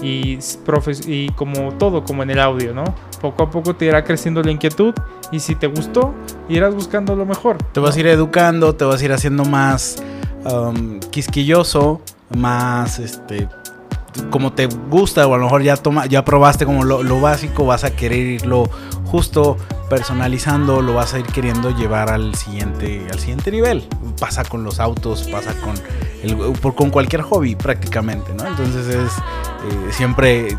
Y, 0.02 0.38
y 1.06 1.28
como 1.30 1.74
todo, 1.74 2.02
como 2.02 2.24
en 2.24 2.30
el 2.30 2.40
audio, 2.40 2.74
¿no? 2.74 2.84
Poco 3.20 3.44
a 3.44 3.50
poco 3.50 3.76
te 3.76 3.84
irá 3.84 4.02
creciendo 4.02 4.42
la 4.42 4.50
inquietud 4.50 4.94
y 5.30 5.38
si 5.38 5.54
te 5.54 5.68
gustó, 5.68 6.12
irás 6.48 6.74
buscando 6.74 7.14
lo 7.14 7.24
mejor. 7.24 7.58
Te 7.72 7.78
vas 7.78 7.96
a 7.96 8.00
ir 8.00 8.08
educando, 8.08 8.74
te 8.74 8.84
vas 8.84 9.00
a 9.00 9.04
ir 9.04 9.12
haciendo 9.12 9.44
más 9.44 10.02
um, 10.44 10.98
quisquilloso, 10.98 12.00
más 12.34 12.98
este 12.98 13.48
como 14.30 14.52
te 14.52 14.66
gusta 14.66 15.26
o 15.26 15.34
a 15.34 15.38
lo 15.38 15.44
mejor 15.44 15.62
ya 15.62 15.76
toma, 15.76 16.06
ya 16.06 16.24
probaste 16.24 16.64
como 16.64 16.84
lo, 16.84 17.20
básico, 17.20 17.64
vas 17.64 17.84
a 17.84 17.94
querer 17.94 18.18
irlo 18.18 18.68
justo 19.04 19.56
personalizando, 19.88 20.80
lo 20.80 20.94
vas 20.94 21.14
a 21.14 21.18
ir 21.18 21.26
queriendo 21.26 21.70
llevar 21.70 22.10
al 22.10 22.34
siguiente, 22.34 23.06
al 23.10 23.18
siguiente 23.18 23.50
nivel. 23.50 23.86
Pasa 24.18 24.44
con 24.44 24.64
los 24.64 24.80
autos, 24.80 25.24
pasa 25.24 25.54
con 25.60 25.74
el, 26.22 26.36
con 26.74 26.90
cualquier 26.90 27.22
hobby 27.22 27.56
prácticamente, 27.56 28.32
¿no? 28.34 28.46
Entonces 28.46 28.86
es 28.86 29.12
eh, 29.12 29.92
siempre 29.92 30.56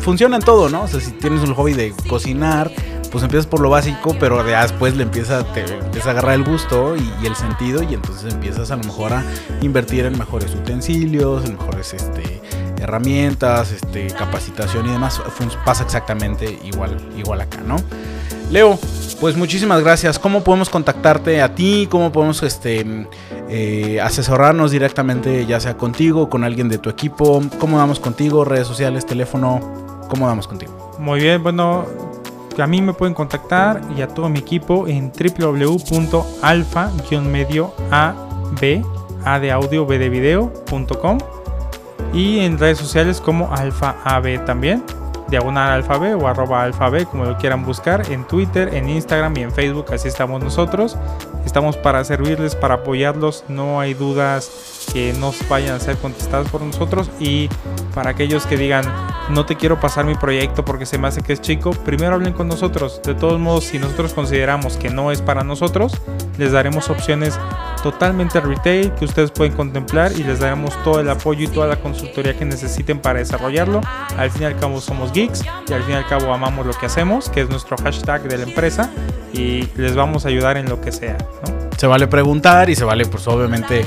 funciona 0.00 0.36
en 0.36 0.42
todo, 0.42 0.68
¿no? 0.68 0.82
O 0.82 0.88
sea, 0.88 1.00
si 1.00 1.10
tienes 1.12 1.42
un 1.42 1.54
hobby 1.54 1.72
de 1.72 1.92
cocinar, 2.08 2.70
pues 3.10 3.24
empiezas 3.24 3.46
por 3.46 3.60
lo 3.60 3.70
básico, 3.70 4.16
pero 4.18 4.42
después 4.42 4.96
le 4.96 5.02
empieza, 5.04 5.44
te 5.52 5.60
empieza 5.60 6.08
a 6.08 6.12
agarrar 6.12 6.34
el 6.34 6.44
gusto 6.44 6.94
y, 6.96 7.26
el 7.26 7.34
sentido 7.34 7.82
y 7.82 7.94
entonces 7.94 8.32
empiezas 8.32 8.70
a 8.70 8.76
lo 8.76 8.84
mejor 8.84 9.12
a 9.12 9.24
invertir 9.62 10.04
en 10.04 10.18
mejores 10.18 10.54
utensilios, 10.54 11.44
en 11.44 11.52
mejores 11.56 11.94
este, 11.94 12.40
herramientas, 12.80 13.72
este, 13.72 14.08
capacitación 14.08 14.86
y 14.86 14.90
demás, 14.90 15.20
pasa 15.64 15.84
exactamente 15.84 16.58
igual, 16.64 16.96
igual 17.16 17.40
acá, 17.40 17.60
¿no? 17.64 17.76
Leo, 18.50 18.78
pues 19.20 19.36
muchísimas 19.36 19.82
gracias. 19.82 20.18
¿Cómo 20.18 20.42
podemos 20.42 20.70
contactarte 20.70 21.42
a 21.42 21.54
ti? 21.54 21.86
¿Cómo 21.90 22.12
podemos 22.12 22.42
este, 22.42 23.06
eh, 23.48 24.00
asesorarnos 24.00 24.70
directamente, 24.70 25.44
ya 25.44 25.60
sea 25.60 25.76
contigo, 25.76 26.30
con 26.30 26.44
alguien 26.44 26.68
de 26.68 26.78
tu 26.78 26.88
equipo? 26.88 27.42
¿Cómo 27.58 27.78
damos 27.78 28.00
contigo? 28.00 28.44
¿Redes 28.44 28.66
sociales, 28.66 29.04
teléfono? 29.04 30.06
¿Cómo 30.08 30.26
damos 30.26 30.48
contigo? 30.48 30.96
Muy 30.98 31.20
bien, 31.20 31.42
bueno, 31.42 31.84
a 32.58 32.66
mí 32.66 32.80
me 32.80 32.94
pueden 32.94 33.14
contactar 33.14 33.82
y 33.96 34.02
a 34.02 34.08
todo 34.08 34.28
mi 34.28 34.38
equipo 34.38 34.86
en 34.88 35.12
www.alfa-medio 35.12 37.74
a 37.90 38.14
a 39.24 39.38
de 39.38 39.52
audio, 39.52 39.86
b 39.86 39.98
de 39.98 40.08
video.com 40.08 41.18
y 42.12 42.40
en 42.40 42.58
redes 42.58 42.78
sociales 42.78 43.20
como 43.20 43.54
Alfa 43.54 43.96
AB 44.04 44.44
también, 44.44 44.82
diagonal 45.28 45.70
alfa 45.70 45.98
B 45.98 46.14
o 46.14 46.26
arroba 46.26 46.62
alfa 46.62 46.88
B, 46.88 47.04
como 47.06 47.24
lo 47.24 47.36
quieran 47.36 47.64
buscar, 47.64 48.10
en 48.10 48.26
Twitter, 48.26 48.74
en 48.74 48.88
Instagram 48.88 49.36
y 49.36 49.42
en 49.42 49.52
Facebook, 49.52 49.86
así 49.92 50.08
estamos 50.08 50.42
nosotros. 50.42 50.96
Estamos 51.44 51.76
para 51.76 52.04
servirles, 52.04 52.54
para 52.54 52.76
apoyarlos, 52.76 53.44
no 53.48 53.80
hay 53.80 53.94
dudas 53.94 54.86
que 54.92 55.12
nos 55.14 55.46
vayan 55.48 55.76
a 55.76 55.80
ser 55.80 55.96
contestadas 55.96 56.48
por 56.48 56.62
nosotros 56.62 57.10
y 57.20 57.48
para 57.94 58.10
aquellos 58.10 58.46
que 58.46 58.56
digan 58.56 58.84
no 59.30 59.44
te 59.44 59.56
quiero 59.56 59.78
pasar 59.78 60.04
mi 60.04 60.14
proyecto 60.14 60.64
porque 60.64 60.86
se 60.86 60.98
me 60.98 61.08
hace 61.08 61.22
que 61.22 61.34
es 61.34 61.40
chico, 61.40 61.70
primero 61.70 62.14
hablen 62.14 62.32
con 62.32 62.48
nosotros. 62.48 63.00
De 63.04 63.14
todos 63.14 63.38
modos, 63.38 63.64
si 63.64 63.78
nosotros 63.78 64.14
consideramos 64.14 64.76
que 64.76 64.90
no 64.90 65.12
es 65.12 65.20
para 65.20 65.44
nosotros, 65.44 65.92
les 66.38 66.52
daremos 66.52 66.88
opciones 66.90 67.38
totalmente 67.82 68.40
retail 68.40 68.92
que 68.92 69.04
ustedes 69.04 69.30
pueden 69.30 69.54
contemplar 69.54 70.12
y 70.12 70.24
les 70.24 70.40
daremos 70.40 70.80
todo 70.82 71.00
el 71.00 71.08
apoyo 71.08 71.44
y 71.44 71.48
toda 71.48 71.66
la 71.66 71.76
consultoría 71.76 72.36
que 72.36 72.44
necesiten 72.44 73.00
para 73.00 73.18
desarrollarlo. 73.18 73.80
Al 74.16 74.30
fin 74.30 74.42
y 74.42 74.44
al 74.46 74.56
cabo 74.56 74.80
somos 74.80 75.12
geeks 75.12 75.44
y 75.68 75.72
al 75.72 75.82
fin 75.82 75.94
y 75.94 75.96
al 75.96 76.06
cabo 76.06 76.32
amamos 76.32 76.66
lo 76.66 76.72
que 76.72 76.86
hacemos, 76.86 77.28
que 77.28 77.42
es 77.42 77.48
nuestro 77.48 77.76
hashtag 77.78 78.22
de 78.22 78.38
la 78.38 78.44
empresa 78.44 78.90
y 79.32 79.68
les 79.76 79.94
vamos 79.94 80.24
a 80.24 80.28
ayudar 80.28 80.56
en 80.56 80.68
lo 80.68 80.80
que 80.80 80.92
sea. 80.92 81.18
Se 81.76 81.86
vale 81.86 82.06
preguntar 82.08 82.70
y 82.70 82.74
se 82.74 82.84
vale 82.84 83.06
pues 83.06 83.26
obviamente 83.28 83.86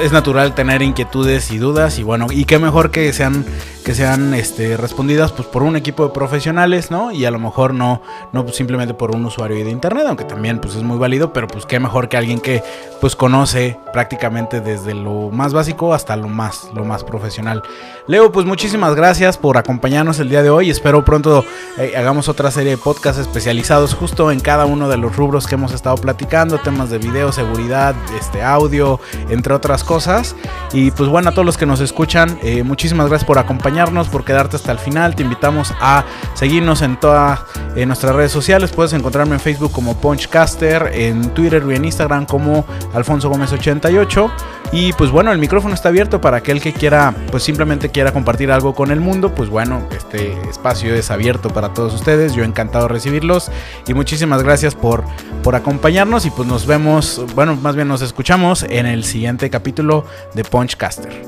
es 0.00 0.12
natural 0.12 0.54
tener 0.54 0.82
inquietudes 0.82 1.50
y 1.50 1.58
dudas 1.58 1.98
y 1.98 2.02
bueno, 2.02 2.26
y 2.30 2.44
qué 2.44 2.58
mejor 2.58 2.90
que 2.90 3.12
sean 3.12 3.44
que 3.84 3.94
sean 3.94 4.32
este, 4.32 4.78
respondidas 4.78 5.32
pues 5.32 5.46
por 5.46 5.62
un 5.62 5.76
equipo 5.76 6.06
de 6.06 6.14
profesionales, 6.14 6.90
¿no? 6.90 7.12
Y 7.12 7.26
a 7.26 7.30
lo 7.30 7.38
mejor 7.38 7.74
no, 7.74 8.00
no 8.32 8.48
simplemente 8.48 8.94
por 8.94 9.14
un 9.14 9.26
usuario 9.26 9.62
de 9.62 9.70
internet, 9.70 10.06
aunque 10.08 10.24
también 10.24 10.58
pues 10.58 10.74
es 10.74 10.82
muy 10.82 10.96
válido, 10.96 11.34
pero 11.34 11.46
pues 11.46 11.66
qué 11.66 11.78
mejor 11.78 12.08
que 12.08 12.16
alguien 12.16 12.40
que 12.40 12.62
pues 13.02 13.14
conoce 13.14 13.78
prácticamente 13.92 14.62
desde 14.62 14.94
lo 14.94 15.30
más 15.30 15.52
básico 15.52 15.92
hasta 15.92 16.16
lo 16.16 16.28
más, 16.28 16.70
lo 16.74 16.84
más 16.84 17.04
profesional. 17.04 17.62
Leo, 18.06 18.32
pues 18.32 18.46
muchísimas 18.46 18.94
gracias 18.94 19.36
por 19.36 19.58
acompañarnos 19.58 20.18
el 20.18 20.30
día 20.30 20.42
de 20.42 20.48
hoy. 20.48 20.70
Espero 20.70 21.04
pronto 21.04 21.44
eh, 21.76 21.92
hagamos 21.94 22.30
otra 22.30 22.50
serie 22.50 22.70
de 22.70 22.78
podcasts 22.78 23.20
especializados 23.20 23.92
justo 23.92 24.30
en 24.30 24.40
cada 24.40 24.64
uno 24.64 24.88
de 24.88 24.96
los 24.96 25.14
rubros 25.14 25.46
que 25.46 25.56
hemos 25.56 25.74
estado 25.74 25.96
platicando, 25.96 26.56
temas 26.56 26.88
de 26.88 26.96
video, 26.96 27.32
seguridad, 27.32 27.94
este 28.18 28.42
audio, 28.42 28.98
entre 29.28 29.52
otras 29.52 29.73
cosas. 29.82 30.36
Y 30.72 30.90
pues 30.92 31.08
bueno, 31.08 31.30
a 31.30 31.32
todos 31.32 31.46
los 31.46 31.56
que 31.56 31.66
nos 31.66 31.80
escuchan, 31.80 32.38
eh, 32.42 32.62
muchísimas 32.62 33.08
gracias 33.08 33.26
por 33.26 33.38
acompañarnos, 33.38 34.08
por 34.08 34.24
quedarte 34.24 34.56
hasta 34.56 34.70
el 34.70 34.78
final. 34.78 35.16
Te 35.16 35.22
invitamos 35.22 35.74
a 35.80 36.04
seguirnos 36.34 36.82
en 36.82 37.00
todas 37.00 37.40
nuestras 37.74 38.14
redes 38.14 38.30
sociales. 38.30 38.70
Puedes 38.70 38.92
encontrarme 38.92 39.34
en 39.34 39.40
Facebook 39.40 39.72
como 39.72 39.96
Punchcaster, 39.96 40.90
en 40.92 41.30
Twitter 41.30 41.64
y 41.68 41.74
en 41.74 41.84
Instagram 41.84 42.26
como 42.26 42.64
Alfonso 42.94 43.28
Gómez 43.28 43.52
88. 43.52 44.30
Y 44.76 44.92
pues 44.94 45.12
bueno, 45.12 45.30
el 45.30 45.38
micrófono 45.38 45.72
está 45.72 45.90
abierto 45.90 46.20
para 46.20 46.38
aquel 46.38 46.60
que 46.60 46.72
quiera, 46.72 47.14
pues 47.30 47.44
simplemente 47.44 47.90
quiera 47.90 48.10
compartir 48.10 48.50
algo 48.50 48.74
con 48.74 48.90
el 48.90 48.98
mundo. 48.98 49.32
Pues 49.32 49.48
bueno, 49.48 49.86
este 49.96 50.32
espacio 50.50 50.92
es 50.96 51.12
abierto 51.12 51.48
para 51.50 51.72
todos 51.72 51.94
ustedes. 51.94 52.34
Yo 52.34 52.42
encantado 52.42 52.88
de 52.88 52.94
recibirlos. 52.94 53.52
Y 53.86 53.94
muchísimas 53.94 54.42
gracias 54.42 54.74
por, 54.74 55.04
por 55.44 55.54
acompañarnos. 55.54 56.26
Y 56.26 56.30
pues 56.30 56.48
nos 56.48 56.66
vemos, 56.66 57.24
bueno, 57.36 57.54
más 57.54 57.76
bien 57.76 57.86
nos 57.86 58.02
escuchamos 58.02 58.64
en 58.64 58.86
el 58.86 59.04
siguiente 59.04 59.48
capítulo 59.48 60.06
de 60.34 60.42
Punchcaster. 60.42 61.22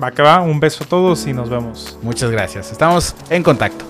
Va 0.00 0.10
que 0.10 0.20
va, 0.20 0.42
un 0.42 0.60
beso 0.60 0.84
a 0.84 0.86
todos 0.86 1.26
y 1.26 1.32
nos 1.32 1.48
vemos. 1.48 1.98
Muchas 2.02 2.30
gracias. 2.30 2.70
Estamos 2.70 3.16
en 3.30 3.42
contacto. 3.42 3.86